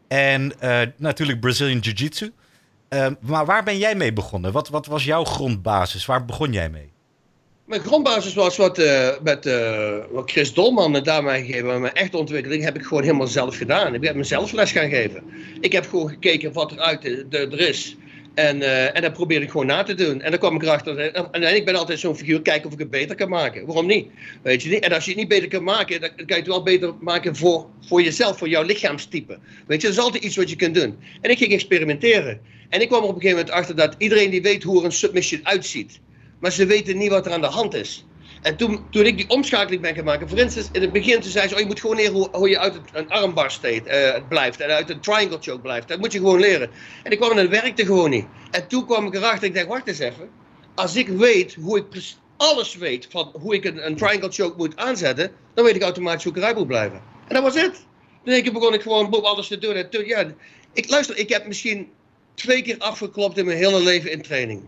en 0.08 0.54
natuurlijk 0.97 1.39
Brazilian 1.39 1.80
Jiu-Jitsu. 1.80 2.32
Uh, 2.89 3.08
maar 3.19 3.45
waar 3.45 3.63
ben 3.63 3.78
jij 3.78 3.95
mee 3.95 4.13
begonnen? 4.13 4.52
Wat, 4.52 4.69
wat, 4.69 4.86
was 4.86 5.04
jouw 5.04 5.23
grondbasis? 5.23 6.06
Waar 6.06 6.25
begon 6.25 6.54
jij 6.54 6.69
mee? 6.69 6.91
Mijn 7.65 7.82
grondbasis 7.82 8.34
was 8.34 8.58
wat, 8.58 8.80
uh, 8.80 9.10
met, 9.23 9.45
uh, 9.45 9.95
wat 10.12 10.32
Chris 10.32 10.54
Dolman 10.54 10.91
me 10.91 11.02
daarmee 11.02 11.45
gegeven. 11.45 11.67
Maar 11.67 11.80
mijn 11.80 11.93
echte 11.93 12.17
ontwikkeling 12.17 12.63
heb 12.63 12.75
ik 12.75 12.84
gewoon 12.84 13.04
helemaal 13.04 13.28
zelf 13.28 13.58
gedaan. 13.58 13.93
Ik 13.93 14.04
heb 14.04 14.15
mezelf 14.15 14.52
les 14.52 14.71
gaan 14.71 14.89
geven. 14.89 15.23
Ik 15.62 15.71
heb 15.71 15.89
gewoon 15.89 16.10
gekeken 16.10 16.54
wat 16.54 16.71
er 16.71 16.80
uit 16.80 17.02
de, 17.02 17.25
de, 17.30 17.38
er 17.38 17.60
is. 17.60 17.95
En, 18.34 18.62
en 18.93 19.02
dat 19.02 19.13
probeerde 19.13 19.45
ik 19.45 19.52
gewoon 19.52 19.65
na 19.65 19.84
te 19.84 19.93
doen. 19.93 20.21
En 20.21 20.30
dan 20.30 20.39
kwam 20.39 20.56
ik 20.56 20.62
erachter. 20.62 20.97
En, 20.97 21.32
en 21.32 21.56
ik 21.56 21.65
ben 21.65 21.75
altijd 21.75 21.99
zo'n 21.99 22.15
figuur, 22.15 22.41
kijken 22.41 22.67
of 22.67 22.73
ik 22.73 22.80
het 22.80 22.89
beter 22.89 23.15
kan 23.15 23.30
maken. 23.30 23.65
Waarom 23.65 23.86
niet? 23.86 24.08
Weet 24.41 24.63
je 24.63 24.69
niet? 24.69 24.84
En 24.84 24.93
als 24.93 25.04
je 25.06 25.12
het 25.12 25.19
niet 25.19 25.30
beter 25.30 25.47
kan 25.47 25.63
maken, 25.63 26.02
dan 26.02 26.10
kan 26.15 26.25
je 26.28 26.36
het 26.36 26.47
wel 26.47 26.63
beter 26.63 26.93
maken 26.99 27.36
voor, 27.36 27.65
voor 27.88 28.02
jezelf, 28.02 28.38
voor 28.38 28.49
jouw 28.49 28.63
lichaamstype. 28.63 29.38
Weet 29.67 29.82
je, 29.82 29.88
dat 29.88 29.97
is 29.97 30.04
altijd 30.04 30.23
iets 30.23 30.36
wat 30.36 30.49
je 30.49 30.56
kunt 30.56 30.75
doen. 30.75 30.97
En 31.21 31.30
ik 31.30 31.38
ging 31.38 31.52
experimenteren. 31.52 32.39
En 32.69 32.82
ik 32.82 32.88
kwam 32.88 33.03
er 33.03 33.08
op 33.08 33.15
een 33.15 33.21
gegeven 33.21 33.45
moment 33.45 33.58
achter 33.58 33.75
dat 33.75 33.95
iedereen 33.97 34.29
die 34.29 34.41
weet 34.41 34.63
hoe 34.63 34.79
er 34.79 34.86
een 34.86 34.91
submission 34.91 35.47
uitziet. 35.47 35.99
Maar 36.39 36.51
ze 36.51 36.65
weten 36.65 36.97
niet 36.97 37.10
wat 37.10 37.25
er 37.25 37.32
aan 37.32 37.41
de 37.41 37.47
hand 37.47 37.73
is. 37.73 38.05
En 38.41 38.58
toen, 38.58 38.89
toen 38.89 39.05
ik 39.05 39.17
die 39.17 39.29
omschakeling 39.29 39.82
ben 39.82 40.03
maken, 40.03 40.29
voor 40.29 40.38
instance, 40.38 40.69
in 40.71 40.82
het 40.82 40.91
begin 40.91 41.21
toen 41.21 41.32
zei 41.32 41.47
ze, 41.47 41.53
oh, 41.53 41.60
je 41.60 41.65
moet 41.65 41.79
gewoon 41.79 41.95
leren 41.95 42.29
hoe, 42.32 42.49
je 42.49 42.60
uit 42.60 42.79
een 42.93 43.10
armbar 43.10 43.51
steekt, 43.51 43.88
uh, 43.88 44.27
blijft 44.29 44.60
en 44.60 44.69
uit 44.69 44.89
een 44.89 44.99
triangle 44.99 45.38
choke 45.41 45.62
blijft. 45.62 45.88
Dat 45.88 45.99
moet 45.99 46.12
je 46.12 46.17
gewoon 46.17 46.39
leren. 46.39 46.69
En 47.03 47.12
ik 47.12 47.17
kwam 47.17 47.32
en 47.32 47.38
het 47.38 47.49
werkte 47.49 47.86
gewoon 47.86 48.10
niet. 48.10 48.25
En 48.51 48.67
toen 48.67 48.86
kwam 48.86 49.08
ik 49.08 49.15
erachter, 49.15 49.47
ik 49.47 49.53
dacht, 49.53 49.67
wacht 49.67 49.88
eens 49.88 49.99
even. 49.99 50.29
Als 50.75 50.95
ik 50.95 51.08
weet 51.08 51.55
hoe 51.55 51.77
ik 51.77 51.86
alles 52.38 52.75
weet 52.75 53.08
van 53.10 53.36
hoe 53.41 53.53
ik 53.53 53.65
een, 53.65 53.86
een 53.86 53.95
triangle 53.95 54.32
choke 54.32 54.58
moet 54.58 54.77
aanzetten, 54.77 55.32
dan 55.53 55.65
weet 55.65 55.75
ik 55.75 55.82
automatisch 55.82 56.23
hoe 56.23 56.32
ik 56.34 56.38
eruit 56.38 56.58
moet 56.58 56.67
blijven. 56.67 57.01
En 57.27 57.36
dat 57.36 57.43
was 57.43 57.62
het. 57.62 57.88
Toen 58.23 58.53
begon 58.53 58.73
ik 58.73 58.82
gewoon 58.82 59.10
boem, 59.10 59.23
alles 59.23 59.47
te 59.47 59.58
doen. 59.58 60.05
Ja, 60.05 60.34
ik 60.73 60.89
luister, 60.89 61.17
ik 61.17 61.29
heb 61.29 61.47
misschien 61.47 61.89
twee 62.39 62.62
keer 62.62 62.78
afgeklopt 62.78 63.38
in 63.38 63.45
mijn 63.45 63.58
hele 63.58 63.84
leven 63.84 64.12
in 64.12 64.21
training. 64.21 64.62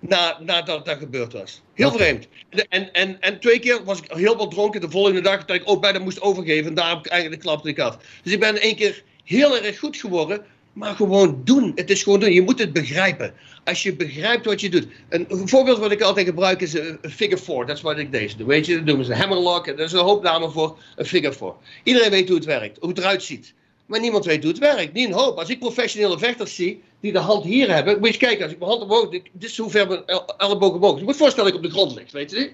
Na, 0.00 0.38
nadat 0.40 0.84
dat 0.84 0.98
gebeurd 0.98 1.32
was. 1.32 1.62
Heel 1.74 1.92
vreemd. 1.92 2.28
En, 2.68 2.92
en, 2.92 3.20
en 3.20 3.40
twee 3.40 3.58
keer 3.58 3.84
was 3.84 3.98
ik 3.98 4.10
heel 4.10 4.36
wat 4.36 4.50
dronken. 4.50 4.80
De 4.80 4.90
volgende 4.90 5.20
dag 5.20 5.44
dat 5.44 5.56
ik 5.56 5.62
ook 5.64 5.80
bijna 5.80 5.98
moest 5.98 6.20
overgeven. 6.20 6.66
En 6.66 6.74
daar 6.74 6.88
heb 6.88 6.98
ik 6.98 7.06
eigenlijk 7.06 7.42
de 7.42 7.48
klap 7.48 7.66
ik 7.66 7.78
af. 7.78 7.98
Dus 8.22 8.32
ik 8.32 8.40
ben 8.40 8.60
één 8.60 8.76
keer 8.76 9.02
heel 9.24 9.56
erg 9.56 9.78
goed 9.78 9.96
geworden. 9.96 10.44
Maar 10.72 10.94
gewoon 10.94 11.40
doen. 11.44 11.72
Het 11.74 11.90
is 11.90 12.02
gewoon 12.02 12.20
doen. 12.20 12.32
Je 12.32 12.42
moet 12.42 12.58
het 12.58 12.72
begrijpen. 12.72 13.34
Als 13.64 13.82
je 13.82 13.96
begrijpt 13.96 14.44
wat 14.44 14.60
je 14.60 14.70
doet. 14.70 14.86
Een 15.08 15.48
voorbeeld 15.48 15.78
wat 15.78 15.90
ik 15.90 16.02
altijd 16.02 16.26
gebruik 16.26 16.60
is 16.60 16.74
een 16.74 16.98
figure 17.02 17.42
four. 17.42 17.66
Dat 17.66 17.76
is 17.76 17.82
wat 17.82 17.98
ik 17.98 18.12
deze 18.12 18.36
doe. 18.36 18.46
Weet 18.46 18.66
je, 18.66 18.74
dat 18.74 18.84
noemen 18.84 19.04
ze 19.04 19.14
hammerlock. 19.14 19.66
Dat 19.66 19.78
is 19.78 19.92
een 19.92 19.98
hoop 19.98 20.22
namen 20.22 20.52
voor 20.52 20.78
een 20.96 21.06
figure 21.06 21.32
four. 21.32 21.54
Iedereen 21.82 22.10
weet 22.10 22.28
hoe 22.28 22.36
het 22.36 22.46
werkt, 22.46 22.78
hoe 22.80 22.88
het 22.88 22.98
eruit 22.98 23.22
ziet. 23.22 23.54
Maar 23.86 24.00
niemand 24.00 24.24
weet 24.24 24.42
hoe 24.42 24.50
het 24.50 24.60
werkt. 24.60 24.92
Niet 24.92 25.06
een 25.06 25.14
hoop. 25.14 25.38
Als 25.38 25.48
ik 25.48 25.58
professionele 25.58 26.18
vechters 26.18 26.54
zie 26.54 26.82
die 27.00 27.12
de 27.12 27.18
hand 27.18 27.44
hier 27.44 27.74
hebben. 27.74 27.94
Moet 27.94 28.02
je 28.02 28.08
eens 28.08 28.16
kijken, 28.16 28.44
als 28.44 28.52
ik 28.52 28.58
mijn 28.58 28.70
hand 28.70 28.82
omhoog. 28.82 29.08
Dit 29.08 29.30
is 29.38 29.56
hoe 29.56 29.70
ver 29.70 29.88
mijn 29.88 30.02
elleboog 30.36 30.74
omhoog 30.74 30.92
is. 30.92 30.98
Je 30.98 31.04
moet 31.04 31.16
voorstellen 31.16 31.52
dat 31.52 31.60
ik 31.60 31.66
op 31.66 31.72
de 31.72 31.78
grond 31.78 31.94
ligt, 31.94 32.12
weet 32.12 32.30
je 32.30 32.50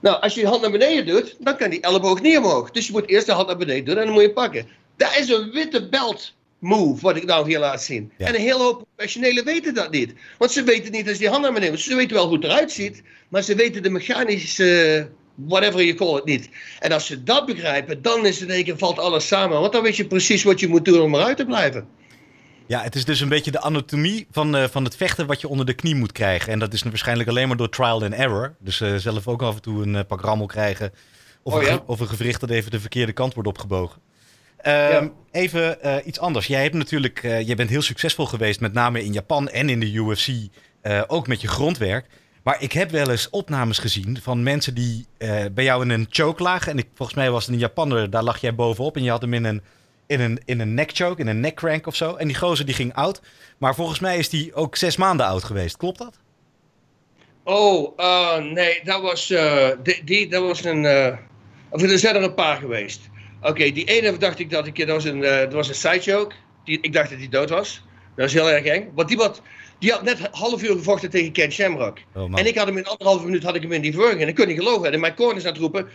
Nou, 0.00 0.20
als 0.20 0.34
je 0.34 0.40
je 0.40 0.46
hand 0.46 0.60
naar 0.60 0.70
beneden 0.70 1.06
doet, 1.06 1.36
dan 1.38 1.56
kan 1.56 1.70
die 1.70 1.80
elleboog 1.80 2.20
niet 2.20 2.38
omhoog. 2.38 2.70
Dus 2.70 2.86
je 2.86 2.92
moet 2.92 3.08
eerst 3.08 3.26
de 3.26 3.32
hand 3.32 3.46
naar 3.46 3.56
beneden 3.56 3.84
doen 3.84 3.96
en 3.96 4.04
dan 4.04 4.12
moet 4.12 4.22
je 4.22 4.32
pakken. 4.32 4.68
Dat 4.96 5.16
is 5.18 5.28
een 5.28 5.50
witte 5.50 5.88
belt 5.88 6.34
move, 6.58 7.02
wat 7.02 7.16
ik 7.16 7.24
nou 7.24 7.46
hier 7.48 7.58
laat 7.58 7.82
zien. 7.82 8.12
En 8.18 8.34
een 8.34 8.40
hele 8.40 8.62
hoop 8.62 8.84
professionelen 8.94 9.44
weten 9.44 9.74
dat 9.74 9.90
niet. 9.90 10.14
Want 10.38 10.50
ze 10.50 10.62
weten 10.62 10.92
niet 10.92 11.08
als 11.08 11.18
die 11.18 11.28
hand 11.28 11.42
naar 11.42 11.52
beneden 11.52 11.78
Ze 11.78 11.94
weten 11.94 12.16
wel 12.16 12.26
hoe 12.26 12.34
het 12.34 12.44
eruit 12.44 12.72
ziet, 12.72 13.02
maar 13.28 13.42
ze 13.42 13.54
weten 13.54 13.82
de 13.82 13.90
mechanische 13.90 15.10
whatever 15.34 15.84
you 15.84 15.94
call 15.94 16.16
it 16.16 16.24
niet. 16.24 16.48
En 16.78 16.92
als 16.92 17.06
ze 17.06 17.22
dat 17.22 17.46
begrijpen, 17.46 18.02
dan 18.02 18.26
is 18.26 18.40
het 18.40 18.48
in 18.48 18.54
één 18.54 18.64
keer 18.64 18.78
valt 18.78 18.98
alles 18.98 19.26
samen. 19.26 19.60
Want 19.60 19.72
dan 19.72 19.82
weet 19.82 19.96
je 19.96 20.06
precies 20.06 20.42
wat 20.42 20.60
je 20.60 20.68
moet 20.68 20.84
doen 20.84 21.00
om 21.00 21.14
eruit 21.14 21.36
te 21.36 21.44
blijven. 21.44 21.88
Ja, 22.66 22.82
het 22.82 22.94
is 22.94 23.04
dus 23.04 23.20
een 23.20 23.28
beetje 23.28 23.50
de 23.50 23.60
anatomie 23.60 24.26
van, 24.30 24.56
uh, 24.56 24.64
van 24.70 24.84
het 24.84 24.96
vechten 24.96 25.26
wat 25.26 25.40
je 25.40 25.48
onder 25.48 25.66
de 25.66 25.74
knie 25.74 25.94
moet 25.94 26.12
krijgen. 26.12 26.52
En 26.52 26.58
dat 26.58 26.72
is 26.72 26.82
waarschijnlijk 26.82 27.28
alleen 27.28 27.48
maar 27.48 27.56
door 27.56 27.68
trial 27.68 28.02
and 28.02 28.12
error. 28.14 28.54
Dus 28.58 28.80
uh, 28.80 28.94
zelf 28.96 29.28
ook 29.28 29.42
af 29.42 29.54
en 29.54 29.62
toe 29.62 29.82
een 29.82 29.94
uh, 29.94 30.00
pak 30.08 30.20
rammel 30.20 30.46
krijgen. 30.46 30.92
Of, 31.42 31.54
oh, 31.54 31.62
een, 31.62 31.80
of 31.86 32.00
een 32.00 32.08
gewricht 32.08 32.40
dat 32.40 32.50
even 32.50 32.70
de 32.70 32.80
verkeerde 32.80 33.12
kant 33.12 33.34
wordt 33.34 33.48
opgebogen. 33.48 34.00
Ehm, 34.56 35.08
even 35.30 35.78
iets 36.08 36.18
anders. 36.18 36.46
Jij 36.46 36.62
hebt 36.62 36.74
natuurlijk, 36.74 37.20
jij 37.22 37.54
bent 37.54 37.70
heel 37.70 37.82
succesvol 37.82 38.26
geweest, 38.26 38.60
met 38.60 38.72
name 38.72 39.04
in 39.04 39.12
Japan 39.12 39.48
en 39.48 39.68
in 39.68 39.80
de 39.80 39.92
UFC. 39.92 40.28
ook 41.06 41.26
met 41.26 41.40
je 41.40 41.48
grondwerk. 41.48 42.06
Maar 42.42 42.62
ik 42.62 42.72
heb 42.72 42.90
wel 42.90 43.10
eens 43.10 43.30
opnames 43.30 43.78
gezien 43.78 44.18
van 44.22 44.42
mensen 44.42 44.74
die 44.74 45.06
uh, 45.18 45.44
bij 45.52 45.64
jou 45.64 45.82
in 45.82 45.90
een 45.90 46.06
choke 46.10 46.42
lagen. 46.42 46.72
En 46.72 46.78
ik, 46.78 46.86
volgens 46.94 47.18
mij 47.18 47.30
was 47.30 47.44
het 47.44 47.54
een 47.54 47.60
Japaner, 47.60 48.10
daar 48.10 48.22
lag 48.22 48.40
jij 48.40 48.54
bovenop. 48.54 48.96
En 48.96 49.02
je 49.02 49.10
had 49.10 49.20
hem 49.20 49.34
in 49.34 49.44
een, 49.44 49.62
in 50.06 50.20
een, 50.20 50.40
in 50.44 50.60
een 50.60 50.74
neck 50.74 50.90
choke, 50.92 51.20
in 51.20 51.26
een 51.26 51.40
neck 51.40 51.54
crank 51.54 51.86
of 51.86 51.96
zo. 51.96 52.14
En 52.14 52.26
die 52.26 52.36
gozer 52.36 52.66
die 52.66 52.74
ging 52.74 52.94
oud. 52.94 53.20
Maar 53.58 53.74
volgens 53.74 54.00
mij 54.00 54.18
is 54.18 54.28
die 54.28 54.54
ook 54.54 54.76
zes 54.76 54.96
maanden 54.96 55.26
oud 55.26 55.44
geweest. 55.44 55.76
Klopt 55.76 55.98
dat? 55.98 56.18
Oh, 57.44 57.98
uh, 57.98 58.36
nee, 58.36 58.80
dat 58.84 59.02
was, 59.02 59.26
die, 59.82 60.04
die, 60.04 60.28
dat 60.28 60.42
was 60.42 60.64
een... 60.64 60.86
of 61.70 61.82
er 61.82 61.98
zijn 61.98 62.14
er 62.14 62.22
een 62.22 62.34
paar 62.34 62.56
geweest. 62.56 63.00
Oké, 63.42 63.70
die 63.70 63.84
ene 63.84 64.16
dacht 64.16 64.38
ik 64.38 64.50
dat 64.50 64.66
ik... 64.66 64.78
Dat 64.78 64.88
was 64.88 65.04
een, 65.04 65.20
dat 65.20 65.52
was 65.52 65.68
een 65.68 65.74
side 65.74 66.00
choke. 66.00 66.34
Die, 66.64 66.78
ik 66.80 66.92
dacht 66.92 67.10
dat 67.10 67.18
hij 67.18 67.28
dood 67.28 67.50
was. 67.50 67.82
Dat 68.16 68.26
is 68.26 68.32
heel 68.32 68.50
erg 68.50 68.64
eng. 68.64 68.90
Want 68.94 69.08
die 69.08 69.16
wat... 69.16 69.42
Die 69.82 69.92
had 69.92 70.02
net 70.02 70.18
half 70.30 70.62
uur 70.62 70.76
gevochten 70.76 71.10
tegen 71.10 71.32
Ken 71.32 71.52
Shamrock. 71.52 71.98
Oh, 72.14 72.38
en 72.38 72.46
ik 72.46 72.58
had 72.58 72.66
hem 72.66 72.76
in 72.76 72.86
anderhalve 72.86 73.24
minuut 73.24 73.42
had 73.42 73.54
ik 73.54 73.62
hem 73.62 73.72
in 73.72 73.80
die 73.80 73.92
verwerking. 73.92 74.22
En 74.22 74.28
ik 74.28 74.34
kon 74.34 74.46
niet 74.46 74.58
geloven. 74.58 74.86
En 74.86 74.92
in 74.92 75.00
mijn 75.00 75.14
corners 75.14 75.44
aan 75.44 75.52
het 75.52 75.60
roepen. 75.60 75.88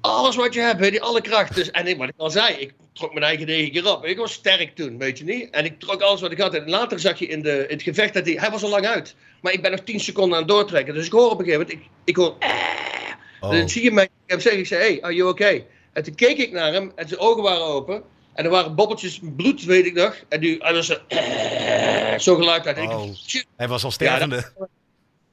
Alles 0.00 0.36
wat 0.36 0.54
je 0.54 0.60
hebt, 0.60 0.82
die 0.82 1.02
alle 1.02 1.20
krachten. 1.20 1.54
Dus, 1.54 1.70
en 1.70 1.86
ik, 1.86 1.96
wat 1.96 2.08
ik 2.08 2.14
al 2.16 2.30
zei, 2.30 2.54
ik 2.54 2.72
trok 2.92 3.12
mijn 3.12 3.24
eigen 3.24 3.46
negen 3.46 3.72
keer 3.72 3.92
op. 3.92 4.04
Ik 4.04 4.16
was 4.16 4.32
sterk 4.32 4.74
toen, 4.74 4.98
weet 4.98 5.18
je 5.18 5.24
niet. 5.24 5.50
En 5.50 5.64
ik 5.64 5.80
trok 5.80 6.00
alles 6.00 6.20
wat 6.20 6.32
ik 6.32 6.40
had. 6.40 6.54
En 6.54 6.68
later 6.68 7.00
zag 7.00 7.18
je 7.18 7.26
in, 7.26 7.42
de, 7.42 7.64
in 7.68 7.74
het 7.74 7.82
gevecht 7.82 8.14
dat 8.14 8.26
hij... 8.26 8.34
Hij 8.34 8.50
was 8.50 8.62
al 8.62 8.70
lang 8.70 8.86
uit. 8.86 9.14
Maar 9.40 9.52
ik 9.52 9.62
ben 9.62 9.70
nog 9.70 9.80
tien 9.80 10.00
seconden 10.00 10.38
aan 10.38 10.42
het 10.44 10.52
doortrekken. 10.52 10.94
Dus 10.94 11.06
ik 11.06 11.12
hoor 11.12 11.30
op 11.30 11.38
een 11.38 11.44
gegeven 11.44 11.66
moment... 11.66 11.84
Ik, 11.84 11.90
ik 12.04 12.16
hoor... 12.16 12.36
Eh. 12.38 12.50
Oh. 13.40 13.50
Dan 13.50 13.68
zie 13.68 13.82
je 13.82 13.90
mij... 13.90 14.04
Ik 14.04 14.10
heb 14.26 14.40
zeggen, 14.40 14.60
ik 14.60 14.66
zei, 14.66 14.80
hey, 14.80 15.02
are 15.02 15.14
you 15.14 15.28
okay? 15.28 15.66
En 15.92 16.02
toen 16.02 16.14
keek 16.14 16.38
ik 16.38 16.52
naar 16.52 16.72
hem. 16.72 16.92
En 16.94 17.08
zijn 17.08 17.20
ogen 17.20 17.42
waren 17.42 17.64
open. 17.64 18.02
En 18.36 18.44
er 18.44 18.50
waren 18.50 18.74
bobbeltjes 18.74 19.20
bloed, 19.36 19.64
weet 19.64 19.86
ik 19.86 19.94
nog. 19.94 20.16
En 20.28 20.40
die, 20.40 20.56
hij 20.58 20.72
was 20.72 20.90
uh, 20.90 22.18
zo 22.18 22.34
geluid 22.34 22.66
uit. 22.66 22.78
Oh, 22.78 23.08
hij 23.56 23.68
was 23.68 23.84
al 23.84 23.90
stervende. 23.90 24.52
Ja, 24.58 24.68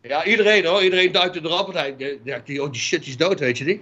ja, 0.01 0.25
iedereen 0.25 0.65
hoor. 0.65 0.83
Iedereen 0.83 1.11
duikte 1.11 1.39
erop. 1.43 1.75
En 1.75 1.95
hij 1.97 2.19
dacht, 2.23 2.59
oh 2.59 2.71
die 2.71 2.81
shit 2.81 3.07
is 3.07 3.17
dood, 3.17 3.39
weet 3.39 3.57
je 3.57 3.63
niet. 3.63 3.81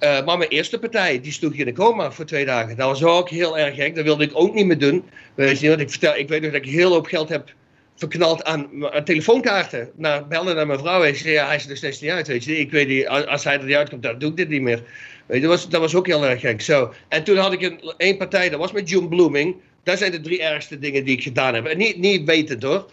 Uh, 0.00 0.24
maar 0.24 0.38
mijn 0.38 0.50
eerste 0.50 0.78
partij, 0.78 1.20
die 1.20 1.32
sloeg 1.32 1.52
in 1.52 1.64
de 1.64 1.72
coma 1.72 2.10
voor 2.10 2.24
twee 2.24 2.44
dagen. 2.44 2.76
Dat 2.76 2.88
was 2.88 3.04
ook 3.04 3.28
heel 3.28 3.58
erg 3.58 3.74
gek. 3.74 3.94
Dat 3.94 4.04
wilde 4.04 4.24
ik 4.24 4.30
ook 4.34 4.54
niet 4.54 4.66
meer 4.66 4.78
doen. 4.78 5.04
Weet 5.34 5.60
je, 5.60 5.68
want 5.68 5.80
ik, 5.80 5.90
vertel, 5.90 6.16
ik 6.16 6.28
weet 6.28 6.42
nog 6.42 6.52
dat 6.52 6.62
ik 6.62 6.70
heel 6.70 6.92
hoop 6.92 7.06
geld 7.06 7.28
heb 7.28 7.54
verknald 7.96 8.44
aan, 8.44 8.92
aan 8.92 9.04
telefoonkaarten. 9.04 9.90
Naar, 9.96 10.26
bellen 10.26 10.56
naar 10.56 10.66
mijn 10.66 10.78
vrouw. 10.78 11.02
En 11.02 11.16
zei, 11.16 11.32
ja, 11.32 11.46
hij 11.46 11.56
is 11.56 11.68
er 11.68 11.76
steeds 11.76 12.00
niet 12.00 12.10
uit. 12.10 12.26
Weet 12.26 12.44
je. 12.44 12.58
Ik 12.58 12.70
weet 12.70 12.88
niet, 12.88 13.08
als 13.08 13.44
hij 13.44 13.58
er 13.58 13.64
niet 13.64 13.76
uitkomt, 13.76 14.02
dan 14.02 14.18
doe 14.18 14.30
ik 14.30 14.36
dit 14.36 14.48
niet 14.48 14.62
meer. 14.62 14.82
Je, 15.28 15.40
dat, 15.40 15.50
was, 15.50 15.68
dat 15.68 15.80
was 15.80 15.94
ook 15.94 16.06
heel 16.06 16.26
erg 16.26 16.40
gek. 16.40 16.86
En 17.08 17.24
toen 17.24 17.36
had 17.36 17.52
ik 17.52 17.80
een, 17.96 18.16
partij, 18.16 18.48
dat 18.48 18.58
was 18.58 18.72
met 18.72 18.88
John 18.88 19.08
Blooming. 19.08 19.56
Dat 19.82 19.98
zijn 19.98 20.10
de 20.10 20.20
drie 20.20 20.42
ergste 20.42 20.78
dingen 20.78 21.04
die 21.04 21.16
ik 21.16 21.22
gedaan 21.22 21.54
heb. 21.54 21.66
En 21.66 21.78
niet, 21.78 21.96
niet 21.96 22.24
wetend 22.24 22.62
hoor. 22.62 22.86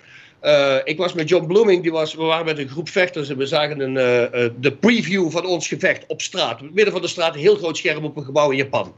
Uh, 0.44 0.76
ik 0.84 0.98
was 0.98 1.13
met 1.13 1.30
John 1.30 1.48
Blooming, 1.48 1.82
die 1.82 1.92
was, 1.92 2.13
we 2.13 2.24
waren 2.24 2.46
met 2.46 2.58
een 2.58 2.70
groep 2.70 2.89
vechters 2.89 3.30
en 3.30 3.38
we 3.38 3.46
zagen 3.46 3.80
een, 3.80 3.96
uh, 3.96 4.44
uh, 4.44 4.50
de 4.60 4.72
preview 4.72 5.32
van 5.32 5.46
ons 5.46 5.68
gevecht 5.68 6.06
op 6.08 6.22
straat. 6.22 6.62
midden 6.62 6.92
van 6.92 7.02
de 7.02 7.08
straat, 7.08 7.34
een 7.34 7.39
heel 7.39 7.56
groot 7.56 7.78
scherm 7.78 8.06
op 8.06 8.18
een 8.18 8.24
gebouw 8.24 8.52
in 8.52 8.58
Japan. 8.58 8.94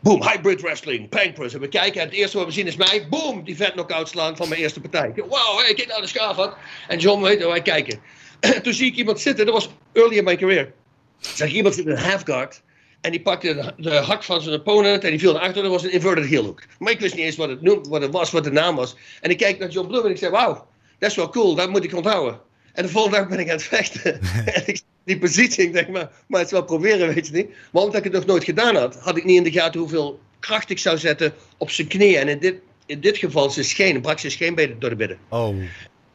Boom, 0.00 0.22
hybrid 0.22 0.60
wrestling, 0.60 1.08
pankpress. 1.08 1.54
En 1.54 1.60
we 1.60 1.68
kijken 1.68 2.00
en 2.00 2.06
het 2.06 2.16
eerste 2.16 2.36
wat 2.36 2.46
we 2.46 2.52
zien 2.52 2.66
is 2.66 2.76
mij, 2.76 3.06
boom, 3.10 3.44
die 3.44 3.56
vet 3.56 3.72
knockout 3.72 4.08
slaan 4.08 4.36
van 4.36 4.48
mijn 4.48 4.60
eerste 4.60 4.80
partij. 4.80 5.12
Wauw, 5.16 5.56
hey, 5.56 5.74
kijk 5.74 5.88
naar 5.88 6.00
de 6.00 6.06
schaaf 6.06 6.36
had. 6.36 6.56
En 6.88 6.98
John, 6.98 7.22
weet 7.22 7.44
wij 7.44 7.62
kijken. 7.62 7.98
Toen 8.62 8.72
zie 8.72 8.86
ik 8.86 8.96
iemand 8.96 9.20
zitten, 9.20 9.44
dat 9.44 9.54
was 9.54 9.68
early 9.92 10.16
in 10.16 10.24
my 10.24 10.36
career. 10.36 10.72
Zag 11.18 11.50
iemand 11.52 11.74
zitten 11.74 11.92
in 11.92 11.98
een 11.98 12.04
half 12.04 12.22
guard. 12.24 12.62
En 13.06 13.12
die 13.12 13.20
pakte 13.20 13.74
de, 13.76 13.90
hak 13.90 14.24
van 14.24 14.40
zijn 14.42 14.54
opponent 14.54 15.04
en 15.04 15.10
die 15.10 15.18
viel 15.18 15.32
naar 15.32 15.42
achter. 15.42 15.62
Dat 15.62 15.70
was 15.70 15.82
een 15.82 15.92
inverted 15.92 16.26
heel 16.26 16.44
hook. 16.44 16.62
Maar 16.78 16.92
ik 16.92 17.00
wist 17.00 17.14
niet 17.14 17.24
eens 17.24 17.36
wat 17.36 17.48
het, 17.48 17.62
noemde, 17.62 17.88
wat 17.88 18.02
het 18.02 18.12
was, 18.12 18.30
wat 18.30 18.44
de 18.44 18.50
naam 18.50 18.76
was. 18.76 18.96
En 19.20 19.30
ik 19.30 19.36
kijk 19.36 19.58
naar 19.58 19.68
John 19.68 19.88
Bloom 19.88 20.04
en 20.04 20.10
ik 20.10 20.16
zei, 20.16 20.30
wauw, 20.30 20.66
dat 20.98 21.10
is 21.10 21.16
wel 21.16 21.28
cool, 21.28 21.54
dat 21.54 21.70
moet 21.70 21.84
ik 21.84 21.94
onthouden. 21.94 22.40
En 22.72 22.82
de 22.82 22.88
volgende 22.88 23.16
dag 23.16 23.28
ben 23.28 23.38
ik 23.38 23.46
aan 23.46 23.56
het 23.56 23.62
vechten. 23.62 24.20
en 24.54 24.62
ik 24.66 24.80
die 25.04 25.18
positie, 25.18 25.64
ik 25.64 25.72
denk, 25.72 25.88
maar, 25.88 26.10
maar 26.26 26.40
het 26.40 26.48
is 26.48 26.52
wel 26.52 26.64
proberen, 26.64 27.14
weet 27.14 27.26
je 27.26 27.32
niet. 27.32 27.48
Maar 27.72 27.82
omdat 27.82 27.96
ik 27.96 28.04
het 28.04 28.12
nog 28.12 28.26
nooit 28.26 28.44
gedaan 28.44 28.76
had, 28.76 28.96
had 28.96 29.16
ik 29.16 29.24
niet 29.24 29.36
in 29.36 29.44
de 29.44 29.52
gaten 29.52 29.80
hoeveel 29.80 30.20
kracht 30.40 30.70
ik 30.70 30.78
zou 30.78 30.98
zetten 30.98 31.34
op 31.56 31.70
zijn 31.70 31.86
knieën. 31.86 32.20
En 32.20 32.28
in 32.28 32.38
dit, 32.38 32.54
in 32.86 33.00
dit 33.00 33.16
geval 33.16 33.50
zijn 33.50 33.64
scheen, 33.66 34.00
brak 34.00 34.18
zijn 34.18 34.32
scheen 34.32 34.76
door 34.78 34.90
de 34.90 34.96
midden. 34.96 35.18
Oh. 35.28 35.56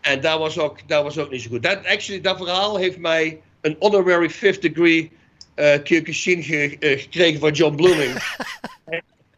En 0.01 0.21
dat 0.21 0.39
was 0.39 0.57
ook, 0.57 0.87
dat 0.87 1.03
was 1.03 1.17
ook 1.17 1.31
niet 1.31 1.41
zo 1.41 1.49
goed. 1.49 1.63
Dat, 1.63 1.85
actually, 1.85 2.21
dat 2.21 2.37
verhaal 2.37 2.77
heeft 2.77 2.97
mij 2.97 3.39
een 3.61 3.75
honorary 3.79 4.29
fifth 4.29 4.61
degree 4.61 5.11
uh, 5.61 5.83
Kyokushin 5.83 6.43
ge, 6.43 6.75
uh, 6.79 6.99
gekregen 6.99 7.39
van 7.39 7.51
John 7.51 7.75
Blooming. 7.75 8.13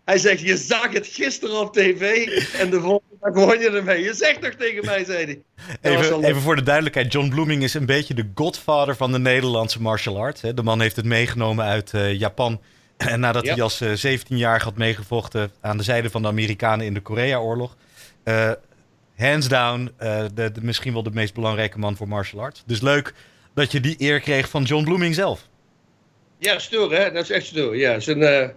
Hij 0.05 0.17
zegt, 0.17 0.39
je 0.39 0.57
zag 0.57 0.93
het 0.93 1.07
gisteren 1.07 1.59
op 1.59 1.73
tv 1.73 2.27
en 2.59 2.69
de 2.69 2.79
volgende 2.81 3.15
dag 3.21 3.33
won 3.33 3.59
je 3.59 3.69
ermee. 3.69 4.03
Je 4.03 4.13
zegt 4.13 4.41
toch 4.41 4.53
tegen 4.53 4.85
mij, 4.85 5.05
zei 5.05 5.25
hij. 5.25 5.41
Even, 5.81 6.23
even, 6.23 6.41
voor 6.41 6.55
de 6.55 6.63
duidelijkheid, 6.63 7.11
John 7.11 7.29
Blooming 7.29 7.63
is 7.63 7.73
een 7.73 7.85
beetje 7.85 8.13
de 8.13 8.29
godfather 8.35 8.95
van 8.95 9.11
de 9.11 9.19
Nederlandse 9.19 9.81
martial 9.81 10.17
arts. 10.17 10.41
Hè. 10.41 10.53
De 10.53 10.63
man 10.63 10.81
heeft 10.81 10.95
het 10.95 11.05
meegenomen 11.05 11.65
uit 11.65 11.91
uh, 11.95 12.13
Japan. 12.13 12.59
En 12.97 13.19
nadat 13.19 13.47
hij 13.47 13.61
als 13.61 13.83
17-jarige 13.83 14.65
had 14.65 14.77
meegevochten 14.77 15.51
aan 15.61 15.77
de 15.77 15.83
zijde 15.83 16.09
van 16.09 16.21
de 16.21 16.27
Amerikanen 16.27 16.85
in 16.85 16.93
de 16.93 17.01
Korea-oorlog. 17.01 17.75
hands 19.17 19.47
down, 19.47 19.91
de, 19.97 20.29
de, 20.33 20.51
misschien 20.61 20.93
wel 20.93 21.03
de 21.03 21.11
meest 21.13 21.33
belangrijke 21.33 21.79
man 21.79 21.95
voor 21.95 22.07
martial 22.07 22.41
arts. 22.41 22.63
Dus 22.65 22.81
leuk 22.81 23.13
dat 23.53 23.71
je 23.71 23.79
die 23.79 23.95
eer 23.97 24.19
kreeg 24.19 24.49
van 24.49 24.63
John 24.63 24.83
Blooming 24.83 25.15
zelf. 25.15 25.47
Ja, 26.43 26.59
stoer 26.59 26.91
hè. 26.91 27.11
Dat 27.11 27.23
is 27.23 27.29
echt 27.29 27.45
stoer. 27.45 27.77
Ja, 27.77 27.93
is 27.93 28.07
een, 28.07 28.21
uh, 28.21 28.47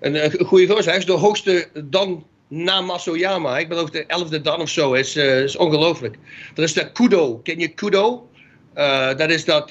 een, 0.00 0.24
een 0.24 0.44
goede 0.44 0.66
gozer. 0.66 0.90
Hij 0.90 0.98
is 0.98 1.06
de 1.06 1.12
hoogste 1.12 1.68
dan 1.84 2.26
na 2.48 2.80
Masoyama. 2.80 3.58
Ik 3.58 3.66
geloof 3.66 3.90
de 3.90 4.06
elfde 4.06 4.40
dan 4.40 4.60
of 4.60 4.68
zo. 4.68 4.92
Is, 4.92 5.16
uh, 5.16 5.42
is 5.42 5.56
ongelooflijk. 5.56 6.16
Dat 6.54 6.64
is 6.64 6.72
de 6.72 6.92
Kudo. 6.92 7.38
Ken 7.38 7.58
je 7.58 7.68
Kudo? 7.68 8.28
Uh, 8.74 9.16
dat 9.16 9.30
is 9.30 9.44
dat, 9.44 9.68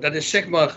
dat 0.00 0.14
is 0.14 0.30
zeg 0.30 0.48
maar... 0.48 0.76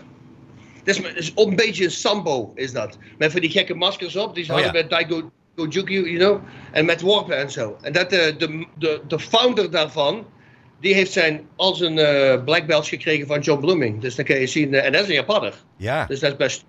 Dat 0.84 0.96
is, 0.96 1.02
is 1.14 1.32
een 1.36 1.56
beetje 1.56 1.84
een 1.84 1.92
sambo, 1.92 2.52
is 2.56 2.72
dat. 2.72 2.98
Met 3.18 3.32
van 3.32 3.42
die 3.42 3.50
gekke 3.50 3.74
maskers 3.74 4.16
op. 4.16 4.36
Die 4.36 4.44
ze 4.44 4.52
oh, 4.52 4.58
hadden 4.58 4.82
ja. 4.82 4.88
bij 4.88 4.98
Daigo 4.98 5.32
Gojuku, 5.56 5.94
you 5.94 6.18
know. 6.18 6.42
En 6.72 6.86
met 6.86 7.02
worpen 7.02 7.38
en 7.38 7.52
zo. 7.52 7.78
En 7.82 7.94
dat 7.94 8.10
de, 8.10 8.66
de, 8.78 9.02
de 9.08 9.20
founder 9.20 9.72
daarvan 9.72 10.26
die 10.82 10.94
heeft 10.94 11.12
zijn, 11.12 11.42
al 11.56 11.76
zijn 11.76 11.98
uh, 11.98 12.44
black 12.44 12.66
belts 12.66 12.90
gekregen 12.90 13.28
van 13.28 13.40
John 13.40 13.60
Blooming. 13.60 14.02
Dus 14.02 14.16
dan 14.16 14.26
kun 14.26 14.40
je 14.40 14.48
zien, 14.48 14.74
uh, 14.74 14.86
en 14.86 14.92
dat 14.92 15.02
is 15.02 15.08
een 15.08 15.14
Japanner. 15.14 15.54
Ja. 15.78 16.06
Dus 16.06 16.20
dat 16.20 16.32
is 16.32 16.38
best... 16.38 16.64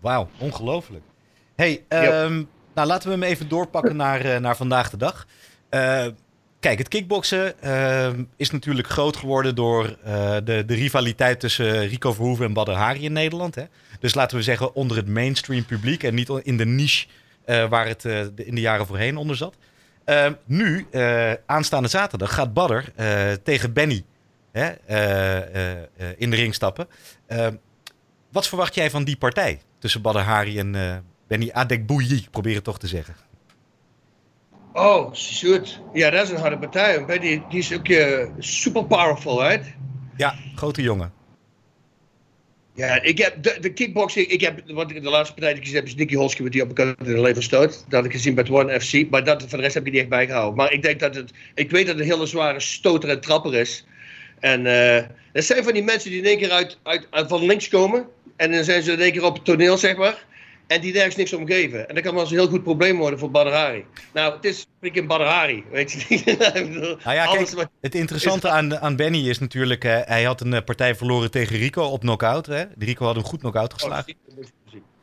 Wauw, 0.00 0.28
ongelooflijk. 0.38 1.04
hey, 1.56 1.84
um, 1.88 2.48
nou 2.74 2.88
laten 2.88 3.08
we 3.08 3.14
hem 3.14 3.22
even 3.22 3.48
doorpakken 3.48 3.96
naar, 3.96 4.26
uh, 4.26 4.36
naar 4.36 4.56
vandaag 4.56 4.90
de 4.90 4.96
dag. 4.96 5.26
kijk, 6.60 6.78
het 6.78 6.88
kickboksen 6.88 7.62
ehm, 7.62 8.24
is 8.36 8.50
natuurlijk 8.50 8.88
groot 8.88 9.16
geworden 9.16 9.54
door 9.54 9.96
de, 10.44 10.62
de 10.66 10.74
rivaliteit 10.74 11.40
tussen 11.40 11.86
Rico 11.86 12.12
Verhoeven 12.12 12.46
en 12.46 12.52
Badr 12.52 12.70
Hari 12.70 13.04
in 13.04 13.12
Nederland. 13.12 13.54
Hè? 13.54 13.64
Dus 14.00 14.14
laten 14.14 14.36
we 14.36 14.42
zeggen 14.42 14.74
onder 14.74 14.96
het 14.96 15.08
mainstream 15.08 15.64
publiek 15.64 16.02
en 16.02 16.14
niet 16.14 16.28
in 16.42 16.56
de 16.56 16.66
niche 16.66 17.06
waar 17.44 17.86
het 17.86 18.04
in 18.34 18.54
de 18.54 18.60
jaren 18.60 18.86
voorheen 18.86 19.16
onder 19.16 19.36
zat. 19.36 19.56
Ehm, 20.06 20.32
nu, 20.44 20.86
uh, 20.90 21.32
aanstaande 21.46 21.88
zaterdag, 21.88 22.34
gaat 22.34 22.52
Badder 22.52 22.92
uh, 23.00 23.32
tegen 23.32 23.72
Benny 23.72 24.04
hè, 24.52 24.72
uh, 24.90 26.08
in 26.16 26.30
de 26.30 26.36
ring 26.36 26.54
stappen. 26.54 26.88
Ehm, 27.26 27.54
wat 28.32 28.48
verwacht 28.48 28.74
jij 28.74 28.90
van 28.90 29.04
die 29.04 29.16
partij 29.16 29.60
tussen 29.78 30.02
Badr 30.02 30.18
Hari 30.18 30.58
en 30.58 31.04
Benny 31.26 31.50
Adekbouyi? 31.52 32.26
Probeer 32.30 32.54
het 32.54 32.64
toch 32.64 32.78
te 32.78 32.86
zeggen. 32.86 33.14
Oh, 34.72 35.14
shoot. 35.14 35.80
Ja, 35.92 36.10
dat 36.10 36.22
is 36.22 36.30
een 36.30 36.40
harde 36.40 36.58
partij. 36.58 37.18
Die, 37.18 37.44
die 37.48 37.58
is 37.58 37.74
ook 37.74 37.86
super 38.38 38.84
powerful, 38.84 39.48
right? 39.48 39.74
Ja, 40.16 40.34
grote 40.54 40.82
jongen. 40.82 41.12
Ja, 42.76 43.02
ik 43.02 43.18
heb 43.18 43.42
de, 43.60 43.72
kickboxing, 43.72 44.26
ik 44.26 44.40
heb, 44.40 44.60
wat 44.66 44.90
ik 44.90 45.02
de 45.02 45.10
laatste 45.10 45.34
partij 45.34 45.50
die 45.50 45.58
ik 45.58 45.66
gezien 45.68 45.80
heb, 45.80 45.86
is 45.86 45.94
Nicky 45.94 46.14
Holski 46.14 46.48
die 46.48 46.62
op 46.62 46.68
elkaar 46.68 46.86
in 46.86 47.14
de 47.14 47.20
lever 47.20 47.42
stoot. 47.42 47.70
Dat 47.70 47.92
had 47.92 48.04
ik 48.04 48.12
gezien 48.12 48.34
bij 48.34 48.48
One 48.50 48.80
FC, 48.80 49.10
maar 49.10 49.24
dat, 49.24 49.40
voor 49.42 49.58
de 49.58 49.64
rest 49.64 49.74
heb 49.74 49.86
ik 49.86 49.92
niet 49.92 50.00
echt 50.00 50.10
bijgehouden. 50.10 50.56
Maar 50.56 50.72
ik 50.72 50.82
denk 50.82 51.00
dat 51.00 51.14
het, 51.14 51.30
ik 51.54 51.70
weet 51.70 51.86
dat 51.86 51.94
het 51.94 52.04
een 52.04 52.10
hele 52.10 52.26
zware 52.26 52.60
stoter 52.60 53.08
en 53.08 53.20
trapper 53.20 53.54
is. 53.54 53.84
En 54.40 54.64
uh, 54.64 55.02
dat 55.32 55.44
zijn 55.44 55.64
van 55.64 55.72
die 55.72 55.82
mensen 55.82 56.10
die 56.10 56.18
in 56.18 56.26
één 56.26 56.38
keer 56.38 56.50
uit, 56.50 56.78
uit, 56.82 57.06
uit, 57.10 57.28
van 57.28 57.46
links 57.46 57.68
komen. 57.68 58.06
En 58.36 58.52
dan 58.52 58.64
zijn 58.64 58.82
ze 58.82 58.92
in 58.92 59.00
één 59.00 59.12
keer 59.12 59.24
op 59.24 59.34
het 59.34 59.44
toneel, 59.44 59.78
zeg 59.78 59.96
maar. 59.96 60.24
En 60.66 60.80
die 60.80 60.92
nergens 60.92 61.16
niks 61.16 61.32
om 61.32 61.46
geven. 61.46 61.88
En 61.88 61.94
dat 61.94 62.04
kan 62.04 62.12
wel 62.12 62.22
eens 62.22 62.30
een 62.30 62.38
heel 62.38 62.48
goed 62.48 62.62
probleem 62.62 62.96
worden 62.96 63.18
voor 63.18 63.30
Badr 63.30 63.84
Nou, 64.12 64.34
het 64.34 64.44
is 64.44 64.66
een 64.80 65.06
Badr 65.06 65.62
weet 65.70 65.92
je 65.92 66.04
niet. 66.08 66.24
nou 67.04 67.16
ja, 67.16 67.26
kijk, 67.26 67.68
het 67.80 67.94
interessante 67.94 68.48
aan, 68.48 68.78
aan 68.78 68.96
Benny 68.96 69.28
is 69.28 69.38
natuurlijk... 69.38 69.84
Uh, 69.84 69.98
hij 70.04 70.24
had 70.24 70.40
een 70.40 70.64
partij 70.64 70.94
verloren 70.94 71.30
tegen 71.30 71.56
Rico 71.56 71.82
op 71.82 72.00
knockout. 72.00 72.46
Hè? 72.46 72.64
Rico 72.78 73.06
had 73.06 73.14
hem 73.14 73.24
goed 73.24 73.40
knockout 73.40 73.72
oh, 73.72 73.78
geslagen. 73.78 74.14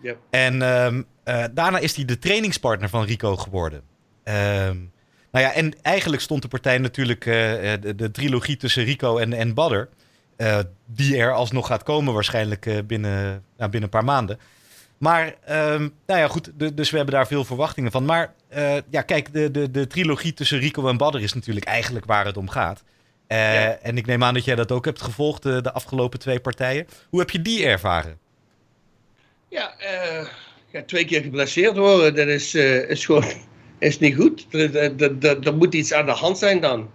ja. 0.02 0.14
En 0.30 0.62
um, 0.62 1.06
uh, 1.26 1.44
daarna 1.52 1.78
is 1.78 1.96
hij 1.96 2.06
de 2.06 2.20
trainingspartner 2.20 2.90
van 2.90 3.06
Rico 3.06 3.36
geworden. 3.36 3.82
Um, 4.24 4.92
nou 5.32 5.46
ja, 5.46 5.54
en 5.54 5.74
eigenlijk 5.82 6.22
stond 6.22 6.42
de 6.42 6.48
partij 6.48 6.78
natuurlijk... 6.78 7.26
Uh, 7.26 7.34
de, 7.34 7.96
de, 7.96 8.12
trilogie 8.12 8.58
tussen 8.58 8.84
Rico 8.84 9.18
en, 9.18 9.34
en 9.34 9.54
Badr... 9.54 9.88
die 10.86 11.18
er 11.18 11.34
alsnog 11.34 11.68
gaat 11.68 11.84
komen 11.84 12.14
waarschijnlijk 12.14 12.88
binnen, 12.88 13.44
nou, 13.58 13.70
binnen 13.72 13.84
een 13.84 13.90
paar 13.90 14.04
maanden... 14.04 14.40
Maar, 15.04 15.36
um, 15.50 15.94
nou 16.06 16.20
ja, 16.20 16.28
goed, 16.28 16.52
dus 16.74 16.90
we 16.90 16.96
hebben 16.96 17.16
daar 17.16 17.28
veel 17.28 17.46
verwachtingen 17.46 17.92
van. 17.92 18.06
Maar 18.06 18.34
uh, 18.56 18.76
ja, 18.90 19.02
kijk, 19.02 19.34
de, 19.34 19.52
de, 19.52 19.72
de 19.72 19.88
trilogie 19.88 20.34
tussen 20.34 20.60
Rico 20.60 20.88
en 20.88 20.98
Badr 20.98 21.18
is 21.18 21.34
natuurlijk 21.34 21.66
eigenlijk 21.66 22.06
waar 22.06 22.26
het 22.26 22.38
om 22.38 22.50
gaat. 22.50 22.84
Uh, 23.28 23.86
En 23.86 23.98
ik 23.98 24.06
neem 24.06 24.24
aan 24.24 24.34
dat 24.34 24.46
jij 24.46 24.56
dat 24.56 24.72
ook 24.72 24.86
hebt 24.86 25.02
gevolgd, 25.02 25.44
de, 25.44 25.62
de 25.62 25.72
afgelopen 25.72 26.20
twee 26.20 26.40
partijen. 26.40 26.88
Hoe 27.10 27.20
heb 27.20 27.30
je 27.30 27.42
die 27.42 27.66
ervaren? 27.66 28.18
Ja, 29.50 29.74
uh, 29.80 30.28
ja 30.72 30.84
twee 30.86 31.06
keer 31.06 31.22
geblesseerd 31.22 31.78
worden, 31.78 32.16
dat 32.16 32.28
is, 32.28 32.56
is 32.56 33.06
gewoon 33.06 33.26
is 33.80 34.00
niet 34.00 34.16
goed. 34.16 34.46
Er 35.46 35.56
moet 35.56 35.74
iets 35.74 35.94
aan 35.94 36.06
de 36.06 36.12
hand 36.12 36.38
zijn 36.38 36.62
dan. 36.62 36.90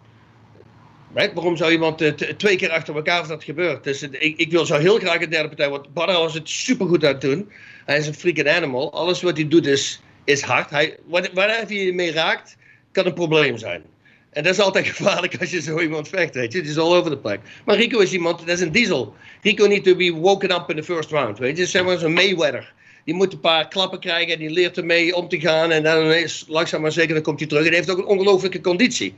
Right? 1.14 1.34
Waarom 1.34 1.56
zou 1.56 1.72
iemand 1.72 2.12
twee 2.36 2.56
keer 2.56 2.70
achter 2.70 2.96
elkaar 2.96 3.26
dat 3.26 3.44
gebeurt? 3.44 3.84
Dus 3.84 4.02
ik, 4.02 4.36
ik 4.36 4.50
wil 4.50 4.66
zo 4.66 4.76
heel 4.76 4.98
graag 4.98 5.20
een 5.20 5.30
derde 5.30 5.48
partij, 5.48 5.70
want 5.70 5.94
Badr 5.94 6.12
was 6.12 6.34
het 6.34 6.48
supergoed 6.48 7.04
aan 7.04 7.12
het 7.12 7.20
doen. 7.20 7.50
Hij 7.88 7.98
is 7.98 8.06
een 8.06 8.14
freaking 8.14 8.48
animal. 8.48 8.92
Alles 8.92 9.22
wat 9.22 9.36
hij 9.36 9.48
doet 9.48 9.66
is, 9.66 10.00
is 10.24 10.40
hard. 10.42 10.70
Hij, 10.70 10.96
waar, 11.06 11.66
hij 11.66 11.92
mee 11.92 12.12
raakt, 12.12 12.56
kan 12.92 13.06
een 13.06 13.14
probleem 13.14 13.58
zijn. 13.58 13.82
En 14.30 14.42
dat 14.42 14.52
is 14.52 14.60
altijd 14.60 14.86
gevaarlijk 14.96 15.40
als 15.40 15.50
je 15.50 15.60
zo 15.60 15.80
iemand 15.80 16.08
vecht, 16.08 16.34
weet 16.34 16.52
je. 16.52 16.58
Het 16.58 16.68
is 16.68 16.78
all 16.78 16.96
over 16.96 17.10
the 17.10 17.18
place. 17.18 17.38
Maar 17.64 17.76
Rico 17.76 17.98
is 17.98 18.12
iemand, 18.12 18.38
dat 18.38 18.48
is 18.48 18.60
een 18.60 18.72
diesel. 18.72 19.14
Rico 19.42 19.66
need 19.66 19.84
to 19.84 19.96
be 19.96 20.12
woken 20.12 20.50
up 20.50 20.70
in 20.70 20.76
the 20.76 20.82
first 20.82 21.10
round, 21.10 21.38
weet 21.38 21.56
je. 21.56 21.66
Zeg 21.66 21.98
zo'n 22.00 22.12
Mayweather. 22.12 22.72
Die 23.04 23.14
moet 23.14 23.32
een 23.32 23.40
paar 23.40 23.68
klappen 23.68 24.00
krijgen 24.00 24.32
en 24.32 24.38
die 24.38 24.50
leert 24.50 24.76
ermee 24.76 25.16
om 25.16 25.28
te 25.28 25.40
gaan. 25.40 25.70
En 25.70 25.82
dan 25.82 26.04
ineens, 26.04 26.44
langzaam 26.48 26.80
maar 26.80 26.92
zeker, 26.92 27.14
dan 27.14 27.22
komt 27.22 27.38
hij 27.38 27.48
terug. 27.48 27.62
En 27.62 27.68
hij 27.68 27.76
heeft 27.76 27.90
ook 27.90 27.98
een 27.98 28.06
ongelofelijke 28.06 28.60
conditie. 28.60 29.14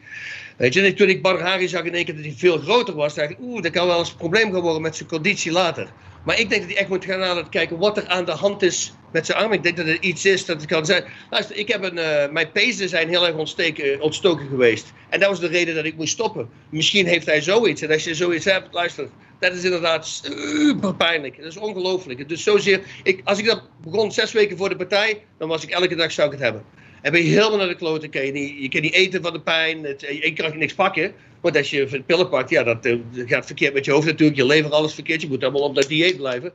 Weet 0.57 0.75
je, 0.75 0.95
toen 0.95 1.09
ik 1.09 1.27
zag 1.69 1.85
in 1.85 1.95
één 1.95 2.05
keer 2.05 2.15
dat 2.15 2.25
hij 2.25 2.35
veel 2.37 2.59
groter 2.59 2.95
was, 2.95 3.15
dacht 3.15 3.31
ik, 3.31 3.37
oeh, 3.41 3.63
dat 3.63 3.73
kan 3.73 3.87
wel 3.87 3.99
eens 3.99 4.11
een 4.11 4.17
probleem 4.17 4.53
gaan 4.53 4.61
worden 4.61 4.83
met 4.83 4.97
zijn 4.97 5.09
conditie 5.09 5.53
later. 5.53 5.93
Maar 6.25 6.39
ik 6.39 6.49
denk 6.49 6.61
dat 6.61 6.71
hij 6.71 6.81
echt 6.81 6.89
moet 6.89 7.05
gaan 7.05 7.23
aan 7.23 7.49
kijken 7.49 7.79
wat 7.79 7.97
er 7.97 8.07
aan 8.07 8.25
de 8.25 8.33
hand 8.33 8.63
is 8.63 8.93
met 9.13 9.27
zijn 9.27 9.39
arm. 9.39 9.53
Ik 9.53 9.63
denk 9.63 9.77
dat 9.77 9.87
er 9.87 10.03
iets 10.03 10.25
is 10.25 10.45
dat 10.45 10.61
het 10.61 10.71
kan 10.71 10.87
zijn. 10.87 11.05
Luister, 11.31 11.57
ik 11.57 11.69
heb 11.69 11.83
een, 11.83 11.97
uh, 11.97 12.33
mijn 12.33 12.53
pezen 12.53 12.89
zijn 12.89 13.09
heel 13.09 13.27
erg 13.27 13.37
ontsteken, 13.37 14.01
ontstoken 14.01 14.47
geweest. 14.49 14.93
En 15.09 15.21
dat 15.21 15.29
was 15.29 15.41
de 15.41 15.47
reden 15.47 15.75
dat 15.75 15.85
ik 15.85 15.97
moest 15.97 16.13
stoppen. 16.13 16.49
Misschien 16.71 17.07
heeft 17.07 17.27
hij 17.27 17.41
zoiets. 17.41 17.83
En 17.83 17.91
als 17.91 18.05
je 18.05 18.15
zoiets 18.15 18.45
hebt, 18.45 18.75
luister, 18.75 19.09
dat 19.39 19.55
is 19.55 19.65
inderdaad 19.65 20.07
super 20.07 20.95
pijnlijk. 20.95 21.37
Dat 21.37 21.47
is 21.47 21.57
ongelooflijk. 21.57 22.29
Dus 22.29 22.43
zozeer, 22.43 22.81
ik, 23.03 23.21
als 23.25 23.39
ik 23.39 23.47
dat 23.47 23.63
begon 23.83 24.13
zes 24.13 24.33
weken 24.33 24.57
voor 24.57 24.69
de 24.69 24.77
partij, 24.77 25.23
dan 25.39 25.49
was 25.49 25.63
ik 25.63 25.71
elke 25.71 25.95
dag 25.95 26.13
zou 26.13 26.27
ik 26.27 26.33
het 26.33 26.43
hebben. 26.43 26.65
En 27.03 27.13
ben 27.13 27.25
je 27.25 27.29
helemaal 27.29 27.59
naar 27.59 27.69
de 27.69 27.75
kloten, 27.75 28.09
je 28.13 28.63
je 28.63 28.69
kan 28.69 28.81
niet 28.81 28.93
eten 28.93 29.23
van 29.23 29.33
de 29.33 29.41
pijn, 29.41 29.85
het, 29.85 30.01
je 30.01 30.33
kan 30.33 30.59
niks 30.59 30.75
pakken. 30.75 31.15
Want 31.41 31.57
als 31.57 31.71
je 31.71 32.03
pillen 32.07 32.29
pakt, 32.29 32.51
ja, 32.51 32.63
dat, 32.63 32.83
dat 32.83 32.99
eh, 33.17 33.29
gaat 33.29 33.47
verkeerd 33.47 33.75
met 33.75 33.85
je 33.85 33.91
hoofd 33.91 34.07
natuurlijk, 34.07 34.39
je 34.39 34.47
lever 34.47 34.71
alles 34.71 34.95
verkeerd, 34.95 35.23
je 35.23 35.29
moet 35.29 35.43
allemaal 35.43 35.63
op 35.63 35.75
dat 35.75 35.89
dieet 35.89 36.17
blijven. 36.17 36.53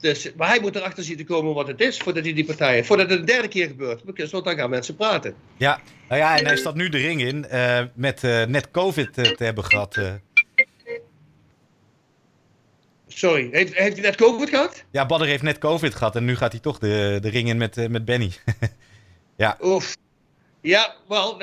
Dus, 0.00 0.32
maar 0.36 0.48
hij 0.48 0.60
moet 0.60 0.76
erachter 0.76 1.04
zien 1.04 1.16
te 1.16 1.24
komen 1.24 1.54
wat 1.54 1.66
het 1.66 1.80
is 1.80 1.98
voordat 1.98 2.24
hij 2.24 2.32
die 2.32 2.44
partij 2.44 2.84
Voordat 2.84 3.10
het 3.10 3.18
een 3.18 3.24
derde 3.24 3.48
keer 3.48 3.66
gebeurt. 3.66 4.02
Want 4.04 4.44
dan 4.44 4.56
gaan 4.56 4.70
mensen 4.70 4.96
praten. 4.96 5.34
Ja, 5.56 5.80
nou 6.08 6.20
ja, 6.20 6.38
en 6.38 6.46
hij 6.46 6.56
staat 6.56 6.74
nu 6.74 6.88
de 6.88 6.98
ring 6.98 7.20
in 7.20 7.46
uh, 7.52 7.82
met 7.94 8.22
uh, 8.22 8.44
net 8.44 8.70
COVID 8.70 9.12
te 9.12 9.34
hebben 9.44 9.64
gehad. 9.64 9.98
Sorry, 13.06 13.48
heeft, 13.52 13.74
heeft 13.74 13.92
hij 13.92 14.02
net 14.02 14.16
COVID 14.16 14.48
gehad? 14.48 14.84
Ja, 14.90 15.06
Badder 15.06 15.28
heeft 15.28 15.42
net 15.42 15.58
COVID 15.58 15.94
gehad 15.94 16.16
en 16.16 16.24
nu 16.24 16.36
gaat 16.36 16.52
hij 16.52 16.60
toch 16.60 16.78
de, 16.78 17.18
de 17.20 17.28
ring 17.28 17.48
in 17.48 17.56
met, 17.56 17.88
met 17.90 18.04
Benny. 18.04 18.32
ja. 19.36 19.56
Oef. 19.60 19.96
Ja, 20.66 20.94
wel, 21.08 21.42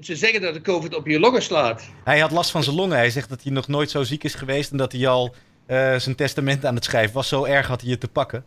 ze 0.00 0.16
zeggen 0.16 0.40
dat 0.40 0.54
de 0.54 0.60
COVID 0.60 0.94
op 0.94 1.06
je 1.06 1.20
longen 1.20 1.42
slaat. 1.42 1.82
Hij 2.04 2.18
had 2.18 2.30
last 2.30 2.50
van 2.50 2.62
zijn 2.62 2.76
longen. 2.76 2.96
Hij 2.96 3.10
zegt 3.10 3.28
dat 3.28 3.42
hij 3.42 3.52
nog 3.52 3.68
nooit 3.68 3.90
zo 3.90 4.02
ziek 4.02 4.24
is 4.24 4.34
geweest 4.34 4.70
en 4.70 4.76
dat 4.76 4.92
hij 4.92 5.08
al 5.08 5.34
uh, 5.66 5.96
zijn 5.96 6.14
testament 6.14 6.64
aan 6.64 6.74
het 6.74 6.84
schrijven 6.84 7.14
was. 7.14 7.28
Zo 7.28 7.44
erg 7.44 7.66
had 7.66 7.80
hij 7.80 7.90
het 7.90 8.00
te 8.00 8.08
pakken. 8.08 8.44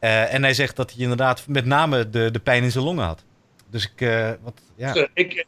Uh, 0.00 0.34
en 0.34 0.42
hij 0.42 0.54
zegt 0.54 0.76
dat 0.76 0.92
hij 0.92 1.00
inderdaad 1.00 1.44
met 1.48 1.64
name 1.64 2.10
de, 2.10 2.30
de 2.30 2.38
pijn 2.38 2.62
in 2.62 2.70
zijn 2.70 2.84
longen 2.84 3.04
had. 3.04 3.24
Dus 3.70 3.84
ik, 3.84 4.00
uh, 4.00 4.30
wat, 4.42 4.60
ja. 4.76 5.08
ik, 5.14 5.46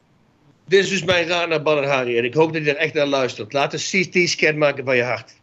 dit 0.66 0.84
is 0.84 0.88
dus 0.88 1.04
mijn 1.04 1.26
raad 1.26 1.48
naar 1.48 1.62
Badr 1.62 1.86
Hari 1.86 2.18
en 2.18 2.24
ik 2.24 2.34
hoop 2.34 2.52
dat 2.52 2.62
hij 2.62 2.70
er 2.70 2.80
echt 2.80 2.94
naar 2.94 3.06
luistert. 3.06 3.52
Laat 3.52 3.72
een 3.72 3.78
CT-scan 4.02 4.58
maken 4.58 4.84
van 4.84 4.96
je 4.96 5.02
hart. 5.02 5.34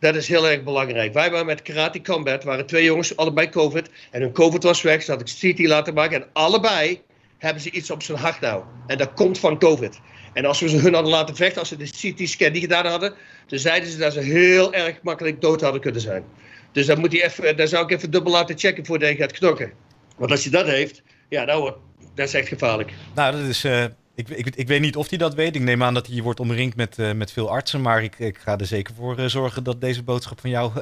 Dat 0.00 0.14
is 0.14 0.28
heel 0.28 0.48
erg 0.48 0.62
belangrijk. 0.62 1.12
Wij 1.12 1.30
waren 1.30 1.46
met 1.46 1.62
Karate 1.62 2.02
Combat, 2.02 2.44
waren 2.44 2.66
twee 2.66 2.84
jongens, 2.84 3.16
allebei 3.16 3.48
COVID. 3.48 3.90
En 4.10 4.20
hun 4.20 4.32
COVID 4.32 4.62
was 4.62 4.82
weg, 4.82 5.02
ze 5.02 5.10
had 5.10 5.20
ik 5.20 5.54
CT 5.54 5.66
laten 5.66 5.94
maken. 5.94 6.22
En 6.22 6.28
allebei 6.32 7.00
hebben 7.40 7.62
ze 7.62 7.70
iets 7.70 7.90
op 7.90 8.02
zijn 8.02 8.18
hart 8.18 8.40
nou. 8.40 8.64
En 8.86 8.98
dat 8.98 9.12
komt 9.14 9.38
van 9.38 9.58
COVID. 9.58 10.00
En 10.32 10.44
als 10.44 10.60
we 10.60 10.68
ze 10.68 10.76
hun 10.76 10.94
hadden 10.94 11.12
laten 11.12 11.36
vechten, 11.36 11.58
als 11.58 11.68
ze 11.68 11.76
de 11.76 11.84
CT-scan 11.84 12.52
niet 12.52 12.62
gedaan 12.62 12.86
hadden, 12.86 13.14
dan 13.46 13.58
zeiden 13.58 13.90
ze 13.90 13.98
dat 13.98 14.12
ze 14.12 14.20
heel 14.20 14.74
erg 14.74 15.02
makkelijk 15.02 15.40
dood 15.40 15.60
hadden 15.60 15.80
kunnen 15.80 16.00
zijn. 16.00 16.24
Dus 16.72 16.86
dan 16.86 16.98
moet 17.00 17.12
hij 17.12 17.24
even, 17.24 17.56
daar 17.56 17.68
zou 17.68 17.84
ik 17.84 17.90
even 17.90 18.10
dubbel 18.10 18.32
laten 18.32 18.58
checken 18.58 18.86
voordat 18.86 19.08
hij 19.08 19.16
gaat 19.16 19.32
knokken. 19.32 19.72
Want 20.16 20.30
als 20.30 20.44
je 20.44 20.50
dat 20.50 20.66
heeft, 20.66 21.02
ja, 21.28 21.44
dan 21.44 21.60
wordt, 21.60 21.78
dat 22.14 22.26
is 22.26 22.34
echt 22.34 22.48
gevaarlijk. 22.48 22.92
Nou, 23.14 23.32
dat 23.32 23.40
is, 23.40 23.64
uh, 23.64 23.84
ik, 24.14 24.28
ik, 24.28 24.56
ik 24.56 24.68
weet 24.68 24.80
niet 24.80 24.96
of 24.96 25.08
hij 25.08 25.18
dat 25.18 25.34
weet. 25.34 25.54
Ik 25.56 25.62
neem 25.62 25.82
aan 25.82 25.94
dat 25.94 26.06
hij 26.06 26.22
wordt 26.22 26.40
omringd 26.40 26.76
met, 26.76 26.96
met 27.14 27.32
veel 27.32 27.50
artsen. 27.50 27.80
Maar 27.80 28.02
ik, 28.02 28.18
ik 28.18 28.38
ga 28.38 28.58
er 28.58 28.66
zeker 28.66 28.94
voor 28.94 29.30
zorgen 29.30 29.64
dat 29.64 29.80
deze 29.80 30.02
boodschap 30.02 30.40
van 30.40 30.50
jou 30.50 30.72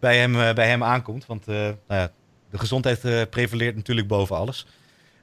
bij, 0.00 0.18
hem, 0.18 0.54
bij 0.54 0.68
hem 0.68 0.84
aankomt. 0.84 1.26
Want 1.26 1.46
nou 1.46 1.76
ja, 1.86 2.12
de 2.50 2.58
gezondheid 2.58 3.30
prevaleert 3.30 3.76
natuurlijk 3.76 4.08
boven 4.08 4.36
alles. 4.36 4.66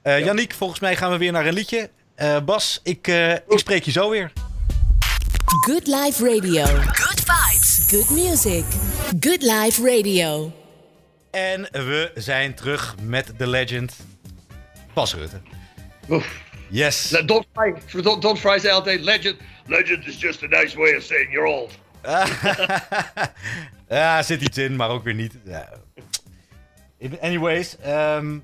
Uh, 0.06 0.20
ja. 0.20 0.26
Yannick, 0.26 0.54
volgens 0.54 0.80
mij 0.80 0.96
gaan 0.96 1.12
we 1.12 1.18
weer 1.18 1.32
naar 1.32 1.46
een 1.46 1.54
liedje. 1.54 1.90
Uh, 2.18 2.40
Bas, 2.40 2.80
ik, 2.84 3.08
uh, 3.08 3.32
ik 3.32 3.42
spreek 3.48 3.84
je 3.84 3.92
zo 3.92 4.10
weer. 4.10 4.32
Good 5.46 5.88
Life 5.88 6.24
Radio. 6.36 6.64
Good 6.66 7.24
vibes. 7.26 7.88
Good 7.90 8.10
music. 8.10 8.64
Good 9.20 9.42
Life 9.42 9.96
Radio. 9.96 10.52
En 11.32 11.68
we 11.72 12.12
zijn 12.16 12.54
terug 12.54 12.96
met 13.02 13.34
de 13.38 13.48
legend 13.48 13.96
Bas 14.94 15.14
Rutte. 15.14 15.42
Oef. 16.10 16.44
Yes. 16.70 17.08
Don't 17.26 17.46
fry, 17.54 18.02
don't, 18.02 18.22
don't 18.22 18.40
fry 18.40 18.60
say 18.60 18.72
altijd 18.72 19.02
legend. 19.02 19.36
Legend 19.66 20.08
is 20.08 20.20
just 20.20 20.44
a 20.44 20.48
nice 20.48 20.78
way 20.78 20.96
of 20.96 21.04
saying 21.04 21.32
you're 21.32 21.48
old. 21.48 21.72
ja, 23.90 24.22
zit 24.22 24.42
iets 24.42 24.58
in, 24.58 24.76
maar 24.76 24.90
ook 24.90 25.04
weer 25.04 25.14
niet. 25.14 25.34
Ja. 25.44 25.70
Anyways, 27.22 27.76
um, 27.86 28.44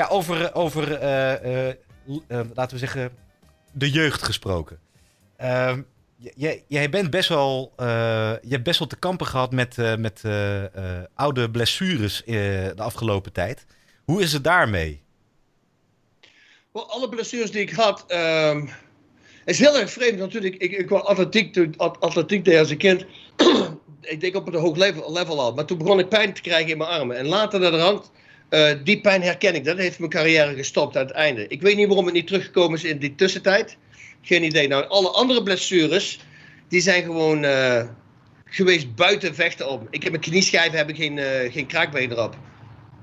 ja, 0.00 0.08
over, 0.08 0.54
over 0.54 1.02
uh, 1.02 1.66
uh, 1.68 2.40
laten 2.54 2.72
we 2.72 2.78
zeggen, 2.78 3.12
de 3.72 3.90
jeugd 3.90 4.22
gesproken. 4.22 4.78
Ehm, 5.36 5.82
jij, 6.66 6.90
bent 6.90 7.10
best 7.10 7.28
wel, 7.28 7.72
je 8.42 8.48
hebt 8.48 8.62
best 8.62 8.78
wel 8.78 8.88
te 8.88 8.96
kampen 8.96 9.26
gehad 9.26 9.52
met, 9.52 9.76
met 9.98 10.22
oude 11.14 11.50
blessures 11.50 12.22
de 12.24 12.74
afgelopen 12.76 13.32
tijd. 13.32 13.66
Hoe 14.04 14.22
is 14.22 14.32
het 14.32 14.44
daarmee? 14.44 15.02
Well, 16.72 16.82
alle 16.82 17.08
blessures 17.08 17.50
die 17.50 17.60
ik 17.60 17.70
had, 17.70 18.04
um, 18.12 18.70
is 19.44 19.58
heel 19.58 19.78
erg 19.78 19.90
vreemd 19.90 20.18
natuurlijk. 20.18 20.54
Ik, 20.54 20.72
ik 20.72 20.88
was 20.88 21.02
atletiek, 21.02 21.76
atletiek 21.76 22.44
deed 22.44 22.58
als 22.58 22.70
een 22.70 22.76
kind. 22.76 23.04
ik 24.00 24.20
denk 24.20 24.36
op 24.36 24.46
een 24.46 24.60
hoog 24.60 24.76
level, 24.76 25.12
level 25.12 25.40
al. 25.40 25.54
Maar 25.54 25.64
toen 25.64 25.78
begon 25.78 25.98
ik 25.98 26.08
pijn 26.08 26.32
te 26.32 26.40
krijgen 26.40 26.70
in 26.70 26.78
mijn 26.78 26.90
armen. 26.90 27.16
En 27.16 27.26
later 27.26 27.60
naar 27.60 27.70
de 27.70 27.78
hand 27.78 28.10
uh, 28.50 28.70
die 28.84 29.00
pijn 29.00 29.22
herken 29.22 29.54
ik. 29.54 29.64
Dat 29.64 29.78
heeft 29.78 29.98
mijn 29.98 30.10
carrière 30.10 30.54
gestopt 30.54 30.96
aan 30.96 31.06
het 31.06 31.14
einde. 31.14 31.46
Ik 31.48 31.62
weet 31.62 31.76
niet 31.76 31.86
waarom 31.86 32.04
het 32.04 32.14
niet 32.14 32.26
teruggekomen 32.26 32.78
is 32.78 32.84
in 32.84 32.98
die 32.98 33.14
tussentijd. 33.14 33.76
Geen 34.22 34.42
idee. 34.42 34.68
Nou, 34.68 34.88
alle 34.88 35.08
andere 35.08 35.42
blessures, 35.42 36.20
die 36.68 36.80
zijn 36.80 37.02
gewoon 37.02 37.44
uh, 37.44 37.82
geweest 38.44 38.94
buiten 38.94 39.34
vechten 39.34 39.70
om. 39.70 39.86
Ik 39.90 40.02
heb 40.02 40.12
mijn 40.12 40.24
knieschijf, 40.24 40.72
heb 40.72 40.88
ik 40.88 40.96
geen, 40.96 41.16
uh, 41.16 41.52
geen 41.52 41.66
kraakbeen 41.66 42.10
erop. 42.10 42.36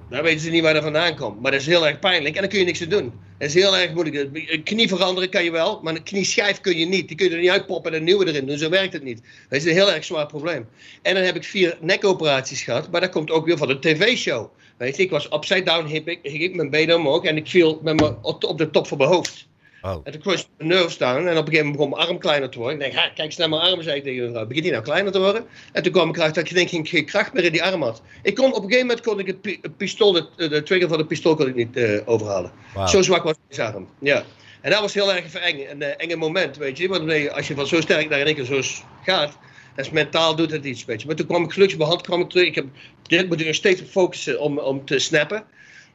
Dan 0.10 0.22
weten 0.22 0.40
ze 0.40 0.50
niet 0.50 0.62
waar 0.62 0.74
dat 0.74 0.84
vandaan 0.84 1.16
komt. 1.16 1.42
Maar 1.42 1.52
dat 1.52 1.62
is 1.62 1.68
heel 1.68 1.88
erg 1.88 2.00
pijnlijk 2.00 2.36
en 2.36 2.42
dan 2.42 2.50
kun 2.50 2.60
je 2.60 2.66
niks 2.66 2.82
aan 2.82 2.90
doen. 2.90 3.14
Dat 3.38 3.48
is 3.48 3.54
heel 3.54 3.78
erg 3.78 3.94
moeilijk. 3.94 4.30
Een 4.34 4.64
knie 4.64 4.88
veranderen 4.88 5.30
kan 5.30 5.44
je 5.44 5.52
wel, 5.52 5.80
maar 5.84 5.96
een 5.96 6.04
knieschijf 6.04 6.62
kun 6.62 6.78
je 6.78 6.86
niet. 6.86 7.08
Die 7.08 7.18
kun 7.18 7.30
je 7.30 7.36
er 7.36 7.42
niet 7.42 7.50
uitpoppen 7.50 7.92
en 7.92 7.98
een 7.98 8.04
nieuwe 8.04 8.28
erin 8.28 8.46
doen. 8.46 8.58
Zo 8.58 8.70
werkt 8.70 8.94
het 8.94 9.04
niet. 9.04 9.22
Dat 9.50 9.60
is 9.60 9.66
een 9.66 9.74
heel 9.74 9.92
erg 9.92 10.04
zwaar 10.04 10.26
probleem. 10.26 10.68
En 11.02 11.14
dan 11.14 11.24
heb 11.24 11.36
ik 11.36 11.44
vier 11.44 11.78
nekoperaties 11.82 12.62
gehad, 12.62 12.92
maar 12.92 13.02
dat 13.02 13.10
komt 13.10 13.32
ook 13.32 13.46
weer 13.46 13.58
van 13.58 13.68
de 13.68 13.80
tv-show. 13.80 14.52
Weet 14.78 14.98
je, 14.98 15.04
ik 15.04 15.10
was 15.10 15.34
upside 15.34 15.64
down, 15.64 15.88
hip, 15.88 16.08
ik, 16.08 16.20
ik 16.24 16.56
mijn 16.56 16.70
benen 16.70 16.96
omhoog 16.96 17.24
en 17.24 17.38
ik 17.38 17.48
viel 17.48 17.80
met 17.84 18.00
mijn, 18.00 18.16
op 18.22 18.58
de 18.58 18.70
top 18.70 18.88
van 18.88 18.98
mijn 18.98 19.10
hoofd. 19.10 19.48
Oh. 19.82 20.02
En 20.04 20.12
toen 20.12 20.22
kwam 20.22 20.36
mijn 20.58 20.70
nerves 20.70 20.98
down 20.98 21.18
en 21.18 21.22
op 21.22 21.28
een 21.28 21.36
gegeven 21.36 21.54
moment 21.54 21.76
begon 21.76 21.90
mijn 21.90 22.08
arm 22.08 22.18
kleiner 22.18 22.50
te 22.50 22.58
worden. 22.58 22.82
Ik 22.82 22.94
denk, 22.94 22.94
kijk 22.94 23.18
eens 23.18 23.38
naar 23.38 23.50
mijn 23.50 23.62
arm, 23.62 23.82
zei 23.82 23.98
ik 23.98 24.04
tegen. 24.04 24.34
Begint 24.48 24.64
die 24.64 24.72
nou 24.72 24.84
kleiner 24.84 25.12
te 25.12 25.20
worden? 25.20 25.46
En 25.72 25.84
toen 25.84 25.92
kwam 25.92 26.10
ik 26.10 26.18
erachter 26.18 26.44
dat 26.44 26.52
ik 26.52 26.72
denk 26.72 26.88
geen 26.88 27.06
kracht 27.06 27.34
meer 27.34 27.44
in 27.44 27.52
die 27.52 27.64
arm 27.64 27.82
had. 27.82 28.02
Ik 28.24 28.36
kon, 28.36 28.54
op 28.54 28.56
een 28.56 28.70
gegeven 28.70 28.88
moment 28.88 29.06
kon 29.06 29.20
ik 29.20 29.28
het 29.28 29.78
pistool, 29.78 30.12
de, 30.12 30.28
de 30.36 30.64
trigger 30.64 30.90
van 30.90 30.98
de 30.98 31.06
pistool 31.06 31.36
kon 31.36 31.48
ik 31.48 31.56
niet 31.56 31.78
uh, 31.78 32.00
overhalen. 32.06 32.52
Zo 32.86 33.02
zwak 33.02 33.24
was 33.24 33.36
mijn 33.50 33.74
arm. 33.74 33.88
Ja. 34.00 34.24
En 34.62 34.72
dat 34.72 34.82
was 34.82 34.94
heel 34.94 35.14
erg 35.14 35.34
eng, 35.34 35.68
een 35.70 35.82
uh, 35.82 35.88
enge 35.98 36.16
moment, 36.16 36.58
weet 36.58 36.78
je. 36.78 36.88
Want 36.88 37.32
als 37.32 37.48
je 37.48 37.56
van 37.56 37.68
zo 37.68 37.82
sterk 37.82 38.10
naar 38.10 38.20
in 38.20 38.26
één 38.26 38.36
keer 38.36 38.46
zo 38.46 38.84
gaat, 39.04 39.38
dat 39.76 39.86
is 39.86 39.92
mentaal 39.92 40.36
doet 40.36 40.52
het 40.52 40.66
iets, 40.66 40.86
weet 40.86 41.02
je. 41.02 41.08
Maar 41.08 41.16
toen 41.16 41.28
kwam 41.28 41.44
ik 41.44 41.52
gelukkig 41.52 41.78
bij 41.78 41.88
hand 41.88 42.02
kwam 42.02 42.22
ik 42.22 42.30
terug. 42.30 42.48
Ik 42.48 42.56
heb 42.56 42.66
dit 43.02 43.28
moet 43.28 43.40
ik 43.40 43.46
nog 43.46 43.56
steeds 43.56 43.82
focussen 43.90 44.40
om, 44.40 44.60
om 44.60 44.86
te 44.86 45.00
snappen. 45.00 45.44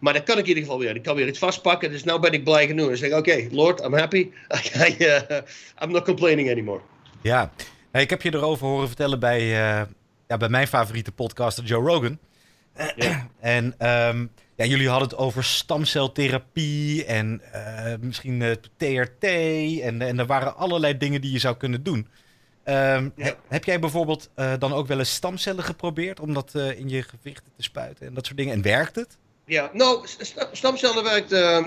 Maar 0.02 0.12
dat 0.12 0.22
kan 0.22 0.38
ik 0.38 0.42
in 0.42 0.48
ieder 0.48 0.62
geval 0.62 0.78
weer. 0.78 0.94
Ik 0.94 1.02
kan 1.02 1.16
weer 1.16 1.28
iets 1.28 1.38
vastpakken. 1.38 1.90
Dus 1.90 2.04
nu 2.04 2.18
ben 2.18 2.32
ik 2.32 2.44
blij 2.44 2.66
genoeg. 2.66 2.86
Dan 2.86 2.96
zeg 2.96 3.10
ik, 3.10 3.16
oké, 3.16 3.46
Lord, 3.50 3.80
I'm 3.80 3.94
happy. 3.94 4.30
uh, 4.98 5.20
I'm 5.82 5.90
not 5.90 6.04
complaining 6.04 6.50
anymore. 6.50 6.80
Ja, 7.20 7.52
ik 7.92 8.10
heb 8.10 8.22
je 8.22 8.34
erover 8.34 8.66
horen 8.66 8.86
vertellen 8.86 9.20
bij, 9.20 9.40
uh, 9.40 9.82
ja, 10.28 10.36
bij 10.36 10.48
mijn 10.48 10.66
favoriete 10.66 11.12
podcaster 11.12 11.64
Joe 11.64 11.86
Rogan. 11.86 12.18
Ja. 12.96 13.28
en 13.40 13.64
um, 13.64 14.30
ja, 14.56 14.64
jullie 14.64 14.88
hadden 14.88 15.08
het 15.08 15.18
over 15.18 15.44
stamceltherapie 15.44 17.04
en 17.04 17.42
uh, 17.54 17.94
misschien 18.00 18.58
TRT. 18.76 19.24
En, 19.80 20.02
en 20.02 20.18
er 20.18 20.26
waren 20.26 20.56
allerlei 20.56 20.98
dingen 20.98 21.20
die 21.20 21.32
je 21.32 21.38
zou 21.38 21.56
kunnen 21.56 21.82
doen. 21.82 22.08
Um, 22.64 23.12
ja. 23.16 23.34
Heb 23.48 23.64
jij 23.64 23.78
bijvoorbeeld 23.78 24.30
dan 24.58 24.72
ook 24.72 24.86
wel 24.86 24.98
eens 24.98 25.14
stamcellen 25.14 25.64
geprobeerd 25.64 26.20
om 26.20 26.34
dat 26.34 26.54
in 26.54 26.88
je 26.88 27.02
gewichten 27.02 27.52
te 27.56 27.62
spuiten 27.62 28.06
en 28.06 28.14
dat 28.14 28.26
soort 28.26 28.38
dingen? 28.38 28.54
En 28.54 28.62
werkt 28.62 28.94
het? 28.94 29.18
Ja, 29.52 29.70
nou, 29.72 30.06
stamcellen 30.52 31.04
werkt 31.04 31.32
uh, 31.32 31.66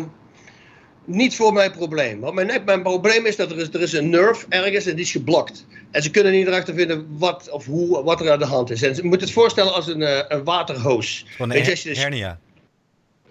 niet 1.05 1.36
voor 1.36 1.53
mijn 1.53 1.71
probleem. 1.71 2.19
Want 2.19 2.33
mijn, 2.33 2.61
mijn 2.65 2.81
probleem 2.81 3.25
is 3.25 3.36
dat 3.36 3.51
er 3.51 3.57
is, 3.57 3.67
er 3.73 3.81
is 3.81 3.93
een 3.93 4.09
nerve 4.09 4.45
ergens 4.49 4.86
en 4.86 4.95
die 4.95 5.05
is 5.05 5.11
geblokt. 5.11 5.65
En 5.91 6.01
ze 6.01 6.11
kunnen 6.11 6.31
niet 6.31 6.47
erachter 6.47 6.73
vinden 6.73 7.07
wat, 7.17 7.49
of 7.49 7.65
hoe, 7.65 8.03
wat 8.03 8.21
er 8.21 8.31
aan 8.31 8.39
de 8.39 8.45
hand 8.45 8.69
is. 8.69 8.81
En 8.81 8.95
ze 8.95 9.03
moeten 9.03 9.27
het 9.27 9.38
voorstellen 9.38 9.73
als 9.73 9.88
een, 9.88 10.01
uh, 10.01 10.19
een 10.27 10.43
waterhoos. 10.43 11.25
Van 11.38 11.51
een 11.51 11.63
her 11.63 11.83
dus, 11.83 11.97
hernia? 11.97 12.39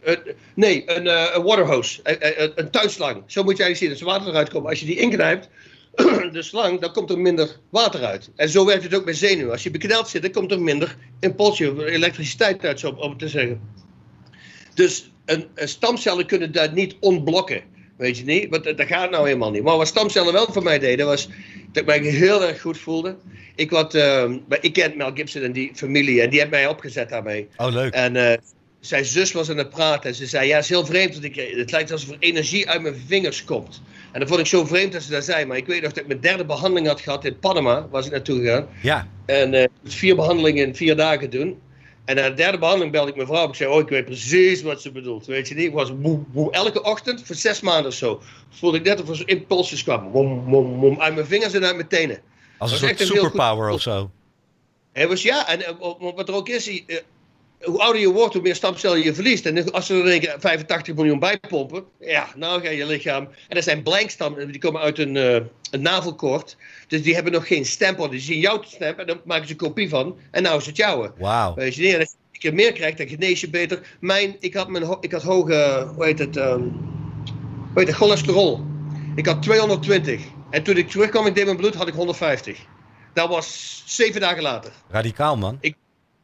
Uh, 0.06 0.14
nee, 0.54 0.90
een, 0.90 1.04
uh, 1.04 1.26
een 1.34 1.42
waterhose, 1.42 2.00
een, 2.02 2.52
een 2.54 2.70
tuinslang. 2.70 3.22
Zo 3.26 3.42
moet 3.42 3.56
je 3.56 3.62
eigenlijk 3.62 3.76
zien, 3.76 3.90
als 3.90 4.00
er 4.00 4.06
water 4.06 4.28
eruit 4.28 4.50
komt. 4.50 4.66
Als 4.66 4.80
je 4.80 4.86
die 4.86 4.98
inknijpt, 4.98 5.48
de 6.32 6.42
slang, 6.42 6.80
dan 6.80 6.92
komt 6.92 7.10
er 7.10 7.18
minder 7.18 7.56
water 7.70 8.04
uit. 8.04 8.30
En 8.36 8.48
zo 8.48 8.64
werkt 8.64 8.82
het 8.82 8.94
ook 8.94 9.04
bij 9.04 9.14
zenuwen. 9.14 9.52
Als 9.52 9.62
je 9.62 9.70
bekneld 9.70 10.08
zit, 10.08 10.22
dan 10.22 10.30
komt 10.30 10.52
er 10.52 10.60
minder 10.60 10.96
impulsje, 11.20 11.86
elektriciteit 11.86 12.64
uit, 12.64 12.80
zo 12.80 12.88
om 12.88 13.18
te 13.18 13.28
zeggen. 13.28 13.82
Dus 14.74 15.10
een, 15.24 15.46
een 15.54 15.68
stamcellen 15.68 16.26
kunnen 16.26 16.52
dat 16.52 16.72
niet 16.72 16.96
ontblokken. 17.00 17.62
Weet 17.96 18.18
je 18.18 18.24
niet? 18.24 18.46
Want 18.50 18.64
dat 18.64 18.86
gaat 18.86 19.10
nou 19.10 19.26
helemaal 19.26 19.50
niet. 19.50 19.62
Maar 19.62 19.76
wat 19.76 19.86
stamcellen 19.86 20.32
wel 20.32 20.52
voor 20.52 20.62
mij 20.62 20.78
deden, 20.78 21.06
was 21.06 21.28
dat 21.72 21.82
ik 21.82 21.86
mij 21.86 21.98
heel 21.98 22.42
erg 22.42 22.60
goed 22.60 22.78
voelde. 22.78 23.16
Ik, 23.54 23.70
had, 23.70 23.94
uh, 23.94 24.30
ik 24.60 24.72
ken 24.72 24.96
Mel 24.96 25.10
Gibson 25.14 25.42
en 25.42 25.52
die 25.52 25.70
familie 25.74 26.22
en 26.22 26.30
die 26.30 26.38
heeft 26.38 26.50
mij 26.50 26.66
opgezet 26.66 27.08
daarmee. 27.08 27.48
Oh, 27.56 27.72
leuk. 27.72 27.92
En 27.92 28.14
uh, 28.14 28.32
zijn 28.80 29.04
zus 29.04 29.32
was 29.32 29.50
aan 29.50 29.56
het 29.56 29.70
praten 29.70 30.10
en 30.10 30.14
ze 30.14 30.26
zei: 30.26 30.48
Ja, 30.48 30.54
het 30.54 30.64
is 30.64 30.70
heel 30.70 30.86
vreemd. 30.86 31.12
Want 31.12 31.24
ik, 31.24 31.34
het 31.56 31.70
lijkt 31.70 31.92
alsof 31.92 32.10
er 32.10 32.16
energie 32.18 32.68
uit 32.68 32.82
mijn 32.82 33.02
vingers 33.06 33.44
komt. 33.44 33.82
En 34.12 34.20
dat 34.20 34.28
vond 34.28 34.40
ik 34.40 34.46
zo 34.46 34.64
vreemd 34.64 34.92
dat 34.92 35.02
ze 35.02 35.10
dat 35.10 35.24
zei. 35.24 35.44
Maar 35.44 35.56
ik 35.56 35.66
weet 35.66 35.82
nog 35.82 35.92
dat 35.92 36.02
ik 36.02 36.08
mijn 36.08 36.20
derde 36.20 36.44
behandeling 36.44 36.86
had 36.86 37.00
gehad 37.00 37.24
in 37.24 37.38
Panama, 37.38 37.88
was 37.90 38.06
ik 38.06 38.12
naartoe 38.12 38.40
gegaan. 38.40 38.68
Ja. 38.82 39.08
En 39.26 39.54
uh, 39.54 39.64
vier 39.84 40.16
behandelingen 40.16 40.66
in 40.66 40.74
vier 40.74 40.96
dagen 40.96 41.30
doen. 41.30 41.58
En 42.04 42.16
na 42.16 42.28
de 42.28 42.34
derde 42.34 42.58
behandeling 42.58 42.92
belde 42.92 43.10
ik 43.10 43.16
mijn 43.16 43.28
vrouw. 43.28 43.48
Ik 43.48 43.54
zei, 43.54 43.70
oh, 43.70 43.80
ik 43.80 43.88
weet 43.88 44.04
precies 44.04 44.62
wat 44.62 44.82
ze 44.82 44.92
bedoelt. 44.92 45.26
Weet 45.26 45.48
je 45.48 45.54
niet? 45.54 45.66
Ik 45.66 45.72
was 45.72 45.92
elke 46.50 46.82
ochtend 46.82 47.22
voor 47.24 47.36
zes 47.36 47.60
maanden 47.60 47.86
of 47.86 47.94
zo. 47.94 48.22
Voelde 48.50 48.76
ik 48.76 48.84
net 48.84 49.02
of 49.02 49.08
er 49.08 49.28
impulsjes 49.28 49.82
kwamen. 49.82 50.10
Wom, 50.10 50.44
wom, 50.44 50.80
wom, 50.80 51.00
uit 51.00 51.14
mijn 51.14 51.26
vingers 51.26 51.52
en 51.52 51.64
uit 51.64 51.76
mijn 51.76 51.88
tenen. 51.88 52.20
Als 52.58 52.72
een 52.72 52.78
soort 52.78 53.00
superpower 53.00 53.70
of 53.70 53.80
zo. 53.80 54.10
Het 54.92 55.08
was 55.08 55.22
ja, 55.22 55.48
en 55.48 55.66
eh, 55.66 55.74
wat 55.98 56.28
er 56.28 56.34
ook 56.34 56.48
is, 56.48 56.68
eh, 56.68 56.98
hoe 57.60 57.78
ouder 57.78 58.00
je 58.00 58.12
wordt, 58.12 58.34
hoe 58.34 58.42
meer 58.42 58.54
stamcellen 58.54 59.02
je 59.02 59.14
verliest. 59.14 59.46
En 59.46 59.72
als 59.72 59.86
ze 59.86 59.94
er 59.94 60.12
een 60.12 60.20
keer 60.20 60.36
85 60.38 60.94
miljoen 60.94 61.18
bijpompen, 61.18 61.84
ja, 62.00 62.28
nou 62.36 62.62
ga 62.62 62.70
je 62.70 62.86
lichaam. 62.86 63.24
En 63.24 63.54
dat 63.54 63.64
zijn 63.64 63.82
blankstammen, 63.82 64.52
die 64.52 64.60
komen 64.60 64.80
uit 64.80 64.98
een, 64.98 65.14
uh, 65.14 65.40
een 65.74 65.82
navelkoord. 65.82 66.56
Dus 66.88 67.02
die 67.02 67.14
hebben 67.14 67.32
nog 67.32 67.46
geen 67.46 67.66
stempel. 67.66 68.08
Die 68.08 68.20
zien 68.20 68.38
jou 68.38 68.62
te 68.62 68.68
stampen 68.68 68.98
en 68.98 69.06
dan 69.06 69.20
maken 69.24 69.46
ze 69.46 69.52
een 69.52 69.58
kopie 69.58 69.88
van. 69.88 70.18
En 70.30 70.42
nou 70.42 70.58
is 70.58 70.66
het 70.66 70.76
jouwe. 70.76 71.12
Wauw. 71.18 71.54
Weet 71.54 71.74
je, 71.74 71.92
en 71.92 71.98
als 72.00 72.10
je 72.10 72.16
een 72.32 72.38
keer 72.38 72.54
meer 72.54 72.72
krijgt, 72.72 72.98
dan 72.98 73.08
genees 73.08 73.40
je 73.40 73.50
beter. 73.50 73.96
Mijn, 74.00 74.36
ik 74.40 74.54
had, 74.54 74.68
mijn, 74.68 74.96
ik 75.00 75.12
had 75.12 75.22
hoge, 75.22 75.88
hoe 75.94 76.04
heet 76.04 76.18
het, 76.18 76.36
um, 76.36 76.62
hoe 77.72 77.78
heet 77.78 77.86
het, 77.86 77.96
cholesterol. 77.96 78.64
Ik 79.14 79.26
had 79.26 79.42
220. 79.42 80.22
En 80.50 80.62
toen 80.62 80.76
ik 80.76 80.90
terugkwam, 80.90 81.26
ik 81.26 81.34
deed 81.34 81.44
mijn 81.44 81.56
bloed, 81.56 81.74
had 81.74 81.88
ik 81.88 81.94
150. 81.94 82.58
Dat 83.12 83.28
was 83.28 83.82
zeven 83.86 84.20
dagen 84.20 84.42
later. 84.42 84.72
Radicaal, 84.88 85.36
man. 85.36 85.58
Ik, 85.60 85.76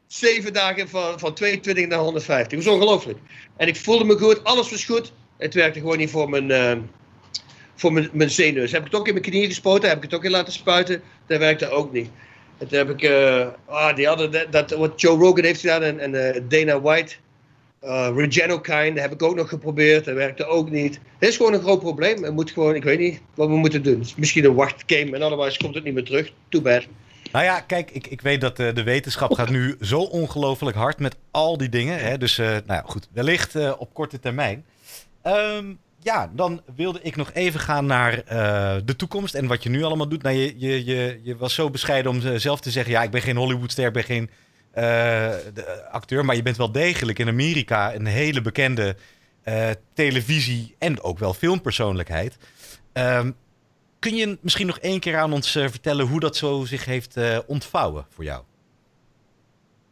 zeven 0.07 0.53
dagen 0.53 0.89
van, 0.89 1.19
van 1.19 1.33
22 1.33 1.87
naar 1.87 1.99
150. 1.99 2.49
Dat 2.49 2.59
is 2.59 2.73
ongelooflijk. 2.73 3.19
En 3.57 3.67
ik 3.67 3.75
voelde 3.75 4.03
me 4.03 4.17
goed, 4.17 4.43
alles 4.43 4.69
was 4.71 4.85
goed. 4.85 5.13
Het 5.37 5.53
werkte 5.53 5.79
gewoon 5.79 5.97
niet 5.97 6.09
voor 6.09 6.29
mijn, 6.29 6.49
uh, 6.49 6.83
voor 7.81 7.93
mijn, 7.93 8.09
mijn 8.13 8.29
heb 8.29 8.57
ik 8.57 8.83
het 8.83 8.95
ook 8.95 9.07
in 9.07 9.13
mijn 9.13 9.25
knieën 9.25 9.47
gespoten, 9.47 9.89
heb 9.89 9.97
ik 9.97 10.03
het 10.03 10.13
ook 10.13 10.23
in 10.23 10.31
laten 10.31 10.53
spuiten. 10.53 11.01
Dat 11.27 11.39
werkte 11.39 11.69
ook 11.69 11.91
niet. 11.91 12.09
En 12.57 12.67
toen 12.67 12.77
heb 12.77 12.89
ik, 12.89 13.01
uh, 13.01 13.47
ah, 13.65 13.95
die 13.95 14.07
hadden 14.07 14.51
dat, 14.51 14.71
wat 14.71 15.01
Joe 15.01 15.17
Rogan 15.17 15.43
heeft 15.43 15.59
gedaan 15.59 15.83
en, 15.83 15.99
en 15.99 16.13
uh, 16.13 16.41
Dana 16.47 16.81
White. 16.81 17.15
Uh, 17.83 18.09
Regenokine, 18.15 18.93
dat 18.93 19.03
heb 19.03 19.11
ik 19.11 19.23
ook 19.23 19.35
nog 19.35 19.49
geprobeerd. 19.49 20.05
Dat 20.05 20.15
werkte 20.15 20.45
ook 20.45 20.69
niet. 20.69 20.99
Het 21.19 21.29
is 21.29 21.37
gewoon 21.37 21.53
een 21.53 21.61
groot 21.61 21.79
probleem. 21.79 22.21
We 22.21 22.31
moeten 22.31 22.53
gewoon, 22.53 22.75
ik 22.75 22.83
weet 22.83 22.99
niet 22.99 23.21
wat 23.35 23.47
we 23.47 23.55
moeten 23.55 23.83
doen. 23.83 24.05
Misschien 24.17 24.45
een 24.45 24.55
wachtgame 24.55 25.15
en 25.15 25.23
otherwise 25.23 25.57
komt 25.57 25.75
het 25.75 25.83
niet 25.83 25.93
meer 25.93 26.03
terug. 26.03 26.31
Too 26.49 26.61
bad. 26.61 26.83
Nou 27.31 27.45
ja, 27.45 27.59
kijk, 27.59 27.91
ik, 27.91 28.07
ik 28.07 28.21
weet 28.21 28.41
dat 28.41 28.57
de, 28.57 28.83
wetenschap 28.83 29.33
gaat 29.33 29.49
nu 29.49 29.75
zo 29.81 30.01
ongelooflijk 30.01 30.77
hard 30.77 30.99
met 30.99 31.15
al 31.31 31.57
die 31.57 31.69
dingen. 31.69 31.99
Hè? 31.99 32.17
Dus, 32.17 32.37
nou 32.37 32.61
ja, 32.67 32.83
goed, 32.85 33.07
wellicht 33.13 33.77
op 33.77 33.93
korte 33.93 34.19
termijn. 34.19 34.65
Um, 35.25 35.79
ja, 36.03 36.31
dan 36.35 36.61
wilde 36.75 36.99
ik 37.01 37.15
nog 37.15 37.31
even 37.33 37.59
gaan 37.59 37.85
naar 37.85 38.13
uh, 38.13 38.75
de 38.85 38.95
toekomst 38.95 39.33
en 39.33 39.47
wat 39.47 39.63
je 39.63 39.69
nu 39.69 39.83
allemaal 39.83 40.07
doet. 40.07 40.21
Nou, 40.21 40.35
je, 40.35 40.53
je, 40.57 40.85
je, 40.85 41.19
je 41.23 41.37
was 41.37 41.53
zo 41.53 41.69
bescheiden 41.69 42.11
om 42.11 42.39
zelf 42.39 42.59
te 42.59 42.71
zeggen: 42.71 42.93
ja, 42.93 43.03
ik 43.03 43.11
ben 43.11 43.21
geen 43.21 43.35
Hollywoodster, 43.37 43.87
ik 43.87 43.93
ben 43.93 44.03
geen 44.03 44.29
acteur, 45.91 46.25
maar 46.25 46.35
je 46.35 46.41
bent 46.41 46.57
wel 46.57 46.71
degelijk 46.71 47.19
in 47.19 47.27
Amerika 47.27 47.95
een 47.95 48.05
hele 48.05 48.41
bekende 48.41 48.95
televisie- 49.93 50.75
en 50.77 51.01
ook 51.01 51.19
wel 51.19 51.33
filmpersoonlijkheid. 51.33 52.37
Um, 52.93 53.35
Kun 53.99 54.15
je 54.15 54.37
misschien 54.41 54.67
nog 54.67 54.79
één 54.79 54.99
keer 54.99 55.17
aan 55.17 55.33
ons 55.33 55.51
vertellen 55.51 56.07
hoe 56.07 56.19
dat 56.19 56.35
zo 56.35 56.65
zich 56.65 56.85
heeft 56.85 57.17
ontvouwen 57.47 58.05
voor 58.09 58.23
jou? 58.23 58.43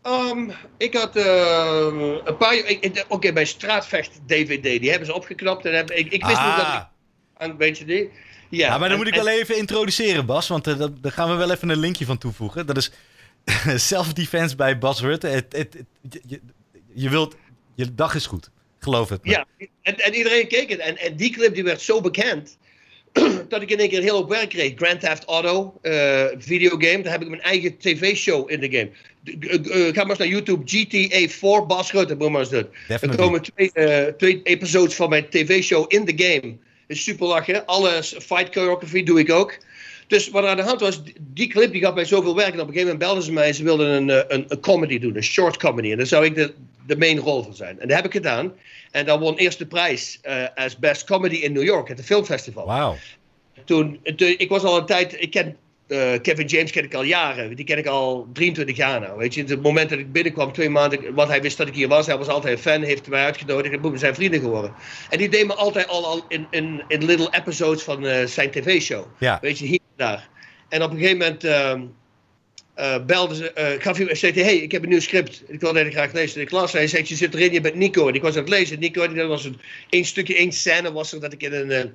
Um, 0.03 0.51
ik 0.77 0.93
had 0.93 1.15
uh, 1.15 2.21
een 2.23 2.37
paar 2.37 2.57
Oké, 2.57 3.03
okay, 3.07 3.33
bij 3.33 3.45
Straatvecht 3.45 4.19
DVD, 4.27 4.63
die 4.63 4.89
hebben 4.89 5.07
ze 5.07 5.13
opgeknapt. 5.13 5.65
En 5.65 5.75
heb, 5.75 5.91
ik, 5.91 6.11
ik 6.11 6.25
wist 6.25 6.37
ah. 6.37 6.45
niet 6.45 6.65
dat 6.65 6.75
ik. 6.75 6.87
Een 7.37 7.57
beetje 7.57 7.85
die. 7.85 8.09
Ja, 8.49 8.67
ja, 8.67 8.77
maar 8.77 8.89
dan 8.89 8.97
moet 8.97 9.07
ik 9.07 9.15
wel 9.15 9.27
even 9.27 9.57
introduceren, 9.57 10.25
Bas. 10.25 10.47
Want 10.47 10.67
uh, 10.67 10.85
daar 11.01 11.11
gaan 11.11 11.29
we 11.29 11.35
wel 11.35 11.51
even 11.51 11.69
een 11.69 11.79
linkje 11.79 12.05
van 12.05 12.17
toevoegen. 12.17 12.65
Dat 12.65 12.77
is 12.77 12.91
self-defense 13.87 14.55
bij 14.55 14.77
Bas 14.77 15.01
Rutte. 15.01 15.27
Het, 15.27 15.45
het, 15.49 15.77
je, 16.27 16.41
je, 16.93 17.09
wilt, 17.09 17.35
je 17.75 17.95
dag 17.95 18.15
is 18.15 18.25
goed. 18.25 18.49
Geloof 18.79 19.09
het. 19.09 19.19
Ja, 19.23 19.45
en, 19.81 19.99
en 19.99 20.13
iedereen 20.13 20.47
keek 20.47 20.69
het. 20.69 20.79
En, 20.79 20.97
en 20.97 21.15
die 21.15 21.31
clip 21.31 21.53
die 21.53 21.63
werd 21.63 21.81
zo 21.81 22.01
bekend. 22.01 22.57
dat 23.49 23.61
ik 23.61 23.69
in 23.69 23.79
één 23.79 23.89
keer 23.89 24.01
heel 24.01 24.17
op 24.17 24.29
werk 24.29 24.49
kreeg. 24.49 24.73
Grand 24.75 24.99
Theft 24.99 25.25
Auto, 25.25 25.79
uh, 25.81 26.25
videogame. 26.37 27.03
Daar 27.03 27.11
heb 27.11 27.21
ik 27.21 27.29
mijn 27.29 27.41
eigen 27.41 27.77
tv-show 27.77 28.51
in 28.51 28.59
de 28.59 28.69
game. 28.71 28.89
Uh, 29.23 29.93
ga 29.93 30.01
maar 30.01 30.09
eens 30.09 30.17
naar 30.17 30.27
YouTube. 30.27 30.61
GTA 30.65 31.27
4 31.27 31.65
Bas 31.65 31.91
Rutte, 31.91 32.15
maar 32.15 32.39
eens 32.39 32.49
doen. 32.49 32.67
Er 32.87 33.15
komen 33.15 33.41
twee, 33.41 33.71
uh, 33.73 34.03
twee 34.03 34.39
episodes 34.43 34.95
van 34.95 35.09
mijn 35.09 35.29
tv-show 35.29 35.85
in 35.87 36.05
de 36.05 36.13
game. 36.15 36.55
Is 36.87 37.03
super 37.03 37.27
lachen. 37.27 37.65
Alle 37.65 38.03
fight 38.03 38.53
choreography 38.53 39.03
doe 39.03 39.19
ik 39.19 39.31
ook. 39.31 39.57
Dus 40.07 40.29
wat 40.29 40.43
er 40.43 40.49
aan 40.49 40.57
de 40.57 40.63
hand 40.63 40.79
was, 40.79 41.01
die 41.19 41.47
clip 41.47 41.71
die 41.71 41.81
gaf 41.81 41.93
mij 41.93 42.05
zoveel 42.05 42.35
werk. 42.35 42.53
En 42.53 42.59
op 42.59 42.67
een 42.67 42.73
gegeven 42.73 42.91
moment 42.91 42.99
belden 42.99 43.23
ze 43.23 43.31
mij 43.31 43.47
en 43.47 43.53
ze 43.53 43.63
wilden 43.63 43.89
een, 43.89 44.33
een, 44.33 44.45
een 44.47 44.59
comedy 44.59 44.99
doen, 44.99 45.15
een 45.15 45.23
short 45.23 45.57
comedy. 45.57 45.91
En 45.91 45.97
daar 45.97 46.05
zou 46.05 46.25
ik 46.25 46.35
de, 46.35 46.53
de 46.89 46.97
main 46.97 47.17
rol 47.17 47.43
van 47.43 47.53
zijn. 47.53 47.79
En 47.79 47.87
dat 47.87 47.97
heb 47.97 48.05
ik 48.05 48.11
gedaan. 48.11 48.53
En 48.91 49.05
dan 49.05 49.19
won 49.19 49.37
eerst 49.37 49.57
de 49.57 49.65
prijs 49.65 50.19
uh, 50.23 50.43
als 50.55 50.77
Best 50.77 51.03
Comedy 51.03 51.35
in 51.35 51.53
New 51.53 51.63
York, 51.63 51.89
at 51.91 51.97
het 51.97 52.05
filmfestival. 52.05 52.65
Wauw. 52.65 52.97
Toen, 53.65 53.99
toen, 54.15 54.35
ik 54.37 54.49
was 54.49 54.63
al 54.63 54.77
een 54.77 54.85
tijd, 54.85 55.21
ik 55.21 55.31
ken 55.31 55.57
eh, 55.89 56.21
Kevin 56.21 56.45
James 56.45 56.71
ken 56.71 56.83
ik 56.83 56.93
al 56.93 57.03
jaren. 57.03 57.55
Die 57.55 57.65
ken 57.65 57.77
ik 57.77 57.85
al 57.85 58.27
23 58.33 58.75
jaar 58.75 58.99
nou. 58.99 59.17
Weet 59.17 59.33
je, 59.33 59.43
het 59.43 59.61
moment 59.61 59.89
dat 59.89 59.99
ik 59.99 60.11
binnenkwam, 60.11 60.51
twee 60.51 60.69
maanden, 60.69 61.13
wat 61.13 61.27
hij 61.27 61.41
wist 61.41 61.57
dat 61.57 61.67
ik 61.67 61.75
hier 61.75 61.87
was. 61.87 62.05
Hij 62.05 62.17
was 62.17 62.27
altijd 62.27 62.53
een 62.53 62.63
fan, 62.63 62.81
heeft 62.81 63.07
mij 63.07 63.23
uitgenodigd 63.23 63.73
en 63.73 63.91
we 63.91 63.97
zijn 63.97 64.15
vrienden 64.15 64.39
geworden. 64.39 64.73
En 65.09 65.17
die 65.17 65.29
deed 65.29 65.47
me 65.47 65.53
altijd 65.53 65.87
al, 65.87 66.05
al 66.05 66.25
in, 66.27 66.47
in, 66.49 66.83
in 66.87 67.05
little 67.05 67.29
episodes 67.31 67.83
van 67.83 68.05
uh, 68.05 68.25
zijn 68.25 68.51
tv-show. 68.51 69.05
Ja. 69.17 69.37
Weet 69.41 69.59
je, 69.59 69.65
hier 69.65 69.79
en 69.79 70.05
daar. 70.05 70.29
En 70.69 70.83
op 70.83 70.91
een 70.91 70.97
gegeven 70.97 71.17
moment 71.17 71.43
uh, 72.79 73.05
belde 73.05 73.35
ze, 73.35 73.51
uh, 73.57 73.81
gaf 73.83 73.97
hij, 73.97 74.15
zei 74.15 74.31
hij, 74.33 74.43
hey, 74.43 74.57
ik 74.57 74.71
heb 74.71 74.83
een 74.83 74.89
nieuw 74.89 74.99
script. 74.99 75.43
Ik 75.47 75.59
wilde 75.59 75.79
het 75.79 75.93
graag 75.93 76.13
lezen. 76.13 76.41
Ik 76.41 76.51
las, 76.51 76.71
hij 76.71 76.87
zei, 76.87 77.03
je 77.07 77.15
zit 77.15 77.33
erin, 77.33 77.53
je 77.53 77.61
bent 77.61 77.75
Nico. 77.75 78.07
En 78.07 78.13
ik 78.13 78.21
was 78.21 78.35
aan 78.35 78.39
het 78.39 78.49
lezen. 78.49 78.79
Nico, 78.79 79.13
dat 79.13 79.27
was 79.27 79.45
een, 79.45 79.59
één 79.89 80.05
stukje, 80.05 80.35
één 80.35 80.51
scène 80.51 80.91
was 80.91 81.13
er 81.13 81.19
dat 81.19 81.33
ik 81.33 81.41
in 81.43 81.53
een 81.53 81.93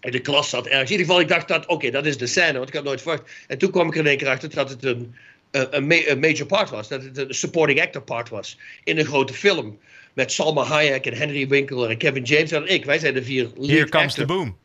in 0.00 0.12
de 0.12 0.20
klas 0.20 0.50
zat 0.50 0.66
ergens. 0.66 0.90
In 0.90 0.98
ieder 0.98 1.06
geval, 1.06 1.20
ik 1.20 1.28
dacht 1.28 1.48
dat, 1.48 1.66
oké, 1.66 1.90
dat 1.90 2.06
is 2.06 2.18
de 2.18 2.26
scène, 2.26 2.52
want 2.52 2.68
ik 2.68 2.74
had 2.74 2.84
nooit 2.84 3.02
verwacht. 3.02 3.30
En 3.46 3.58
toen 3.58 3.70
kwam 3.70 3.86
ik 3.86 3.94
er 3.94 4.00
in 4.00 4.06
één 4.06 4.16
keer 4.16 4.28
achter 4.28 4.54
dat 4.54 4.70
het 4.70 4.84
een, 4.84 5.14
een, 5.50 6.10
een, 6.10 6.18
major 6.18 6.46
part 6.46 6.70
was. 6.70 6.88
Dat 6.88 7.02
het 7.02 7.18
een 7.18 7.34
supporting 7.34 7.80
actor 7.80 8.02
part 8.02 8.28
was 8.28 8.58
in 8.84 8.98
een 8.98 9.04
grote 9.04 9.34
film. 9.34 9.78
Met 10.12 10.32
Salma 10.32 10.62
Hayek 10.62 11.06
en 11.06 11.16
Henry 11.16 11.48
Winkler 11.48 11.90
en 11.90 11.96
Kevin 11.96 12.22
James 12.22 12.52
en 12.52 12.66
ik. 12.66 12.84
Wij 12.84 12.98
zijn 12.98 13.14
de 13.14 13.22
vier 13.22 13.50
Here 13.60 13.88
comes 13.88 14.14
the 14.14 14.24
boom. 14.24 14.56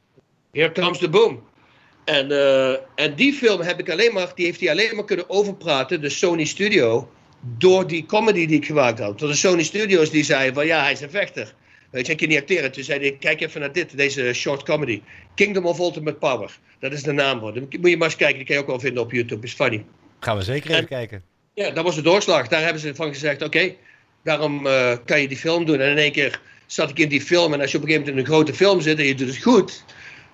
Here 0.51 0.71
comes 0.71 0.97
the 0.97 1.09
boom. 1.09 1.43
En, 2.03 2.31
uh, 2.31 2.69
en 2.95 3.15
die 3.15 3.33
film 3.33 3.61
heb 3.61 3.79
ik 3.79 3.89
alleen 3.89 4.13
maar, 4.13 4.31
die 4.35 4.45
heeft 4.45 4.59
hij 4.59 4.69
alleen 4.69 4.95
maar 4.95 5.05
kunnen 5.05 5.29
overpraten, 5.29 6.01
de 6.01 6.09
Sony 6.09 6.45
Studio, 6.45 7.11
door 7.57 7.87
die 7.87 8.05
comedy 8.05 8.45
die 8.45 8.57
ik 8.57 8.65
gemaakt 8.65 8.99
had. 8.99 9.19
Door 9.19 9.29
de 9.29 9.35
Sony 9.35 9.63
Studios 9.63 10.09
die 10.09 10.23
zeiden 10.23 10.53
van 10.53 10.65
ja, 10.65 10.81
hij 10.81 10.91
is 10.91 11.01
een 11.01 11.09
vechter. 11.09 11.53
Weet 11.91 12.05
je, 12.05 12.11
ik 12.11 12.17
kan 12.17 12.27
niet 12.27 12.37
acteren. 12.37 12.71
Toen 12.71 12.83
zei 12.83 12.99
hij, 12.99 13.17
kijk 13.19 13.41
even 13.41 13.59
naar 13.59 13.71
dit, 13.71 13.97
deze 13.97 14.33
short 14.33 14.63
comedy. 14.63 15.01
Kingdom 15.35 15.65
of 15.65 15.79
Ultimate 15.79 16.17
Power. 16.17 16.57
Dat 16.79 16.91
is 16.91 17.03
de 17.03 17.11
naam. 17.11 17.39
Dan 17.39 17.67
moet 17.79 17.89
je 17.89 17.97
maar 17.97 18.07
eens 18.07 18.15
kijken, 18.15 18.37
die 18.37 18.45
kan 18.45 18.55
je 18.55 18.61
ook 18.61 18.67
wel 18.67 18.79
vinden 18.79 19.03
op 19.03 19.11
YouTube. 19.11 19.45
Is 19.45 19.53
funny. 19.53 19.85
Gaan 20.19 20.37
we 20.37 20.43
zeker 20.43 20.71
even 20.71 20.87
kijken. 20.87 21.23
Ja, 21.53 21.71
dat 21.71 21.83
was 21.83 21.95
de 21.95 22.01
doorslag. 22.01 22.47
Daar 22.47 22.63
hebben 22.63 22.81
ze 22.81 22.95
van 22.95 23.13
gezegd, 23.13 23.41
oké, 23.41 23.75
daarom 24.23 24.65
uh, 24.65 24.91
kan 25.05 25.21
je 25.21 25.27
die 25.27 25.37
film 25.37 25.65
doen. 25.65 25.79
En 25.79 25.91
in 25.91 25.97
één 25.97 26.11
keer 26.11 26.41
zat 26.65 26.89
ik 26.89 26.99
in 26.99 27.09
die 27.09 27.21
film. 27.21 27.53
En 27.53 27.61
als 27.61 27.71
je 27.71 27.77
op 27.77 27.83
een 27.83 27.89
gegeven 27.89 28.13
moment 28.13 28.27
in 28.27 28.33
een 28.33 28.39
grote 28.39 28.53
film 28.53 28.81
zit 28.81 28.99
en 28.99 29.05
je 29.05 29.15
doet 29.15 29.27
het 29.27 29.43
goed... 29.43 29.83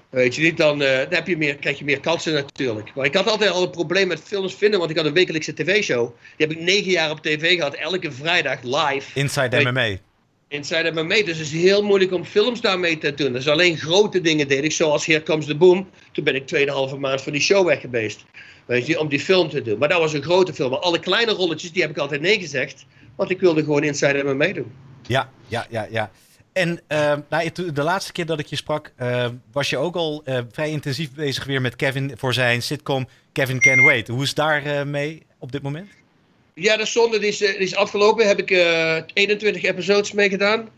Weet 0.09 0.35
je 0.35 0.41
niet, 0.41 0.57
dan, 0.57 0.81
uh, 0.81 0.87
dan 0.97 1.13
heb 1.13 1.27
je 1.27 1.37
meer, 1.37 1.55
krijg 1.55 1.77
je 1.79 1.85
meer 1.85 1.99
kansen 1.99 2.33
natuurlijk. 2.33 2.91
Maar 2.95 3.05
ik 3.05 3.13
had 3.13 3.27
altijd 3.27 3.51
al 3.51 3.63
een 3.63 3.69
probleem 3.69 4.07
met 4.07 4.21
films 4.23 4.55
vinden, 4.55 4.79
want 4.79 4.91
ik 4.91 4.97
had 4.97 5.05
een 5.05 5.13
wekelijkse 5.13 5.53
tv-show. 5.53 6.11
Die 6.37 6.47
heb 6.47 6.57
ik 6.57 6.63
negen 6.63 6.91
jaar 6.91 7.11
op 7.11 7.21
tv 7.21 7.55
gehad, 7.55 7.73
elke 7.73 8.11
vrijdag 8.11 8.61
live. 8.61 9.19
Inside 9.19 9.49
Weet- 9.49 9.65
MMA. 9.65 9.97
Inside 10.49 10.91
MMA. 10.91 11.15
Dus 11.15 11.37
het 11.37 11.47
is 11.47 11.51
heel 11.51 11.83
moeilijk 11.83 12.13
om 12.13 12.25
films 12.25 12.61
daarmee 12.61 12.97
te 12.97 13.13
doen. 13.13 13.33
Dus 13.33 13.47
alleen 13.47 13.77
grote 13.77 14.21
dingen 14.21 14.47
deed 14.47 14.63
ik, 14.63 14.71
zoals 14.71 15.05
Here 15.05 15.23
Comes 15.23 15.45
the 15.45 15.55
Boom. 15.55 15.89
Toen 16.11 16.23
ben 16.23 16.35
ik 16.35 16.47
2,5 16.47 16.97
maand 16.97 17.21
van 17.21 17.31
die 17.31 17.41
show 17.41 17.65
weg 17.65 17.81
geweest. 17.81 18.25
Weet 18.65 18.85
je, 18.85 18.99
om 18.99 19.07
die 19.07 19.19
film 19.19 19.49
te 19.49 19.61
doen. 19.61 19.77
Maar 19.77 19.89
dat 19.89 19.99
was 19.99 20.13
een 20.13 20.23
grote 20.23 20.53
film. 20.53 20.69
Maar 20.69 20.79
alle 20.79 20.99
kleine 20.99 21.31
rolletjes, 21.31 21.71
die 21.71 21.81
heb 21.81 21.91
ik 21.91 21.97
altijd 21.97 22.21
nee 22.21 22.39
gezegd. 22.39 22.85
Want 23.15 23.29
ik 23.29 23.39
wilde 23.39 23.63
gewoon 23.63 23.83
Inside 23.83 24.23
MMA 24.23 24.47
doen. 24.53 24.71
Ja, 25.07 25.29
ja, 25.47 25.65
ja, 25.69 25.87
ja. 25.91 26.11
En 26.57 26.79
uh, 26.87 27.13
nou, 27.29 27.51
de 27.73 27.83
laatste 27.83 28.11
keer 28.11 28.25
dat 28.25 28.39
ik 28.39 28.45
je 28.45 28.55
sprak, 28.55 28.93
uh, 29.01 29.27
was 29.51 29.69
je 29.69 29.77
ook 29.77 29.95
al 29.95 30.23
uh, 30.25 30.39
vrij 30.51 30.69
intensief 30.69 31.13
bezig 31.13 31.43
weer 31.43 31.61
met 31.61 31.75
Kevin 31.75 32.13
voor 32.15 32.33
zijn 32.33 32.61
sitcom 32.61 33.07
Kevin 33.31 33.59
Can 33.59 33.83
Wait. 33.83 34.07
Hoe 34.07 34.23
is 34.23 34.33
daar 34.33 34.65
uh, 34.65 34.83
mee 34.83 35.25
op 35.39 35.51
dit 35.51 35.61
moment? 35.61 35.89
Ja, 36.53 36.77
de 36.77 36.85
zonde 36.85 37.19
die 37.19 37.27
is, 37.27 37.37
die 37.37 37.57
is 37.57 37.75
afgelopen. 37.75 38.27
Heb 38.27 38.39
ik 38.39 38.49
21 39.13 39.63
episodes 39.63 40.11
mee 40.11 40.29
gedaan. 40.29 40.69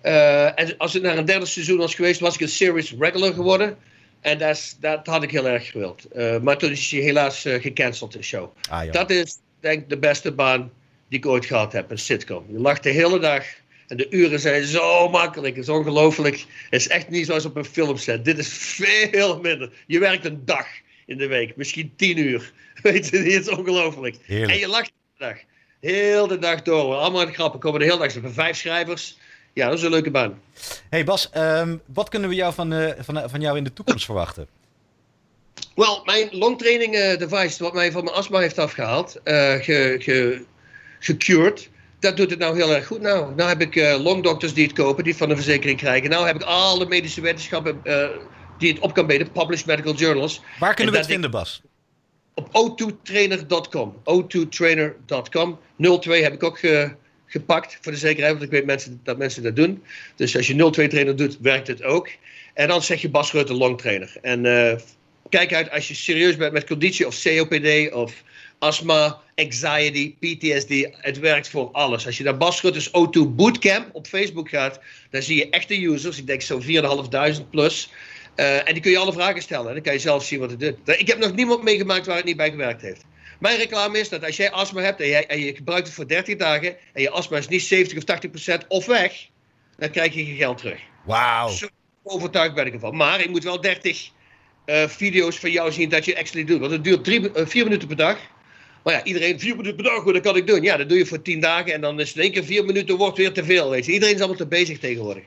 en 0.00 0.74
als 0.78 0.92
het 0.92 1.02
naar 1.02 1.18
een 1.18 1.24
derde 1.24 1.46
seizoen 1.46 1.78
was 1.78 1.94
geweest, 1.94 2.20
was 2.20 2.34
ik 2.34 2.40
een 2.40 2.48
series 2.48 2.94
regular 2.98 3.32
geworden. 3.32 3.76
En 4.20 4.38
dat, 4.38 4.76
dat 4.80 5.06
had 5.06 5.22
ik 5.22 5.30
heel 5.30 5.48
erg 5.48 5.70
gewild. 5.70 6.06
maar 6.42 6.58
toen 6.58 6.70
is 6.70 6.90
hij 6.90 7.00
helaas 7.00 7.40
gecanceld, 7.40 8.12
de 8.12 8.22
show. 8.22 8.56
Ah, 8.70 8.92
dat 8.92 9.10
is 9.10 9.36
denk 9.60 9.82
ik 9.82 9.88
de 9.88 9.98
beste 9.98 10.32
baan 10.32 10.70
die 11.08 11.18
ik 11.18 11.26
ooit 11.26 11.46
gehad 11.46 11.72
heb, 11.72 11.90
een 11.90 11.98
sitcom. 11.98 12.44
Je 12.48 12.58
lacht 12.58 12.82
de 12.82 12.90
hele 12.90 13.18
dag. 13.18 13.44
En 13.88 13.96
de 13.96 14.06
uren 14.10 14.40
zijn 14.40 14.64
zo 14.64 15.08
makkelijk. 15.08 15.54
Het 15.54 15.64
is 15.64 15.70
ongelooflijk. 15.70 16.44
Het 16.70 16.80
is 16.80 16.88
echt 16.88 17.08
niet 17.08 17.26
zoals 17.26 17.44
op 17.44 17.56
een 17.56 17.64
filmset. 17.64 18.24
Dit 18.24 18.38
is 18.38 18.48
veel 18.48 19.40
minder. 19.40 19.70
Je 19.86 19.98
werkt 19.98 20.24
een 20.24 20.42
dag 20.44 20.66
in 21.06 21.18
de 21.18 21.26
week. 21.26 21.56
Misschien 21.56 21.92
tien 21.96 22.18
uur. 22.18 22.52
Weet 22.82 23.08
je, 23.08 23.16
het 23.16 23.26
is 23.26 23.48
ongelooflijk. 23.48 24.16
Heerlijk. 24.24 24.52
En 24.52 24.58
je 24.58 24.68
lacht 24.68 24.86
de 24.86 25.24
dag. 25.24 25.36
Heel 25.80 26.26
de 26.26 26.38
dag 26.38 26.62
door. 26.62 26.94
Allemaal 26.94 27.26
grappen. 27.26 27.60
Komen 27.60 27.80
de 27.80 27.86
hele 27.86 27.98
dag. 27.98 28.14
Er 28.14 28.20
zijn 28.20 28.32
vijf 28.32 28.56
schrijvers. 28.56 29.16
Ja, 29.52 29.68
dat 29.68 29.78
is 29.78 29.84
een 29.84 29.90
leuke 29.90 30.10
baan. 30.10 30.40
Hey 30.90 31.04
Bas, 31.04 31.30
um, 31.36 31.80
wat 31.86 32.08
kunnen 32.08 32.28
we 32.28 32.34
jou 32.34 32.54
van, 32.54 32.72
uh, 32.72 32.90
van, 32.98 33.30
van 33.30 33.40
jou 33.40 33.56
in 33.56 33.64
de 33.64 33.72
toekomst 33.72 34.04
verwachten? 34.04 34.48
Wel, 35.74 36.02
mijn 36.04 36.28
longtraining 36.30 36.94
uh, 36.94 37.18
device, 37.18 37.62
wat 37.62 37.72
mij 37.72 37.92
van 37.92 38.04
mijn 38.04 38.16
astma 38.16 38.38
heeft 38.38 38.58
afgehaald, 38.58 39.20
uh, 39.24 39.52
ge, 39.54 39.96
ge, 39.98 40.44
gecured 40.98 41.70
dat 42.04 42.16
doet 42.16 42.30
het 42.30 42.38
nou 42.38 42.56
heel 42.56 42.74
erg 42.74 42.86
goed. 42.86 43.00
Nou, 43.00 43.34
nou 43.34 43.48
heb 43.48 43.60
ik 43.60 43.74
uh, 43.74 44.02
longdokters 44.02 44.54
die 44.54 44.64
het 44.64 44.72
kopen, 44.72 45.02
die 45.02 45.12
het 45.12 45.20
van 45.20 45.28
de 45.28 45.34
verzekering 45.34 45.78
krijgen. 45.78 46.10
Nou 46.10 46.26
heb 46.26 46.36
ik 46.36 46.42
alle 46.42 46.86
medische 46.86 47.20
wetenschappen 47.20 47.80
uh, 47.84 48.06
die 48.58 48.72
het 48.72 48.82
op 48.82 48.94
kan 48.94 49.06
bieden, 49.06 49.32
published 49.32 49.66
medical 49.66 49.94
journals. 49.94 50.40
Waar 50.58 50.74
kunnen 50.74 50.92
we 50.92 50.98
het 50.98 51.08
vinden, 51.08 51.30
Bas? 51.30 51.62
Op 52.34 52.48
o2trainer.com. 52.48 53.94
o2trainer.com. 54.04 55.58
02 55.78 56.22
heb 56.22 56.32
ik 56.32 56.42
ook 56.42 56.58
ge, 56.58 56.94
gepakt 57.26 57.78
voor 57.80 57.92
de 57.92 57.98
zekerheid, 57.98 58.32
want 58.32 58.44
ik 58.44 58.50
weet 58.50 58.66
mensen, 58.66 59.00
dat 59.02 59.18
mensen 59.18 59.42
dat 59.42 59.56
doen. 59.56 59.82
Dus 60.16 60.36
als 60.36 60.46
je 60.46 60.70
02 60.70 60.88
trainer 60.88 61.16
doet, 61.16 61.38
werkt 61.40 61.66
het 61.66 61.82
ook. 61.82 62.08
En 62.54 62.68
dan 62.68 62.82
zeg 62.82 63.00
je 63.00 63.10
Bas 63.10 63.32
Rutte 63.32 63.54
longtrainer. 63.54 64.16
En 64.22 64.44
uh, 64.44 64.72
kijk 65.28 65.54
uit 65.54 65.70
als 65.70 65.88
je 65.88 65.94
serieus 65.94 66.36
bent 66.36 66.52
met 66.52 66.66
conditie 66.66 67.06
of 67.06 67.22
COPD 67.22 67.92
of 67.92 68.22
astma, 68.64 69.20
anxiety, 69.34 70.14
PTSD. 70.20 70.72
Het 70.90 71.18
werkt 71.18 71.48
voor 71.48 71.68
alles. 71.72 72.06
Als 72.06 72.18
je 72.18 72.24
naar 72.24 72.36
Bas 72.36 72.60
Rutte's 72.60 72.88
O2 72.88 73.20
Bootcamp 73.28 73.88
op 73.92 74.06
Facebook 74.06 74.48
gaat, 74.48 74.80
dan 75.10 75.22
zie 75.22 75.36
je 75.36 75.50
echte 75.50 75.82
users. 75.82 76.18
Ik 76.18 76.26
denk 76.26 76.42
zo'n 76.42 76.62
4.500 76.62 76.68
plus. 77.50 77.90
Uh, 78.36 78.68
en 78.68 78.72
die 78.72 78.82
kun 78.82 78.90
je 78.90 78.98
alle 78.98 79.12
vragen 79.12 79.42
stellen. 79.42 79.68
En 79.68 79.74
dan 79.74 79.82
kan 79.82 79.92
je 79.92 79.98
zelf 79.98 80.24
zien 80.24 80.40
wat 80.40 80.50
het 80.50 80.60
doet. 80.60 80.98
Ik 80.98 81.06
heb 81.06 81.18
nog 81.18 81.34
niemand 81.34 81.62
meegemaakt 81.62 82.06
waar 82.06 82.16
het 82.16 82.24
niet 82.24 82.36
bij 82.36 82.50
gewerkt 82.50 82.82
heeft. 82.82 83.04
Mijn 83.38 83.58
reclame 83.58 83.98
is 83.98 84.08
dat 84.08 84.24
als 84.24 84.36
jij 84.36 84.50
astma 84.50 84.80
hebt 84.80 85.00
en, 85.00 85.08
jij, 85.08 85.26
en 85.26 85.40
je 85.40 85.54
gebruikt 85.54 85.86
het 85.86 85.96
voor 85.96 86.08
30 86.08 86.36
dagen 86.36 86.76
en 86.92 87.02
je 87.02 87.10
astma 87.10 87.36
is 87.36 87.48
niet 87.48 87.62
70 87.62 87.98
of 87.98 88.04
80 88.04 88.30
procent 88.30 88.64
of 88.68 88.86
weg, 88.86 89.28
dan 89.76 89.90
krijg 89.90 90.14
je 90.14 90.26
je 90.26 90.34
geld 90.34 90.58
terug. 90.58 90.80
Wauw. 91.04 91.48
Zo 91.48 91.68
overtuigd 92.02 92.54
ben 92.54 92.66
ik 92.66 92.72
ervan. 92.72 92.96
Maar 92.96 93.20
ik 93.20 93.30
moet 93.30 93.44
wel 93.44 93.60
30 93.60 94.10
uh, 94.66 94.88
video's 94.88 95.36
van 95.36 95.50
jou 95.50 95.72
zien 95.72 95.88
dat 95.88 96.04
je 96.04 96.18
actually 96.18 96.46
doet. 96.46 96.60
Want 96.60 96.72
het 96.72 96.84
duurt 96.84 97.04
drie, 97.04 97.20
uh, 97.20 97.46
vier 97.46 97.64
minuten 97.64 97.88
per 97.88 97.96
dag. 97.96 98.18
Maar 98.84 98.94
ja, 98.94 99.04
iedereen 99.04 99.40
vier 99.40 99.56
minuten 99.56 99.74
per 99.74 99.84
dag, 99.84 100.04
dat 100.04 100.20
kan 100.20 100.36
ik 100.36 100.46
doen. 100.46 100.62
Ja, 100.62 100.76
dat 100.76 100.88
doe 100.88 100.98
je 100.98 101.06
voor 101.06 101.22
tien 101.22 101.40
dagen 101.40 101.72
en 101.72 101.80
dan 101.80 102.00
is 102.00 102.14
in 102.14 102.22
één 102.22 102.32
keer 102.32 102.44
vier 102.44 102.64
minuten 102.64 102.96
wordt 102.96 103.16
weer 103.16 103.32
te 103.32 103.44
veel. 103.44 103.70
Weet 103.70 103.86
je. 103.86 103.92
Iedereen 103.92 104.14
is 104.14 104.20
allemaal 104.20 104.38
te 104.38 104.46
bezig 104.46 104.78
tegenwoordig. 104.78 105.22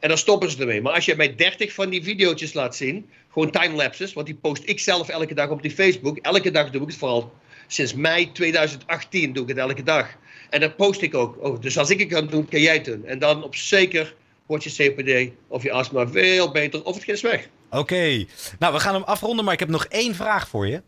En 0.00 0.08
dan 0.08 0.18
stoppen 0.18 0.50
ze 0.50 0.60
ermee. 0.60 0.82
Maar 0.82 0.92
als 0.92 1.04
je 1.04 1.16
mij 1.16 1.34
30 1.34 1.72
van 1.72 1.90
die 1.90 2.02
video's 2.02 2.52
laat 2.52 2.76
zien, 2.76 3.10
gewoon 3.32 3.50
timelapses, 3.50 4.12
want 4.12 4.26
die 4.26 4.34
post 4.34 4.62
ik 4.64 4.80
zelf 4.80 5.08
elke 5.08 5.34
dag 5.34 5.48
op 5.48 5.62
die 5.62 5.70
Facebook. 5.70 6.18
Elke 6.18 6.50
dag 6.50 6.70
doe 6.70 6.82
ik 6.82 6.88
het 6.88 6.96
vooral. 6.96 7.32
Sinds 7.66 7.94
mei 7.94 8.32
2018 8.32 9.32
doe 9.32 9.42
ik 9.42 9.48
het 9.48 9.58
elke 9.58 9.82
dag. 9.82 10.16
En 10.50 10.60
dat 10.60 10.76
post 10.76 11.02
ik 11.02 11.14
ook. 11.14 11.36
Oh, 11.40 11.60
dus 11.60 11.78
als 11.78 11.90
ik 11.90 11.98
het 11.98 12.08
kan 12.08 12.26
doen, 12.26 12.48
kan 12.48 12.60
jij 12.60 12.74
het 12.74 12.84
doen. 12.84 13.06
En 13.06 13.18
dan 13.18 13.44
op 13.44 13.56
zeker 13.56 14.14
wordt 14.46 14.64
je 14.64 14.70
CPD 14.70 15.32
of 15.46 15.62
je 15.62 15.72
astma 15.72 16.08
veel 16.08 16.50
beter 16.50 16.84
of 16.84 16.94
het 16.94 17.08
is 17.08 17.20
weg. 17.20 17.48
Oké. 17.70 18.24
Nou, 18.58 18.72
we 18.72 18.80
gaan 18.80 18.94
hem 18.94 19.02
afronden, 19.02 19.44
maar 19.44 19.54
ik 19.54 19.60
heb 19.60 19.68
nog 19.68 19.84
één 19.84 20.14
vraag 20.14 20.48
voor 20.48 20.66
je. 20.66 20.82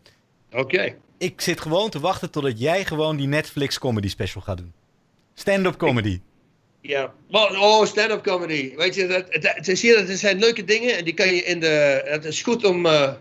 Oké. 0.51 0.59
Okay. 0.61 0.97
Ik 1.17 1.41
zit 1.41 1.61
gewoon 1.61 1.89
te 1.89 1.99
wachten 1.99 2.31
totdat 2.31 2.59
jij 2.59 2.85
gewoon 2.85 3.17
die 3.17 3.27
Netflix 3.27 3.79
comedy 3.79 4.07
special 4.07 4.41
gaat 4.41 4.57
doen. 4.57 4.73
Stand-up 5.33 5.77
comedy. 5.77 6.19
Ja, 6.81 7.13
oh, 7.29 7.85
stand-up 7.85 8.23
comedy. 8.23 8.75
Weet 8.75 8.95
je, 8.95 9.07
dat, 9.07 9.25
het, 9.29 9.53
het, 9.55 9.67
is 9.67 9.81
hier, 9.81 10.07
het 10.07 10.19
zijn 10.19 10.39
leuke 10.39 10.63
dingen 10.63 10.97
en 10.97 11.03
die 11.03 11.13
kan 11.13 11.35
je 11.35 11.43
in 11.43 11.59
de. 11.59 12.01
Het 12.05 12.25
is 12.25 12.41
goed 12.41 12.65
om. 12.65 12.85
Uh, 12.85 13.11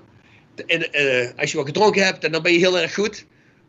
in, 0.67 0.87
uh, 0.93 1.29
als 1.37 1.51
je 1.51 1.57
wat 1.57 1.67
gedronken 1.67 2.05
hebt, 2.05 2.25
en 2.25 2.33
dan 2.33 2.43
ben 2.43 2.53
je 2.53 2.59
heel 2.59 2.79
erg 2.79 2.95
goed. 2.95 3.27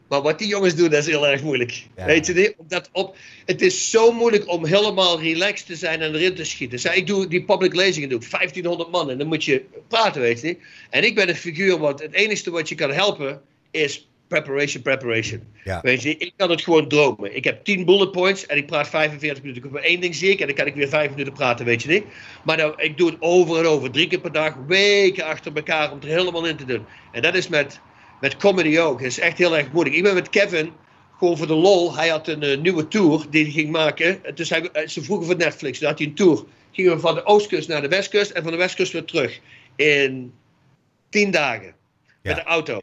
Maar 0.07 0.21
wat 0.21 0.39
die 0.39 0.47
jongens 0.47 0.75
doen, 0.75 0.89
dat 0.89 0.99
is 0.99 1.05
heel 1.05 1.27
erg 1.27 1.43
moeilijk. 1.43 1.85
Ja. 1.95 2.05
Weet 2.05 2.25
je 2.25 2.33
niet? 2.33 2.53
Omdat 2.57 2.89
op, 2.91 3.15
het 3.45 3.61
is 3.61 3.89
zo 3.89 4.11
moeilijk 4.11 4.49
om 4.49 4.65
helemaal 4.65 5.21
relaxed 5.21 5.65
te 5.65 5.75
zijn 5.75 6.01
en 6.01 6.15
erin 6.15 6.35
te 6.35 6.43
schieten. 6.43 6.81
Dus 6.81 6.95
ik 6.95 7.07
doe 7.07 7.27
die 7.27 7.43
public 7.43 7.75
lezingen, 7.75 8.09
doe 8.09 8.19
ik 8.19 8.31
1500 8.31 8.91
man 8.91 9.09
en 9.09 9.17
dan 9.17 9.27
moet 9.27 9.43
je 9.43 9.65
praten, 9.87 10.21
weet 10.21 10.41
je 10.41 10.47
niet? 10.47 10.59
En 10.89 11.03
ik 11.03 11.15
ben 11.15 11.29
een 11.29 11.35
figuur, 11.35 11.77
want 11.77 12.01
het 12.01 12.13
enige 12.13 12.51
wat 12.51 12.69
je 12.69 12.75
kan 12.75 12.91
helpen 12.91 13.41
is 13.71 14.09
preparation, 14.31 14.81
preparation. 14.81 15.41
Ja. 15.63 15.81
Weet 15.81 16.01
je, 16.01 16.17
ik 16.17 16.33
kan 16.35 16.49
het 16.49 16.61
gewoon 16.61 16.87
dromen. 16.87 17.35
Ik 17.35 17.43
heb 17.43 17.63
10 17.63 17.85
bullet 17.85 18.11
points 18.11 18.45
en 18.45 18.57
ik 18.57 18.65
praat 18.65 18.89
45 18.89 19.43
minuten. 19.43 19.65
Over 19.65 19.83
één 19.83 20.01
ding 20.01 20.15
zie 20.15 20.29
ik 20.29 20.39
en 20.39 20.47
dan 20.47 20.55
kan 20.55 20.65
ik 20.65 20.75
weer 20.75 20.87
5 20.87 21.09
minuten 21.09 21.33
praten, 21.33 21.65
weet 21.65 21.81
je 21.81 21.89
niet. 21.89 22.03
Maar 22.43 22.57
dan, 22.57 22.73
ik 22.75 22.97
doe 22.97 23.09
het 23.09 23.17
over 23.19 23.59
en 23.59 23.65
over, 23.65 23.91
drie 23.91 24.07
keer 24.07 24.19
per 24.19 24.31
dag, 24.31 24.55
weken 24.67 25.25
achter 25.25 25.55
elkaar 25.55 25.91
om 25.91 25.99
er 26.01 26.07
helemaal 26.07 26.45
in 26.45 26.55
te 26.55 26.65
doen. 26.65 26.85
En 27.11 27.21
dat 27.21 27.35
is 27.35 27.47
met, 27.47 27.79
met 28.21 28.37
comedy 28.37 28.79
ook. 28.79 28.99
Het 28.99 29.11
is 29.11 29.19
echt 29.19 29.37
heel 29.37 29.57
erg 29.57 29.71
moeilijk. 29.71 29.95
Ik 29.95 30.03
ben 30.03 30.13
met 30.13 30.29
Kevin, 30.29 30.71
gewoon 31.17 31.37
voor 31.37 31.47
de 31.47 31.53
lol, 31.53 31.95
hij 31.95 32.07
had 32.07 32.27
een 32.27 32.43
uh, 32.43 32.57
nieuwe 32.57 32.87
tour 32.87 33.25
die 33.29 33.43
hij 33.43 33.51
ging 33.51 33.71
maken. 33.71 34.21
Dus 34.35 34.49
hij, 34.49 34.87
ze 34.87 35.03
vroegen 35.03 35.25
voor 35.25 35.37
Netflix, 35.37 35.79
dan 35.79 35.89
had 35.89 35.99
hij 35.99 36.07
een 36.07 36.15
tour. 36.15 36.43
Gingen 36.71 36.95
we 36.95 36.99
van 36.99 37.15
de 37.15 37.25
oostkust 37.25 37.67
naar 37.67 37.81
de 37.81 37.87
westkust 37.87 38.31
en 38.31 38.43
van 38.43 38.51
de 38.51 38.57
westkust 38.57 38.91
weer 38.91 39.05
terug. 39.05 39.39
In 39.75 40.33
10 41.09 41.31
dagen. 41.31 41.65
Ja. 41.65 41.73
Met 42.21 42.35
de 42.35 42.43
auto. 42.43 42.81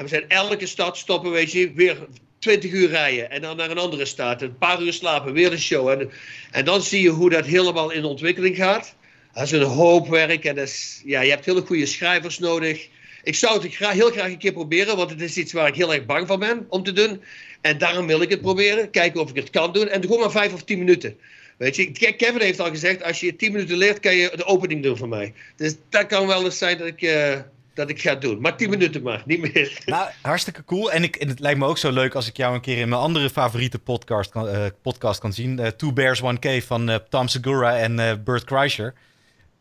En 0.00 0.06
we 0.06 0.12
zijn 0.12 0.28
elke 0.28 0.66
stad 0.66 0.96
stoppen, 0.96 1.30
weet 1.30 1.52
je, 1.52 1.72
weer 1.72 2.06
20 2.38 2.72
uur 2.72 2.88
rijden. 2.88 3.30
En 3.30 3.40
dan 3.40 3.56
naar 3.56 3.70
een 3.70 3.78
andere 3.78 4.04
stad. 4.04 4.42
Een 4.42 4.58
paar 4.58 4.82
uur 4.82 4.92
slapen, 4.92 5.32
weer 5.32 5.50
de 5.50 5.58
show. 5.58 5.88
En, 5.88 6.10
en 6.50 6.64
dan 6.64 6.82
zie 6.82 7.02
je 7.02 7.08
hoe 7.08 7.30
dat 7.30 7.46
helemaal 7.46 7.90
in 7.90 8.04
ontwikkeling 8.04 8.56
gaat. 8.56 8.94
Dat 9.32 9.42
is 9.42 9.50
een 9.50 9.62
hoop 9.62 10.08
werk. 10.08 10.44
En 10.44 10.54
dat 10.54 10.68
is, 10.68 11.02
ja, 11.04 11.20
je 11.20 11.30
hebt 11.30 11.44
hele 11.44 11.60
goede 11.60 11.86
schrijvers 11.86 12.38
nodig. 12.38 12.88
Ik 13.22 13.34
zou 13.34 13.62
het 13.62 13.76
heel 13.76 14.10
graag 14.10 14.30
een 14.30 14.38
keer 14.38 14.52
proberen, 14.52 14.96
want 14.96 15.10
het 15.10 15.20
is 15.20 15.36
iets 15.36 15.52
waar 15.52 15.68
ik 15.68 15.74
heel 15.74 15.94
erg 15.94 16.06
bang 16.06 16.26
van 16.26 16.38
ben 16.38 16.66
om 16.68 16.82
te 16.82 16.92
doen. 16.92 17.22
En 17.60 17.78
daarom 17.78 18.06
wil 18.06 18.22
ik 18.22 18.30
het 18.30 18.40
proberen. 18.40 18.90
Kijken 18.90 19.20
of 19.20 19.30
ik 19.30 19.36
het 19.36 19.50
kan 19.50 19.72
doen. 19.72 19.88
En 19.88 20.02
gewoon 20.02 20.20
maar 20.20 20.30
vijf 20.30 20.52
of 20.52 20.62
tien 20.62 20.78
minuten. 20.78 21.16
Weet 21.56 21.76
je, 21.76 21.90
Kevin 21.92 22.40
heeft 22.40 22.60
al 22.60 22.70
gezegd, 22.70 23.02
als 23.02 23.20
je 23.20 23.36
tien 23.36 23.52
minuten 23.52 23.76
leert, 23.76 24.00
kan 24.00 24.14
je 24.14 24.32
de 24.36 24.44
opening 24.44 24.82
doen 24.82 24.96
van 24.96 25.08
mij. 25.08 25.34
Dus 25.56 25.74
dat 25.88 26.06
kan 26.06 26.26
wel 26.26 26.44
eens 26.44 26.58
zijn 26.58 26.78
dat 26.78 26.86
ik, 26.86 27.02
uh, 27.02 27.38
dat 27.74 27.90
ik 27.90 28.00
ga 28.00 28.14
doen. 28.14 28.40
Maar 28.40 28.56
tien 28.56 28.70
minuten 28.70 29.02
maar, 29.02 29.22
niet 29.26 29.40
meer. 29.40 29.80
Nou, 29.84 30.08
hartstikke 30.22 30.64
cool. 30.64 30.92
En, 30.92 31.02
ik, 31.02 31.16
en 31.16 31.28
het 31.28 31.40
lijkt 31.40 31.58
me 31.58 31.66
ook 31.66 31.78
zo 31.78 31.90
leuk 31.92 32.14
als 32.14 32.28
ik 32.28 32.36
jou 32.36 32.54
een 32.54 32.60
keer 32.60 32.78
in 32.78 32.88
mijn 32.88 33.00
andere 33.00 33.30
favoriete 33.30 33.78
podcast 33.78 34.30
kan, 34.30 34.48
uh, 34.48 34.64
podcast 34.82 35.20
kan 35.20 35.32
zien. 35.32 35.58
Uh, 35.60 35.66
Two 35.66 35.92
Bears, 35.92 36.22
One 36.22 36.38
Cave 36.38 36.62
van 36.62 37.00
Tom 37.08 37.28
Segura 37.28 37.78
en 37.78 38.22
Bert 38.24 38.44
Kreischer. 38.44 38.94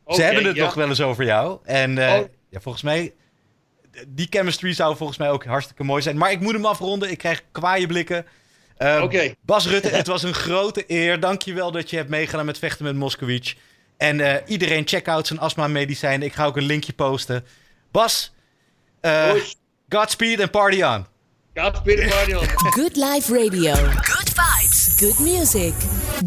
Ze 0.07 0.13
okay, 0.15 0.25
hebben 0.25 0.45
het 0.45 0.55
ja. 0.55 0.63
nog 0.63 0.73
wel 0.73 0.87
eens 0.87 1.01
over 1.01 1.25
jou. 1.25 1.59
En 1.63 1.91
oh. 1.91 2.19
ja, 2.49 2.59
volgens 2.59 2.83
mij 2.83 3.13
die 4.07 4.27
chemistry 4.29 4.73
zou 4.73 4.95
volgens 4.95 5.17
mij 5.17 5.29
ook 5.29 5.45
hartstikke 5.45 5.83
mooi 5.83 6.01
zijn. 6.01 6.17
Maar 6.17 6.31
ik 6.31 6.39
moet 6.39 6.53
hem 6.53 6.65
afronden. 6.65 7.11
Ik 7.11 7.17
krijg 7.17 7.43
kwaaie 7.51 7.87
blikken. 7.87 8.25
Um, 8.77 9.35
Bas 9.41 9.67
Rutte, 9.67 9.89
het 9.95 10.07
was 10.07 10.23
een 10.23 10.33
grote 10.33 10.83
eer. 10.87 11.19
Dankjewel 11.19 11.71
dat 11.71 11.89
je 11.89 11.95
hebt 11.95 12.09
meegedaan 12.09 12.45
met 12.45 12.59
Vechten 12.59 12.85
met 12.85 12.95
Moskowitz. 12.95 13.55
En 13.97 14.19
uh, 14.19 14.33
iedereen 14.45 14.87
check 14.87 15.07
out 15.07 15.27
zijn 15.27 15.39
astma-medicijnen. 15.39 16.27
Ik 16.27 16.33
ga 16.33 16.45
ook 16.45 16.57
een 16.57 16.63
linkje 16.63 16.93
posten. 16.93 17.45
Bas, 17.91 18.29
uh, 19.03 19.39
Godspeed 19.89 20.39
and 20.39 20.51
party 20.51 20.81
on. 20.83 21.05
Godspeed 21.55 21.99
en 21.99 22.09
party 22.09 22.33
on. 22.33 22.47
Good 22.75 22.97
Life 22.97 23.29
Radio. 23.29 23.73
Good 23.75 24.29
vibes. 24.35 24.99
Good 24.99 25.19
music. 25.23 25.73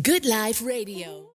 Good 0.02 0.24
Life 0.24 0.60
Radio. 0.62 1.30